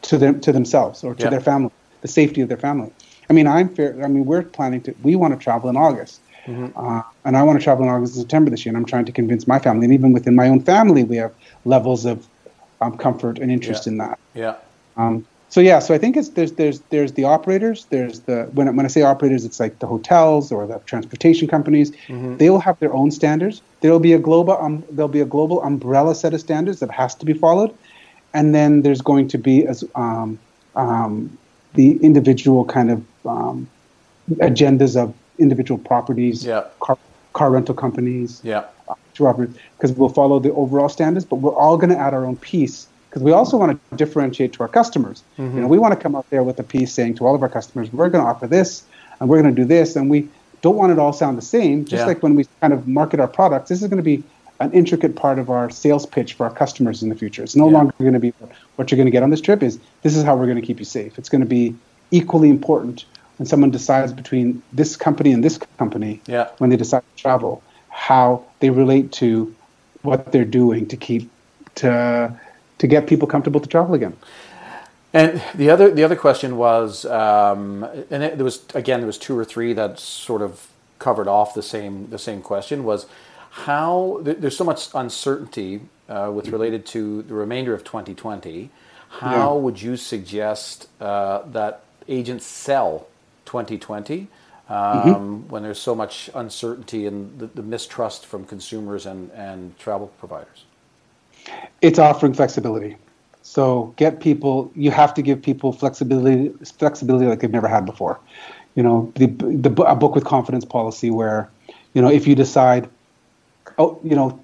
to 0.03 0.17
them 0.17 0.41
to 0.41 0.53
themselves 0.53 1.05
or 1.05 1.15
to 1.15 1.25
Yeah. 1.25 1.31
their 1.31 1.41
family, 1.41 1.71
the 2.01 2.09
safety 2.09 2.41
of 2.41 2.49
their 2.49 2.57
family. 2.59 2.91
I 3.29 3.33
mean, 3.33 3.47
I'm 3.49 3.69
fair. 3.75 4.03
I 4.05 4.09
mean, 4.09 4.25
we're 4.25 4.43
planning 4.43 4.81
to. 4.83 4.95
We 5.03 5.17
want 5.17 5.39
to 5.39 5.43
travel 5.43 5.69
in 5.69 5.77
August, 5.77 6.21
uh, 6.47 7.03
and 7.25 7.37
I 7.37 7.43
want 7.43 7.59
to 7.59 7.65
travel 7.65 7.85
in 7.85 7.91
August 7.91 8.15
and 8.15 8.23
September 8.23 8.51
this 8.51 8.65
year. 8.65 8.71
And 8.71 8.77
I'm 8.77 8.85
trying 8.85 9.05
to 9.07 9.13
convince 9.13 9.47
my 9.47 9.59
family, 9.59 9.85
and 9.85 9.95
even 9.95 10.13
within 10.13 10.35
my 10.35 10.49
own 10.49 10.61
family, 10.61 11.05
we 11.05 11.17
have 11.17 11.33
levels 11.65 12.05
of 12.05 12.27
um, 12.81 12.97
comfort 12.97 13.39
and 13.39 13.51
interest 13.51 13.87
Yeah. 13.87 13.93
in 13.93 13.99
that. 13.99 14.19
Yeah. 14.35 14.55
Um, 14.97 15.27
so 15.49 15.61
yeah, 15.61 15.79
so 15.79 15.95
I 15.95 15.99
think 15.99 16.17
it's 16.17 16.31
there's 16.31 16.53
there's 16.53 16.81
there's 16.91 17.13
the 17.13 17.25
operators. 17.25 17.87
There's 17.87 18.21
the 18.21 18.49
when 18.53 18.69
I, 18.69 18.73
when 18.73 18.85
I 18.85 18.89
say 18.89 19.03
operators, 19.03 19.45
it's 19.45 19.61
like 19.61 19.79
the 19.79 19.87
hotels 19.87 20.51
or 20.51 20.67
the 20.67 20.81
transportation 20.87 21.47
companies. 21.49 21.93
They 22.39 22.51
will 22.51 22.59
have 22.61 22.79
their 22.81 22.93
own 22.93 23.11
standards. 23.11 23.63
There 23.81 23.93
will 23.93 24.01
be 24.01 24.13
a 24.13 24.19
global 24.19 24.59
um, 24.61 24.85
there'll 24.91 25.09
be 25.09 25.21
a 25.21 25.27
global 25.27 25.63
umbrella 25.63 26.15
set 26.15 26.35
of 26.35 26.41
standards 26.41 26.81
that 26.81 26.91
has 26.91 27.15
to 27.17 27.25
be 27.25 27.33
followed, 27.33 27.73
and 28.35 28.55
then 28.55 28.83
there's 28.83 29.01
going 29.01 29.29
to 29.29 29.39
be 29.39 29.65
as 29.67 29.85
um, 29.95 30.39
um, 30.75 31.39
the 31.75 31.97
individual 32.03 32.65
kind 32.65 32.91
of 32.91 33.05
um, 33.25 33.69
agendas 34.41 35.01
of 35.01 35.15
individual 35.39 35.79
properties, 35.79 36.45
Yeah. 36.45 36.65
car, 36.81 36.99
car 37.33 37.51
rental 37.51 37.75
companies, 37.75 38.41
Yeah. 38.45 38.65
Uh, 38.89 38.95
to 39.15 39.27
operate 39.27 39.51
because 39.77 39.93
we'll 39.93 40.09
follow 40.11 40.39
the 40.39 40.53
overall 40.53 40.89
standards, 40.89 41.25
but 41.25 41.37
we're 41.37 41.55
all 41.55 41.77
going 41.77 41.91
to 41.91 41.99
add 41.99 42.15
our 42.15 42.25
own 42.25 42.37
piece 42.37 42.87
because 43.09 43.23
we 43.23 43.33
also 43.33 43.57
want 43.57 43.73
to 43.91 43.97
differentiate 43.97 44.53
to 44.53 44.61
our 44.61 44.69
customers. 44.69 45.23
Mm-hmm. 45.39 45.57
You 45.57 45.63
know, 45.63 45.69
we 45.69 45.79
want 45.79 45.95
to 45.95 46.01
come 46.01 46.15
out 46.15 46.29
there 46.31 46.43
with 46.43 46.59
a 46.61 46.63
piece 46.63 46.93
saying 46.93 47.15
to 47.17 47.27
all 47.27 47.35
of 47.35 47.43
our 47.43 47.49
customers, 47.49 47.93
we're 47.93 48.09
going 48.11 48.23
to 48.23 48.31
offer 48.31 48.47
this 48.47 48.83
and 49.19 49.29
we're 49.29 49.41
going 49.41 49.55
to 49.55 49.63
do 49.63 49.67
this, 49.67 49.97
and 49.97 50.11
we 50.11 50.29
don't 50.61 50.77
want 50.77 50.93
it 50.93 50.99
all 50.99 51.13
sound 51.13 51.39
the 51.39 51.43
same. 51.43 51.85
Just 51.87 52.03
Yeah. 52.03 52.07
like 52.07 52.23
when 52.23 52.35
we 52.35 52.45
kind 52.61 52.73
of 52.75 52.87
market 52.87 53.19
our 53.19 53.27
products, 53.29 53.71
this 53.71 53.81
is 53.83 53.89
going 53.89 53.97
to 53.97 54.03
be 54.03 54.23
an 54.61 54.71
intricate 54.73 55.17
part 55.17 55.39
of 55.39 55.49
our 55.51 55.71
sales 55.71 56.05
pitch 56.07 56.35
for 56.35 56.45
our 56.45 56.53
customers 56.53 57.03
in 57.03 57.09
the 57.09 57.15
future. 57.15 57.43
It's 57.43 57.57
no 57.57 57.69
Yeah. 57.69 57.79
longer 57.79 57.95
going 57.99 58.13
to 58.13 58.19
be 58.21 58.33
what 58.77 58.91
you're 58.91 58.97
going 58.97 59.07
to 59.07 59.11
get 59.11 59.23
on 59.23 59.31
this 59.31 59.41
trip. 59.41 59.63
Is 59.63 59.79
this 60.03 60.15
is 60.17 60.23
how 60.23 60.37
we're 60.37 60.47
going 60.47 60.61
to 60.61 60.67
keep 60.67 60.79
you 60.79 60.85
safe? 60.85 61.19
It's 61.19 61.29
going 61.31 61.41
to 61.41 61.47
be 61.47 61.75
equally 62.11 62.51
important 62.51 63.05
when 63.39 63.47
someone 63.47 63.71
decides 63.71 64.13
between 64.13 64.63
this 64.73 64.97
company 64.97 65.33
and 65.33 65.43
this 65.45 65.59
company 65.79 66.21
Yeah. 66.27 66.49
when 66.59 66.71
they 66.71 66.77
decide 66.77 67.03
to 67.17 67.23
travel, 67.23 67.63
how 67.91 68.45
they 68.61 68.71
relate 68.71 69.13
to 69.13 69.55
what 70.03 70.33
they're 70.33 70.45
doing 70.45 70.87
to 70.89 70.97
keep 70.97 71.31
to 71.77 72.33
to 72.79 72.87
get 72.87 73.07
people 73.07 73.27
comfortable 73.29 73.61
to 73.61 73.69
travel 73.69 73.95
again. 73.95 74.15
And 75.13 75.43
the 75.55 75.71
other 75.71 75.91
the 75.91 76.05
other 76.05 76.17
question 76.17 76.57
was, 76.57 77.05
um, 77.07 77.85
and 78.11 78.23
it, 78.23 78.37
there 78.39 78.45
was 78.45 78.65
again 78.75 79.01
there 79.01 79.07
was 79.07 79.19
two 79.19 79.37
or 79.39 79.45
three 79.45 79.73
that 79.73 79.99
sort 79.99 80.43
of 80.43 80.69
covered 80.99 81.29
off 81.29 81.55
the 81.55 81.63
same 81.63 82.09
the 82.11 82.19
same 82.19 82.41
question 82.43 82.85
was 82.85 83.07
how 83.51 84.19
there, 84.23 84.35
there's 84.35 84.57
so 84.57 84.65
much 84.65 84.89
uncertainty 84.95 85.81
uh, 86.09 86.31
with 86.35 86.49
related 86.49 86.85
to 86.87 87.23
the 87.23 87.35
remainder 87.35 87.75
of 87.75 87.85
2020. 87.85 88.71
How 89.09 89.55
Yeah. 89.55 89.61
would 89.63 89.81
you 89.83 89.97
suggest 89.97 90.89
uh, 91.01 91.43
that 91.53 91.81
agents 92.09 92.45
sell 92.47 93.07
2020 93.47 94.29
um, 94.69 95.49
when 95.49 95.63
there's 95.63 95.79
so 95.79 95.95
much 95.95 96.29
uncertainty 96.35 97.07
and 97.07 97.39
the, 97.39 97.47
the 97.47 97.63
mistrust 97.63 98.27
from 98.27 98.45
consumers 98.45 99.07
and, 99.07 99.31
and 99.33 99.79
travel 99.79 100.09
providers? 100.19 100.65
It's 101.81 101.99
offering 101.99 102.35
flexibility. 102.35 102.97
So 103.43 103.95
get 103.97 104.19
people. 104.19 104.73
You 104.75 104.91
have 104.91 105.15
to 105.15 105.23
give 105.23 105.41
people 105.41 105.73
flexibility, 105.73 106.49
flexibility 106.65 107.27
like 107.27 107.41
they've 107.41 107.51
never 107.51 107.69
had 107.69 107.87
before. 107.87 108.19
You 108.75 108.83
know, 108.83 109.13
the 109.15 109.27
the 109.27 109.71
a 109.85 109.95
book 109.95 110.17
with 110.17 110.25
confidence 110.25 110.65
policy 110.65 111.11
where, 111.11 111.49
you 111.95 112.03
know, 112.03 112.11
if 112.11 112.27
you 112.27 112.35
decide, 112.35 112.89
oh, 113.79 114.01
you 114.03 114.17
know, 114.17 114.43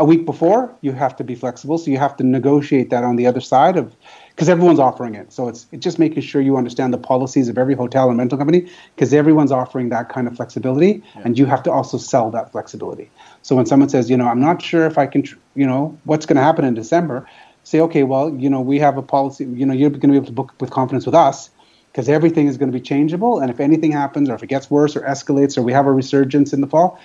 a 0.00 0.04
week 0.04 0.24
before 0.24 0.74
you 0.80 0.92
have 0.92 1.14
to 1.16 1.22
be 1.22 1.34
flexible. 1.34 1.76
So 1.76 1.90
you 1.90 1.98
have 1.98 2.16
to 2.16 2.24
negotiate 2.24 2.88
that 2.88 3.04
on 3.04 3.16
the 3.16 3.26
other 3.26 3.40
side 3.40 3.76
of, 3.76 3.94
because 4.30 4.48
everyone's 4.48 4.80
offering 4.80 5.14
it. 5.14 5.30
So 5.30 5.46
it's 5.46 5.66
it's 5.72 5.84
just 5.84 5.98
making 5.98 6.22
sure 6.22 6.40
you 6.40 6.56
understand 6.56 6.94
the 6.94 6.98
policies 6.98 7.48
of 7.48 7.58
every 7.58 7.74
hotel 7.74 8.08
and 8.08 8.18
rental 8.18 8.38
company 8.38 8.68
because 8.94 9.12
everyone's 9.12 9.52
offering 9.52 9.90
that 9.90 10.08
kind 10.08 10.26
of 10.26 10.34
flexibility, 10.34 11.02
and 11.24 11.38
you 11.38 11.44
have 11.44 11.62
to 11.64 11.70
also 11.70 11.98
sell 11.98 12.30
that 12.30 12.50
flexibility. 12.50 13.10
So 13.42 13.54
when 13.54 13.66
someone 13.66 13.90
says, 13.90 14.08
you 14.08 14.16
know, 14.16 14.26
I'm 14.26 14.40
not 14.40 14.62
sure 14.62 14.86
if 14.86 14.96
I 14.96 15.06
can, 15.06 15.22
tr- 15.22 15.36
you 15.54 15.66
know, 15.66 15.98
what's 16.04 16.24
going 16.24 16.36
to 16.36 16.42
happen 16.42 16.64
in 16.64 16.72
December, 16.74 17.28
say, 17.64 17.80
okay, 17.80 18.02
well, 18.02 18.34
you 18.34 18.48
know, 18.48 18.62
we 18.62 18.78
have 18.78 18.96
a 18.96 19.02
policy, 19.02 19.44
you 19.44 19.66
know, 19.66 19.74
you're 19.74 19.90
going 19.90 20.00
to 20.00 20.08
be 20.08 20.16
able 20.16 20.26
to 20.26 20.32
book 20.32 20.54
with 20.60 20.70
confidence 20.70 21.04
with 21.04 21.14
us 21.14 21.50
because 21.92 22.08
everything 22.08 22.46
is 22.46 22.56
going 22.56 22.70
to 22.70 22.78
be 22.78 22.82
changeable. 22.82 23.40
And 23.40 23.50
if 23.50 23.60
anything 23.60 23.92
happens, 23.92 24.30
or 24.30 24.34
if 24.34 24.42
it 24.42 24.46
gets 24.46 24.70
worse 24.70 24.96
or 24.96 25.00
escalates, 25.00 25.58
or 25.58 25.62
we 25.62 25.72
have 25.72 25.86
a 25.86 25.92
resurgence 25.92 26.52
in 26.52 26.60
the 26.60 26.66
fall, 26.66 26.98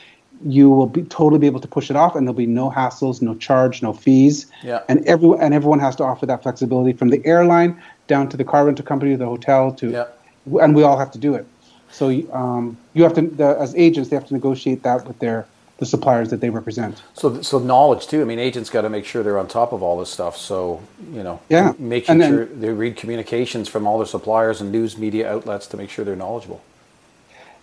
you 0.43 0.69
will 0.69 0.87
be 0.87 1.03
totally 1.03 1.39
be 1.39 1.47
able 1.47 1.59
to 1.59 1.67
push 1.67 1.89
it 1.89 1.95
off, 1.95 2.15
and 2.15 2.27
there'll 2.27 2.33
be 2.37 2.45
no 2.45 2.69
hassles, 2.69 3.21
no 3.21 3.35
charge, 3.35 3.81
no 3.81 3.93
fees. 3.93 4.47
Yeah. 4.63 4.81
And 4.89 5.05
everyone 5.05 5.39
and 5.41 5.53
everyone 5.53 5.79
has 5.79 5.95
to 5.97 6.03
offer 6.03 6.25
that 6.25 6.43
flexibility 6.43 6.93
from 6.93 7.09
the 7.09 7.25
airline 7.25 7.81
down 8.07 8.29
to 8.29 8.37
the 8.37 8.43
car 8.43 8.65
rental 8.65 8.85
company, 8.85 9.15
the 9.15 9.25
hotel, 9.25 9.71
to, 9.73 9.89
Yeah. 9.91 10.05
and 10.61 10.75
we 10.75 10.83
all 10.83 10.97
have 10.97 11.11
to 11.11 11.17
do 11.19 11.33
it. 11.35 11.45
So 11.91 12.09
um, 12.33 12.77
you 12.93 13.03
have 13.03 13.13
to, 13.13 13.21
the, 13.21 13.57
as 13.59 13.73
agents, 13.75 14.09
they 14.09 14.15
have 14.15 14.27
to 14.27 14.33
negotiate 14.33 14.83
that 14.83 15.07
with 15.07 15.19
their 15.19 15.45
the 15.77 15.85
suppliers 15.85 16.29
that 16.29 16.39
they 16.39 16.49
represent. 16.49 17.01
So, 17.15 17.41
so 17.41 17.59
knowledge 17.59 18.07
too. 18.07 18.21
I 18.21 18.23
mean, 18.23 18.39
agents 18.39 18.69
got 18.69 18.83
to 18.83 18.89
make 18.89 19.03
sure 19.05 19.23
they're 19.23 19.37
on 19.37 19.49
top 19.49 19.73
of 19.73 19.83
all 19.83 19.99
this 19.99 20.09
stuff. 20.09 20.37
So, 20.37 20.81
you 21.11 21.21
know, 21.21 21.41
Yeah. 21.49 21.73
making 21.77 22.19
then- 22.19 22.31
sure 22.31 22.45
they 22.45 22.69
read 22.69 22.95
communications 22.95 23.67
from 23.67 23.85
all 23.85 23.97
their 23.97 24.07
suppliers 24.07 24.61
and 24.61 24.71
news 24.71 24.97
media 24.97 25.29
outlets 25.29 25.67
to 25.67 25.77
make 25.77 25.89
sure 25.89 26.05
they're 26.05 26.15
knowledgeable. 26.15 26.61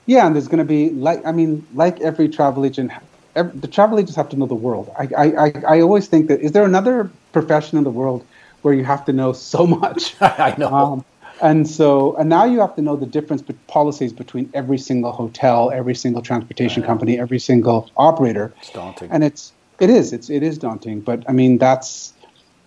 Yeah, 0.06 0.26
and 0.26 0.34
there's 0.34 0.48
going 0.48 0.58
to 0.58 0.64
be 0.64 0.90
like 0.90 1.24
I 1.24 1.32
mean, 1.32 1.66
like 1.74 2.00
every 2.00 2.28
travel 2.28 2.64
agent, 2.64 2.92
ev 3.36 3.60
the 3.60 3.68
travel 3.68 3.98
agents 3.98 4.16
have 4.16 4.28
to 4.30 4.36
know 4.36 4.46
the 4.46 4.54
world. 4.54 4.90
I, 4.98 5.08
I 5.16 5.46
I 5.46 5.52
I 5.76 5.80
always 5.80 6.08
think 6.08 6.28
that 6.28 6.40
is 6.40 6.52
there 6.52 6.64
another 6.64 7.10
profession 7.32 7.78
in 7.78 7.84
the 7.84 7.90
world 7.90 8.24
where 8.62 8.74
you 8.74 8.84
have 8.84 9.04
to 9.06 9.12
know 9.12 9.32
so 9.32 9.66
much. 9.82 10.14
I 10.20 10.54
know. 10.58 10.68
Um, 10.74 11.04
and 11.40 11.68
so, 11.68 12.14
and 12.16 12.28
now 12.28 12.44
you 12.44 12.60
have 12.60 12.76
to 12.76 12.82
know 12.82 12.94
the 12.94 13.06
difference 13.06 13.42
be- 13.42 13.54
policies 13.66 14.12
between 14.12 14.48
every 14.54 14.78
single 14.78 15.10
hotel, 15.12 15.72
every 15.72 15.94
single 15.94 16.22
transportation 16.22 16.82
company, 16.84 17.18
every 17.18 17.40
single 17.40 17.90
operator. 17.96 18.52
It's 18.58 18.70
daunting. 18.70 19.10
And 19.10 19.24
it's 19.24 19.52
it 19.80 19.90
is 19.90 20.12
it's 20.12 20.30
it 20.30 20.42
is 20.42 20.58
daunting, 20.58 21.00
but 21.00 21.24
I 21.28 21.32
mean 21.32 21.58
that's 21.58 22.12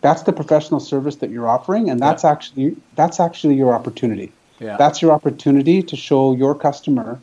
that's 0.02 0.24
the 0.24 0.34
professional 0.34 0.80
service 0.80 1.16
that 1.18 1.30
you're 1.30 1.48
offering, 1.48 1.90
and 1.90 2.00
that's 2.00 2.24
Yeah. 2.24 2.32
actually 2.32 2.76
that's 2.96 3.20
actually 3.20 3.56
your 3.56 3.74
opportunity. 3.74 4.32
Yeah. 4.60 4.78
That's 4.78 5.02
your 5.02 5.12
opportunity 5.12 5.84
to 5.84 5.96
show 5.96 6.34
your 6.34 6.56
customer 6.56 7.20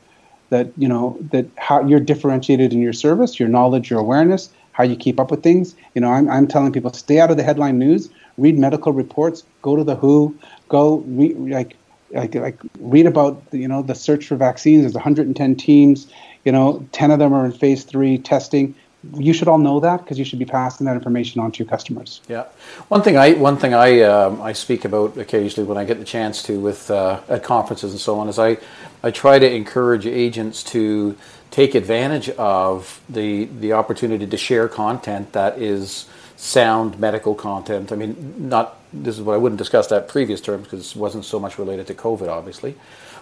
that 0.51 0.71
you 0.77 0.87
know 0.87 1.17
that 1.31 1.47
how 1.57 1.85
you're 1.87 2.01
differentiated 2.01 2.73
in 2.73 2.83
your 2.83 2.93
service, 2.93 3.41
your 3.41 3.49
knowledge, 3.49 3.91
your 3.91 4.01
awareness, 4.01 4.51
how 4.73 4.85
you 4.85 4.97
keep 4.97 5.19
up 5.19 5.31
with 5.31 5.43
things. 5.43 5.75
You 5.95 6.03
know, 6.03 6.11
I'm 6.11 6.29
I'm 6.29 6.47
telling 6.47 6.73
people 6.73 6.93
stay 6.93 7.21
out 7.21 7.31
of 7.31 7.39
the 7.39 7.43
headline 7.43 7.79
news, 7.79 8.11
read 8.37 8.59
medical 8.59 8.93
reports, 8.93 9.45
go 9.63 9.77
to 9.77 9.85
the 9.85 9.97
WHO, 9.97 10.37
go 10.69 10.99
re, 11.07 11.33
like 11.35 11.77
like 12.11 12.35
like 12.35 12.59
read 12.79 13.07
about 13.07 13.43
you 13.53 13.67
know 13.67 13.83
the 13.83 13.95
search 13.95 14.27
for 14.27 14.37
vaccines. 14.37 14.83
There's 14.83 14.95
110 14.95 15.57
teams. 15.57 16.07
You 16.45 16.51
know, 16.53 16.87
10 16.91 17.13
of 17.13 17.21
them 17.21 17.33
are 17.33 17.47
in 17.47 17.53
phase 17.53 17.85
three 17.85 18.19
testing. 18.19 18.75
You 19.15 19.33
should 19.33 19.49
all 19.49 19.59
know 19.59 19.81
that 19.81 19.99
because 19.99 20.19
you 20.19 20.25
should 20.25 20.39
be 20.39 20.45
passing 20.45 20.87
that 20.87 20.95
information 20.95 21.41
on 21.41 21.51
to 21.53 21.59
your 21.59 21.69
customers. 21.69 22.21
Yeah, 22.29 22.45
one 22.89 23.03
thing 23.03 23.17
I 23.17 23.33
one 23.33 23.57
thing 23.57 23.75
I 23.75 24.01
um, 24.03 24.41
I 24.41 24.53
speak 24.53 24.85
about 24.85 25.17
occasionally 25.19 25.69
when 25.69 25.77
I 25.77 25.85
get 25.85 25.99
the 25.99 26.05
chance 26.05 26.43
to 26.45 26.61
with 26.61 26.91
uh, 26.91 27.21
at 27.29 27.43
conferences 27.43 27.91
and 27.93 28.01
so 28.01 28.19
on 28.21 28.29
is 28.29 28.39
I 28.39 28.59
I 29.03 29.11
try 29.11 29.39
to 29.39 29.51
encourage 29.51 30.07
agents 30.07 30.63
to 30.65 31.17
take 31.51 31.75
advantage 31.75 32.29
of 32.31 33.01
the 33.09 33.47
the 33.47 33.73
opportunity 33.73 34.27
to 34.27 34.37
share 34.37 34.69
content 34.69 35.33
that 35.33 35.59
is 35.59 36.07
sound 36.37 36.99
medical 36.99 37.35
content. 37.35 37.93
I 37.93 37.97
mean, 37.97 38.35
not 38.49 38.79
this 38.93 39.17
is 39.17 39.23
what 39.23 39.35
I 39.35 39.37
wouldn't 39.37 39.59
discuss 39.59 39.87
that 39.89 40.09
previous 40.09 40.41
terms 40.41 40.65
because 40.65 40.91
it 40.91 40.97
wasn't 40.97 41.25
so 41.25 41.39
much 41.39 41.59
related 41.59 41.87
to 41.89 41.95
COVID, 41.95 42.29
obviously, 42.29 42.75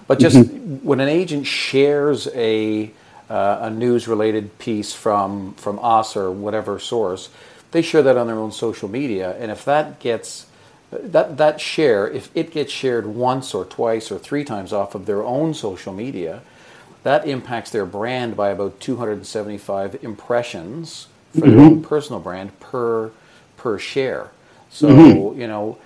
but 0.06 0.18
just 0.18 0.50
when 0.82 1.00
an 1.00 1.08
agent 1.08 1.46
shares 1.46 2.28
a 2.34 2.90
uh, 3.30 3.60
a 3.62 3.70
news 3.70 4.08
related 4.08 4.58
piece 4.58 4.94
from 4.94 5.54
from 5.54 5.80
us 5.82 6.16
or 6.16 6.32
whatever 6.32 6.80
source, 6.80 7.30
they 7.72 7.82
share 7.82 8.02
that 8.04 8.18
on 8.18 8.28
their 8.28 8.38
own 8.38 8.52
social 8.52 8.88
media, 8.90 9.36
and 9.40 9.52
if 9.52 9.64
that 9.66 10.00
gets 10.00 10.46
that 10.92 11.38
that 11.38 11.60
share, 11.60 12.08
if 12.10 12.30
it 12.34 12.52
gets 12.52 12.72
shared 12.72 13.06
once 13.06 13.54
or 13.54 13.66
twice 13.66 14.12
or 14.12 14.18
three 14.18 14.44
times 14.44 14.72
off 14.72 14.94
of 14.96 15.06
their 15.06 15.24
own 15.24 15.54
social 15.54 15.94
media, 15.94 16.42
that 17.04 17.26
impacts 17.28 17.70
their 17.70 17.86
brand 17.86 18.36
by 18.36 18.50
about 18.50 18.80
275 18.80 20.04
impressions 20.04 21.08
for 21.32 21.48
their 21.48 21.60
own 21.62 21.78
personal 21.78 22.20
brand 22.20 22.58
per 22.60 23.12
per 23.58 23.78
share. 23.78 24.32
So 24.70 25.34
you 25.34 25.48
know, 25.48 25.78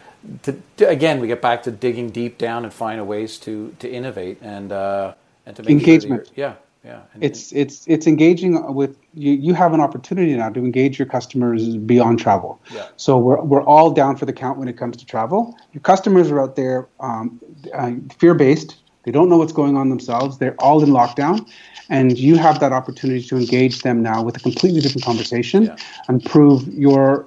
to, 0.45 0.61
to- 0.79 0.89
again, 0.89 1.21
we 1.21 1.29
get 1.29 1.43
back 1.43 1.65
to 1.65 1.73
digging 1.73 2.11
deep 2.11 2.39
down 2.39 2.65
and 2.65 2.75
finding 2.75 3.07
ways 3.07 3.39
to 3.41 3.77
to 3.81 3.91
innovate 3.91 4.39
and 4.43 4.73
uh, 4.73 5.15
and 5.47 5.57
to 5.57 5.65
make 5.65 5.81
Engagement. 5.81 6.27
Sure 6.27 6.35
yeah, 6.37 6.55
yeah. 6.85 7.03
And- 7.15 7.25
it's 7.25 7.53
it's 7.53 7.85
it's 7.87 8.07
engaging 8.07 8.75
with 8.75 8.97
you 9.15 9.33
you 9.33 9.55
have 9.55 9.73
an 9.73 9.81
opportunity 9.81 10.35
now 10.35 10.51
to 10.51 10.61
engage 10.61 10.99
your 10.99 11.07
customers 11.07 11.77
beyond 11.77 12.19
travel 12.19 12.61
Yeah. 12.73 12.87
so 12.97 13.17
we're, 13.19 13.43
we're 13.43 13.63
all 13.65 13.91
down 13.91 14.17
for 14.17 14.27
the 14.27 14.33
count 14.33 14.59
when 14.59 14.69
it 14.69 14.77
comes 14.77 14.97
to 14.99 15.07
travel 15.07 15.57
your 15.73 15.81
customers 15.81 16.31
are 16.31 16.41
out 16.41 16.57
there 16.57 16.89
um, 17.01 17.41
uh, 17.73 17.93
fear-based 18.19 18.77
they 19.05 19.11
don't 19.11 19.29
know 19.29 19.39
what's 19.39 19.53
going 19.53 19.77
on 19.77 19.89
themselves 19.89 20.39
they're 20.39 20.57
all 20.61 20.83
in 20.83 20.91
lockdown 20.91 21.49
and 21.91 22.19
you 22.19 22.37
have 22.37 22.61
that 22.61 22.73
opportunity 22.73 23.23
to 23.23 23.37
engage 23.37 23.81
them 23.83 24.03
now 24.03 24.23
with 24.23 24.37
a 24.37 24.41
completely 24.41 24.81
different 24.81 25.05
conversation 25.05 25.65
Yeah. 25.65 25.77
and 26.09 26.25
prove 26.25 26.67
your 26.69 27.27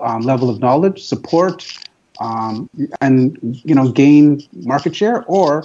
um, 0.00 0.22
level 0.22 0.48
of 0.50 0.60
knowledge 0.60 1.02
support 1.04 1.66
um, 2.20 2.68
and 3.00 3.38
you 3.64 3.74
know 3.74 3.90
gain 3.90 4.42
market 4.52 4.94
share 4.94 5.24
or 5.24 5.64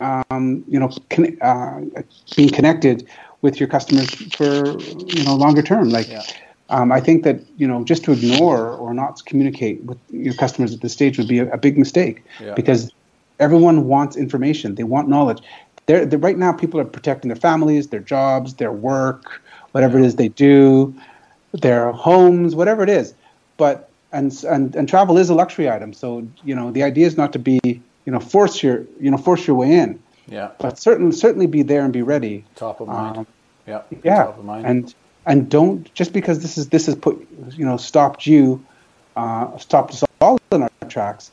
um, 0.00 0.64
you 0.68 0.78
know, 0.78 0.90
con- 1.10 1.36
uh, 1.40 1.80
being 2.36 2.48
connected 2.50 3.08
with 3.42 3.58
your 3.60 3.68
customers 3.68 4.08
for 4.36 4.78
you 5.12 5.22
know 5.24 5.34
longer 5.34 5.62
term. 5.62 5.90
Like, 5.90 6.08
Yeah. 6.08 6.22
um, 6.70 6.92
I 6.92 7.00
think 7.00 7.24
that 7.24 7.40
you 7.56 7.66
know 7.66 7.84
just 7.84 8.04
to 8.04 8.12
ignore 8.12 8.70
or 8.74 8.94
not 8.94 9.24
communicate 9.26 9.82
with 9.84 9.98
your 10.10 10.34
customers 10.34 10.74
at 10.74 10.80
this 10.80 10.92
stage 10.92 11.18
would 11.18 11.28
be 11.28 11.38
a, 11.38 11.50
a 11.52 11.58
big 11.58 11.78
mistake 11.78 12.24
Yeah. 12.40 12.54
because 12.54 12.90
everyone 13.40 13.86
wants 13.86 14.16
information. 14.16 14.74
They 14.74 14.84
want 14.84 15.08
knowledge. 15.08 15.42
They're, 15.86 16.04
they're 16.04 16.18
right 16.18 16.36
now 16.36 16.52
people 16.52 16.78
are 16.80 16.84
protecting 16.84 17.28
their 17.28 17.36
families, 17.40 17.88
their 17.88 18.00
jobs, 18.00 18.54
their 18.54 18.72
work, 18.72 19.42
whatever 19.72 19.98
it 19.98 20.04
is 20.04 20.16
they 20.16 20.28
do, 20.28 20.94
their 21.52 21.92
homes, 21.92 22.54
whatever 22.54 22.82
it 22.82 22.90
is. 22.90 23.14
But 23.56 23.90
and 24.12 24.32
and 24.44 24.74
and 24.76 24.88
travel 24.88 25.16
is 25.18 25.30
a 25.30 25.34
luxury 25.34 25.68
item. 25.70 25.92
So 25.92 26.26
you 26.44 26.54
know 26.54 26.70
the 26.70 26.82
idea 26.82 27.06
is 27.06 27.16
not 27.16 27.32
to 27.32 27.38
be 27.38 27.82
you 28.08 28.12
know 28.12 28.20
force 28.20 28.62
your 28.62 28.86
you 28.98 29.10
know 29.10 29.18
force 29.18 29.46
your 29.46 29.54
way 29.54 29.70
in, 29.70 30.02
yeah, 30.28 30.52
but 30.58 30.78
certainly 30.78 31.12
certainly 31.12 31.46
be 31.46 31.60
there 31.62 31.84
and 31.84 31.92
be 31.92 32.00
ready. 32.00 32.42
top 32.56 32.80
of 32.80 32.88
mind. 32.88 33.18
Um, 33.18 33.26
yeah, 33.66 33.82
Yeah, 34.02 34.24
top 34.24 34.38
of 34.38 34.46
mind. 34.46 34.64
and 34.64 34.94
and 35.26 35.50
don't 35.50 35.92
just 35.92 36.14
because 36.14 36.40
this 36.40 36.56
is 36.56 36.70
this 36.70 36.86
has 36.86 36.94
put 36.94 37.14
you 37.52 37.66
know 37.66 37.76
stopped 37.76 38.26
you, 38.26 38.64
uh, 39.14 39.54
stopped 39.58 39.92
us 39.92 40.04
all 40.22 40.38
in 40.52 40.62
our 40.62 40.70
tracks. 40.88 41.30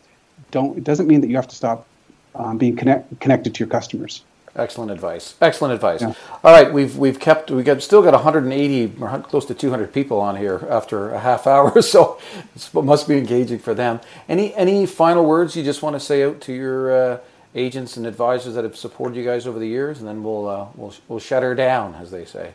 Don't 0.52 0.78
it 0.78 0.84
doesn't 0.84 1.08
mean 1.08 1.22
that 1.22 1.30
you 1.30 1.38
have 1.38 1.48
to 1.48 1.56
stop 1.56 1.88
um, 2.36 2.58
being 2.58 2.76
connect, 2.76 3.22
connected 3.22 3.56
to 3.56 3.60
your 3.60 3.70
customers. 3.70 4.22
Excellent 4.56 4.90
advice. 4.90 5.36
Excellent 5.42 5.74
advice. 5.74 6.02
Yeah. 6.02 6.14
All 6.42 6.54
right, 6.54 6.72
we've 6.72 6.98
we've 6.98 7.20
kept 7.20 7.52
we 7.52 7.62
got 7.62 7.82
still 7.82 8.02
got 8.02 8.14
180 8.14 8.94
or 9.02 9.20
close 9.20 9.46
to 9.48 9.54
200 9.54 9.92
people 9.92 10.22
on 10.22 10.38
here 10.38 10.66
after 10.70 11.14
a 11.14 11.20
half 11.20 11.46
hour, 11.54 11.82
so 11.82 12.18
it 12.56 12.74
must 12.74 13.06
be 13.08 13.18
engaging 13.18 13.60
for 13.60 13.74
them. 13.74 14.00
Any 14.30 14.56
any 14.56 14.86
final 14.86 15.26
words 15.26 15.58
you 15.58 15.64
just 15.64 15.82
want 15.82 15.98
to 15.98 16.00
say 16.00 16.24
out 16.24 16.40
to 16.42 16.54
your 16.54 16.92
uh, 16.92 17.18
agents 17.54 17.98
and 17.98 18.08
advisors 18.08 18.56
that 18.56 18.64
have 18.64 18.78
supported 18.78 19.18
you 19.18 19.26
guys 19.26 19.46
over 19.46 19.60
the 19.60 19.68
years, 19.68 20.00
and 20.00 20.08
then 20.08 20.24
we'll 20.24 20.48
uh, 20.48 20.68
we'll 20.76 20.94
we'll 21.10 21.20
shut 21.20 21.44
her 21.44 21.54
down, 21.54 21.94
as 21.96 22.10
they 22.10 22.24
say. 22.24 22.54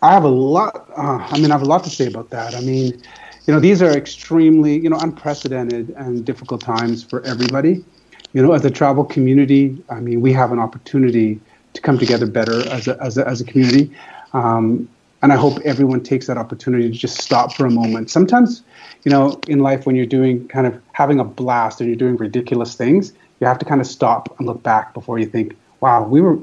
I 0.00 0.12
have 0.12 0.22
a 0.22 0.28
lot. 0.28 0.88
Uh, 0.96 1.26
I 1.28 1.36
mean, 1.40 1.50
I 1.50 1.54
have 1.54 1.62
a 1.62 1.68
lot 1.68 1.82
to 1.82 1.90
say 1.90 2.06
about 2.06 2.30
that. 2.30 2.54
I 2.54 2.60
mean, 2.60 3.02
you 3.48 3.52
know, 3.52 3.58
these 3.58 3.82
are 3.82 3.90
extremely 3.90 4.78
you 4.78 4.88
know 4.88 4.98
unprecedented 5.00 5.90
and 5.96 6.24
difficult 6.24 6.60
times 6.60 7.02
for 7.02 7.24
everybody 7.24 7.84
you 8.32 8.42
know, 8.42 8.52
as 8.52 8.64
a 8.64 8.70
travel 8.70 9.04
community, 9.04 9.76
I 9.90 10.00
mean, 10.00 10.20
we 10.20 10.32
have 10.32 10.52
an 10.52 10.58
opportunity 10.58 11.40
to 11.74 11.80
come 11.80 11.98
together 11.98 12.26
better 12.26 12.68
as 12.70 12.88
a, 12.88 13.00
as 13.02 13.18
a, 13.18 13.26
as 13.26 13.40
a 13.40 13.44
community. 13.44 13.90
Um, 14.32 14.88
and 15.22 15.32
I 15.32 15.36
hope 15.36 15.58
everyone 15.64 16.02
takes 16.02 16.26
that 16.26 16.36
opportunity 16.36 16.90
to 16.90 16.96
just 16.96 17.20
stop 17.20 17.52
for 17.52 17.66
a 17.66 17.70
moment. 17.70 18.10
Sometimes, 18.10 18.62
you 19.04 19.10
know, 19.10 19.40
in 19.48 19.60
life, 19.60 19.84
when 19.84 19.96
you're 19.96 20.06
doing 20.06 20.46
kind 20.48 20.66
of 20.66 20.80
having 20.92 21.18
a 21.18 21.24
blast 21.24 21.80
and 21.80 21.88
you're 21.88 21.96
doing 21.96 22.16
ridiculous 22.16 22.74
things, 22.74 23.12
you 23.40 23.46
have 23.46 23.58
to 23.58 23.64
kind 23.64 23.80
of 23.80 23.86
stop 23.86 24.38
and 24.38 24.46
look 24.46 24.62
back 24.62 24.94
before 24.94 25.18
you 25.18 25.26
think, 25.26 25.56
wow, 25.80 26.02
we 26.02 26.20
were 26.20 26.38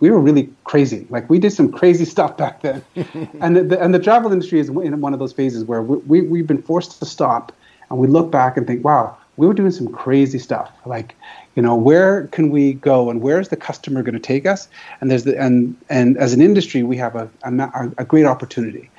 we 0.00 0.10
were 0.10 0.20
really 0.20 0.48
crazy. 0.64 1.06
Like 1.10 1.28
we 1.28 1.38
did 1.38 1.52
some 1.52 1.70
crazy 1.70 2.04
stuff 2.14 2.36
back 2.36 2.62
then. 2.62 2.82
and 3.40 3.70
the, 3.70 3.80
and 3.80 3.94
the 3.94 3.98
travel 3.98 4.32
industry 4.32 4.58
is 4.58 4.68
in 4.68 5.00
one 5.00 5.12
of 5.12 5.18
those 5.18 5.32
phases 5.32 5.64
where 5.64 5.82
we, 5.82 5.96
we, 5.98 6.22
we've 6.22 6.46
been 6.46 6.62
forced 6.62 6.98
to 6.98 7.06
stop 7.06 7.52
and 7.90 7.98
we 7.98 8.08
look 8.08 8.30
back 8.30 8.56
and 8.56 8.66
think, 8.66 8.84
wow, 8.84 9.16
we 9.36 9.46
were 9.46 9.54
doing 9.54 9.70
some 9.70 9.88
crazy 9.88 10.38
stuff. 10.38 10.70
Like 10.86 11.14
you 11.54 11.62
know 11.62 11.74
where 11.74 12.26
can 12.28 12.50
we 12.50 12.74
go 12.74 13.10
and 13.10 13.20
where's 13.20 13.48
the 13.48 13.56
customer 13.56 14.02
going 14.02 14.14
to 14.14 14.20
take 14.20 14.46
us? 14.46 14.68
And 15.00 15.10
there's 15.10 15.24
the 15.24 15.38
and 15.40 15.76
and 15.88 16.16
as 16.16 16.32
an 16.32 16.40
industry 16.40 16.82
we 16.82 16.96
have 16.96 17.16
a, 17.16 17.28
a, 17.42 17.90
a 17.98 18.04
great 18.04 18.26
opportunity. 18.26 18.90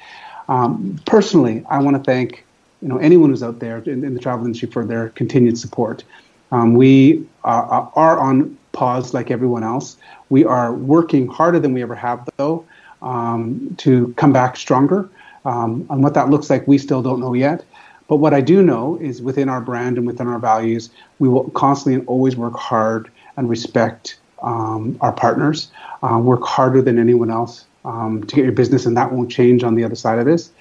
Um, 0.50 1.00
personally 1.06 1.64
i 1.70 1.80
want 1.82 1.96
to 1.96 2.04
thank 2.04 2.44
you 2.82 2.90
know 2.90 2.98
anyone 2.98 3.30
who's 3.30 3.42
out 3.42 3.60
there 3.60 3.78
in, 3.78 4.04
in 4.04 4.14
the 4.14 4.20
travel 4.20 4.46
industry 4.46 4.70
for 4.70 4.86
their 4.86 5.10
continued 5.10 5.58
support. 5.58 6.04
Um, 6.52 6.76
we 6.76 7.26
uh, 7.46 7.88
are 7.96 8.20
on 8.20 8.56
pause 8.74 9.14
like 9.14 9.32
everyone 9.32 9.64
else. 9.64 9.98
We 10.30 10.44
are 10.46 10.74
working 10.74 11.28
harder 11.28 11.60
than 11.60 11.74
we 11.74 11.82
ever 11.82 11.96
have 11.96 12.28
though 12.38 12.66
um, 13.02 13.74
to 13.78 14.14
come 14.18 14.34
back 14.34 14.58
stronger. 14.58 15.10
Um, 15.46 15.86
and 15.90 16.04
what 16.04 16.14
that 16.14 16.30
looks 16.30 16.50
like 16.50 16.68
we 16.68 16.78
still 16.78 17.02
don't 17.02 17.20
know 17.20 17.34
yet 17.34 17.66
but 18.14 18.18
what 18.18 18.36
I 18.36 18.42
do 18.42 18.62
know 18.62 18.96
is 19.02 19.24
within 19.24 19.50
our 19.50 19.60
brand 19.60 19.98
and 19.98 20.06
within 20.06 20.28
our 20.28 20.38
values, 20.38 20.92
we 21.18 21.28
will 21.28 21.50
constantly 21.50 21.96
and 21.96 22.08
always 22.08 22.36
work 22.36 22.56
hard 22.56 23.10
and 23.38 23.50
respect 23.50 24.20
um, 24.44 25.00
our 25.02 25.12
partners, 25.12 25.72
uh, 26.04 26.20
work 26.20 26.44
harder 26.44 26.80
than 26.80 27.00
anyone 27.00 27.32
else 27.32 27.66
um, 27.86 28.24
to 28.26 28.36
get 28.36 28.44
your 28.44 28.52
business, 28.52 28.86
and 28.86 28.96
that 28.98 29.12
won't 29.12 29.32
change 29.32 29.64
on 29.64 29.74
the 29.74 29.84
other 29.84 29.96
side 29.96 30.20
of 30.20 30.28
this. 30.28 30.52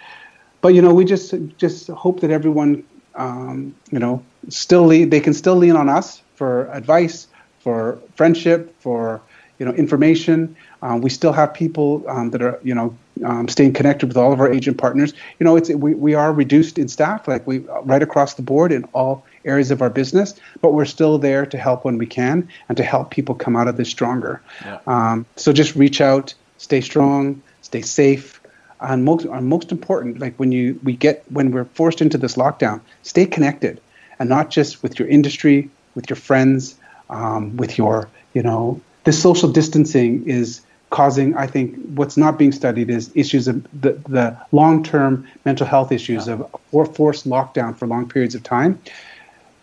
But 0.62 0.68
you 0.68 0.80
know, 0.80 0.94
we 0.94 1.04
just 1.04 1.34
just 1.58 1.88
hope 1.88 2.20
that 2.20 2.30
everyone, 2.30 2.84
um, 3.16 3.74
you 3.90 3.98
know, 3.98 4.24
still 4.48 4.86
lead, 4.86 5.10
they 5.10 5.20
can 5.20 5.34
still 5.34 5.56
lean 5.56 5.76
on 5.76 5.90
us 5.90 6.22
for 6.36 6.72
advice, 6.72 7.26
for 7.58 7.98
friendship, 8.16 8.74
for 8.80 9.20
you 9.58 9.66
know 9.66 9.72
information. 9.72 10.56
Um, 10.82 11.00
we 11.00 11.10
still 11.10 11.32
have 11.32 11.54
people 11.54 12.04
um, 12.08 12.30
that 12.30 12.42
are 12.42 12.60
you 12.62 12.74
know 12.74 12.96
um, 13.24 13.48
staying 13.48 13.72
connected 13.72 14.06
with 14.08 14.16
all 14.16 14.32
of 14.32 14.40
our 14.40 14.52
agent 14.52 14.78
partners. 14.78 15.14
You 15.38 15.44
know, 15.44 15.56
it's 15.56 15.70
we, 15.70 15.94
we 15.94 16.14
are 16.14 16.32
reduced 16.32 16.78
in 16.78 16.88
staff, 16.88 17.28
like 17.28 17.46
we 17.46 17.58
right 17.82 18.02
across 18.02 18.34
the 18.34 18.42
board 18.42 18.72
in 18.72 18.84
all 18.92 19.24
areas 19.44 19.70
of 19.70 19.82
our 19.82 19.90
business, 19.90 20.34
but 20.60 20.72
we're 20.72 20.84
still 20.84 21.18
there 21.18 21.46
to 21.46 21.58
help 21.58 21.84
when 21.84 21.98
we 21.98 22.06
can 22.06 22.48
and 22.68 22.76
to 22.76 22.84
help 22.84 23.10
people 23.10 23.34
come 23.34 23.56
out 23.56 23.68
of 23.68 23.76
this 23.76 23.88
stronger. 23.88 24.40
Yeah. 24.64 24.80
Um, 24.86 25.26
so 25.36 25.52
just 25.52 25.74
reach 25.76 26.00
out, 26.00 26.34
stay 26.58 26.80
strong, 26.80 27.42
stay 27.62 27.82
safe, 27.82 28.40
and 28.80 29.04
most 29.04 29.24
and 29.24 29.46
most 29.46 29.70
important, 29.70 30.18
like 30.18 30.36
when 30.36 30.50
you 30.52 30.80
we 30.82 30.96
get 30.96 31.24
when 31.30 31.52
we're 31.52 31.64
forced 31.64 32.00
into 32.02 32.18
this 32.18 32.34
lockdown, 32.34 32.80
stay 33.02 33.26
connected, 33.26 33.80
and 34.18 34.28
not 34.28 34.50
just 34.50 34.82
with 34.82 34.98
your 34.98 35.08
industry, 35.08 35.70
with 35.94 36.10
your 36.10 36.16
friends, 36.16 36.74
um, 37.08 37.56
with 37.56 37.78
your 37.78 38.08
you 38.34 38.42
know 38.42 38.80
this 39.04 39.20
social 39.20 39.50
distancing 39.50 40.28
is 40.28 40.62
causing, 40.92 41.34
I 41.34 41.46
think, 41.46 41.74
what's 41.94 42.16
not 42.16 42.38
being 42.38 42.52
studied 42.52 42.90
is 42.90 43.10
issues 43.14 43.48
of 43.48 43.66
the, 43.80 43.92
the 44.08 44.36
long 44.52 44.84
term 44.84 45.26
mental 45.44 45.66
health 45.66 45.90
issues 45.90 46.26
yeah. 46.28 46.34
of 46.34 46.56
or 46.70 46.86
forced 46.86 47.26
lockdown 47.26 47.76
for 47.76 47.88
long 47.88 48.08
periods 48.08 48.36
of 48.36 48.44
time. 48.44 48.78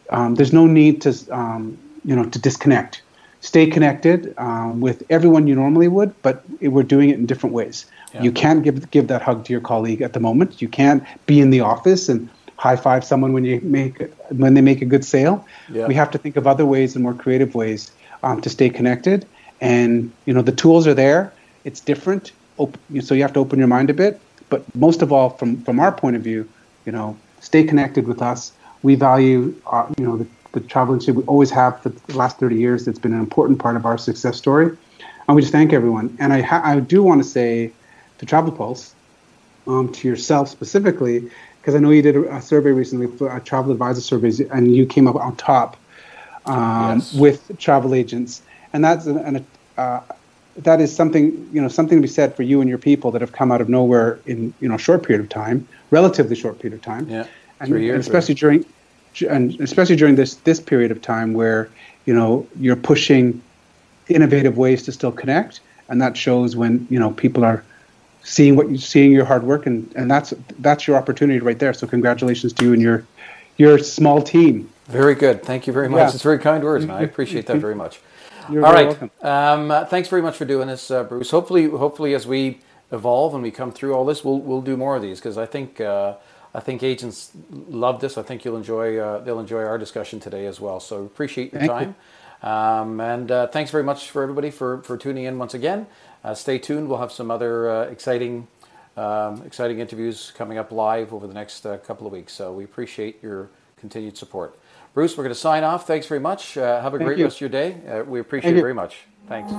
Um, 0.10 0.36
there's 0.36 0.52
no 0.52 0.66
need 0.66 1.02
to, 1.04 1.12
um, 1.32 1.78
you 2.04 2.16
know, 2.16 2.26
to 2.26 2.40
disconnect. 2.40 3.04
Stay 3.42 3.68
connected 3.68 4.34
um, 4.38 4.82
with 4.82 5.04
everyone 5.10 5.48
you 5.48 5.56
normally 5.56 5.88
would, 5.88 6.20
but 6.24 6.44
we're 6.62 6.84
doing 6.84 7.10
it 7.10 7.20
in 7.20 7.26
different 7.26 7.54
ways. 7.54 7.86
Yeah. 8.14 8.24
You 8.24 8.32
can't 8.32 8.64
give 8.64 8.92
give 8.92 9.08
that 9.08 9.22
hug 9.22 9.46
to 9.46 9.54
your 9.54 9.62
colleague 9.62 10.02
at 10.02 10.14
the 10.14 10.20
moment. 10.20 10.62
You 10.62 10.68
can't 10.68 11.04
be 11.28 11.40
in 11.40 11.52
the 11.52 11.62
office 11.62 12.10
and 12.10 12.28
high 12.58 12.76
five 12.76 13.06
someone 13.06 13.32
when 13.32 13.46
you 13.46 13.62
make 13.62 14.12
when 14.30 14.56
they 14.56 14.62
make 14.62 14.82
a 14.82 14.86
good 14.86 15.06
sale. 15.06 15.46
Yeah. 15.72 15.86
We 15.86 15.94
have 15.94 16.12
to 16.12 16.18
think 16.18 16.36
of 16.38 16.48
other 16.48 16.66
ways 16.66 16.96
and 16.96 17.04
more 17.04 17.14
creative 17.14 17.54
ways 17.56 17.92
um, 18.24 18.42
to 18.42 18.50
stay 18.50 18.70
connected 18.70 19.26
and 19.62 20.12
you 20.26 20.34
know 20.34 20.42
the 20.42 20.52
tools 20.52 20.88
are 20.88 20.94
there. 20.94 21.34
It's 21.64 21.80
different, 21.80 22.32
so 23.02 23.14
you 23.14 23.22
have 23.22 23.34
to 23.34 23.40
open 23.40 23.60
your 23.60 23.68
mind 23.68 23.90
a 23.90 23.94
bit. 23.94 24.20
But 24.50 24.64
most 24.76 25.02
of 25.02 25.12
all, 25.12 25.30
from 25.32 25.62
from 25.64 25.80
our 25.80 25.92
point 25.92 26.16
of 26.16 26.22
view, 26.22 26.48
you 26.86 26.92
know, 26.92 27.18
stay 27.40 27.64
connected 27.64 28.08
with 28.08 28.22
us. 28.22 28.52
We 28.82 28.96
value, 28.96 29.54
our, 29.66 29.86
uh, 29.86 29.94
you 29.98 30.06
know, 30.06 30.18
the, 30.18 30.28
the 30.54 30.62
travel 30.62 30.94
industry. 30.94 31.14
We 31.14 31.24
always 31.24 31.52
have 31.52 31.82
for 31.82 31.90
the 31.90 32.18
last 32.18 32.40
30 32.40 32.56
years. 32.56 32.88
It's 32.88 33.00
been 33.00 33.14
an 33.14 33.20
important 33.20 33.60
part 33.60 33.76
of 33.76 33.86
our 33.86 33.98
success 33.98 34.38
story, 34.38 34.76
and 35.28 35.36
we 35.36 35.42
just 35.42 35.52
thank 35.52 35.74
everyone. 35.74 36.16
And 36.20 36.32
I 36.32 36.42
ha- 36.42 36.62
I 36.64 36.80
do 36.80 37.04
want 37.04 37.22
to 37.22 37.28
say 37.28 37.72
to 38.20 38.26
Travel 38.26 38.52
Pulse, 38.52 38.96
um, 39.68 39.92
to 39.92 40.08
yourself 40.08 40.50
specifically, 40.50 41.30
because 41.62 41.76
I 41.76 41.80
know 41.80 41.90
you 41.90 42.02
did 42.02 42.16
a, 42.16 42.36
a 42.38 42.42
survey 42.42 42.72
recently, 42.72 43.08
for 43.08 43.36
a 43.36 43.40
travel 43.42 43.72
advisor 43.72 44.02
surveys, 44.02 44.40
and 44.40 44.76
you 44.76 44.86
came 44.86 45.08
up 45.08 45.16
on 45.16 45.36
top 45.36 45.78
um, 46.46 47.00
yes. 47.00 47.14
with 47.14 47.52
travel 47.60 47.94
agents 47.94 48.42
and 48.74 48.84
that's 48.84 49.06
an, 49.06 49.18
an 49.18 49.46
uh, 49.78 50.02
that 50.58 50.82
is 50.82 50.94
something 50.94 51.50
you 51.54 51.62
know 51.62 51.68
something 51.68 51.98
to 51.98 52.02
be 52.02 52.08
said 52.08 52.36
for 52.36 52.44
you 52.44 52.62
and 52.62 52.70
your 52.70 52.78
people 52.78 53.12
that 53.12 53.22
have 53.22 53.32
come 53.32 53.52
out 53.52 53.62
of 53.62 53.70
nowhere 53.70 54.20
in 54.26 54.54
you 54.60 54.68
know 54.70 54.76
a 54.76 54.80
short 54.80 55.04
period 55.04 55.24
of 55.24 55.30
time, 55.30 55.68
relatively 55.92 56.36
short 56.36 56.60
period 56.60 56.78
of 56.78 56.82
time. 56.84 57.08
Yeah, 57.08 57.26
and, 57.60 57.70
three 57.70 57.86
years, 57.86 57.96
and 57.96 58.02
especially 58.02 58.36
during 58.36 58.66
and 59.30 59.60
especially 59.62 59.96
during 59.96 60.16
this 60.16 60.36
this 60.36 60.60
period 60.60 60.92
of 60.92 61.02
time 61.02 61.34
where 61.34 61.70
you 62.06 62.14
know 62.14 62.48
you're 62.60 62.76
pushing 62.76 63.42
innovative 64.08 64.58
ways 64.58 64.84
to 64.84 64.92
still 64.92 65.12
connect, 65.12 65.62
and 65.88 66.02
that 66.02 66.18
shows 66.18 66.56
when 66.56 66.86
you 66.90 67.00
know 67.00 67.12
people 67.12 67.46
are 67.46 67.64
seeing 68.24 68.56
what 68.56 68.70
you 68.70 68.78
seeing 68.78 69.12
your 69.12 69.26
hard 69.26 69.44
work, 69.44 69.66
and 69.66 69.92
and 69.96 70.10
that's 70.10 70.34
that's 70.60 70.88
your 70.88 70.98
opportunity 70.98 71.40
right 71.40 71.60
there. 71.60 71.74
So 71.74 71.88
congratulations 71.88 72.54
to 72.54 72.66
you 72.66 72.74
and 72.74 72.82
your 72.82 73.06
your 73.58 73.80
small 73.80 74.22
team. 74.22 74.70
Very 74.88 75.16
good. 75.16 75.44
Thank 75.44 75.68
you 75.68 75.74
very 75.74 75.88
much. 75.88 76.00
Yeah. 76.00 76.14
It's 76.14 76.24
very 76.24 76.40
kind 76.40 76.64
words, 76.64 76.84
and 76.84 76.92
I 76.92 77.02
appreciate 77.02 77.46
that 77.46 77.58
very 77.58 77.76
much. 77.76 78.00
You're 78.52 78.66
All 78.66 78.74
right. 78.74 79.12
Um, 79.22 79.72
uh, 79.72 79.86
thanks 79.86 80.10
very 80.10 80.22
much 80.22 80.38
for 80.38 80.46
doing 80.46 80.68
this, 80.68 80.90
uh, 80.92 81.04
Bruce. 81.04 81.32
Hopefully, 81.32 81.68
hopefully, 81.68 82.14
as 82.14 82.26
we 82.28 82.60
evolve 82.92 83.34
and 83.34 83.44
we 83.44 83.52
come 83.52 83.72
through 83.72 83.94
all 83.94 84.06
this, 84.06 84.24
we'll 84.24 84.40
we'll 84.40 84.62
do 84.62 84.76
more 84.78 84.96
of 84.96 85.02
these 85.02 85.20
because 85.20 85.38
I 85.38 85.46
think 85.46 85.80
uh, 85.82 86.16
I 86.54 86.60
think 86.60 86.82
agents 86.84 87.32
love 87.52 88.02
this. 88.02 88.18
I 88.18 88.24
think 88.24 88.44
you'll 88.46 88.58
enjoy 88.58 88.98
uh, 88.98 89.20
they'll 89.20 89.40
enjoy 89.40 89.64
our 89.64 89.78
discussion 89.78 90.20
today 90.20 90.46
as 90.46 90.60
well. 90.60 90.80
So 90.80 91.04
appreciate 91.04 91.54
your 91.54 91.60
Thank 91.62 91.72
time, 91.72 91.96
you. 92.44 92.50
um, 92.50 93.00
and 93.00 93.32
uh, 93.32 93.48
thanks 93.48 93.72
very 93.72 93.84
much 93.84 94.10
for 94.10 94.24
everybody 94.24 94.50
for 94.52 94.82
for 94.84 94.98
tuning 94.98 95.26
in 95.26 95.38
once 95.38 95.54
again. 95.54 95.86
Uh, 96.24 96.34
stay 96.34 96.58
tuned. 96.58 96.90
We'll 96.90 97.00
have 97.00 97.12
some 97.12 97.32
other 97.32 97.84
exciting. 97.84 98.48
Um, 98.98 99.44
exciting 99.46 99.80
interviews 99.80 100.34
coming 100.36 100.58
up 100.58 100.74
live 100.74 101.14
over 101.14 101.26
the 101.26 101.34
next 101.34 101.64
couple 101.86 102.06
of 102.06 102.12
weeks. 102.12 102.34
So 102.34 102.52
we 102.52 102.66
appreciate 102.66 103.24
your 103.24 103.50
continued 103.78 104.18
support. 104.18 104.60
Bruce, 105.00 105.16
we're 105.18 105.24
going 105.24 105.34
to 105.34 105.40
sign 105.40 105.64
off. 105.64 105.88
Thanks 105.88 106.08
very 106.08 106.20
much. 106.20 106.58
Uh, 106.58 106.82
have 106.82 106.94
a 106.94 106.98
Thank 106.98 107.08
great 107.08 107.20
you. 107.20 107.24
rest 107.24 107.38
of 107.38 107.40
your 107.40 107.50
day. 107.50 107.78
Uh, 107.88 108.04
we 108.04 108.20
appreciate 108.20 108.50
Thank 108.50 108.58
it 108.58 108.62
very 108.62 108.74
much. 108.74 108.98
Thanks. 109.30 109.50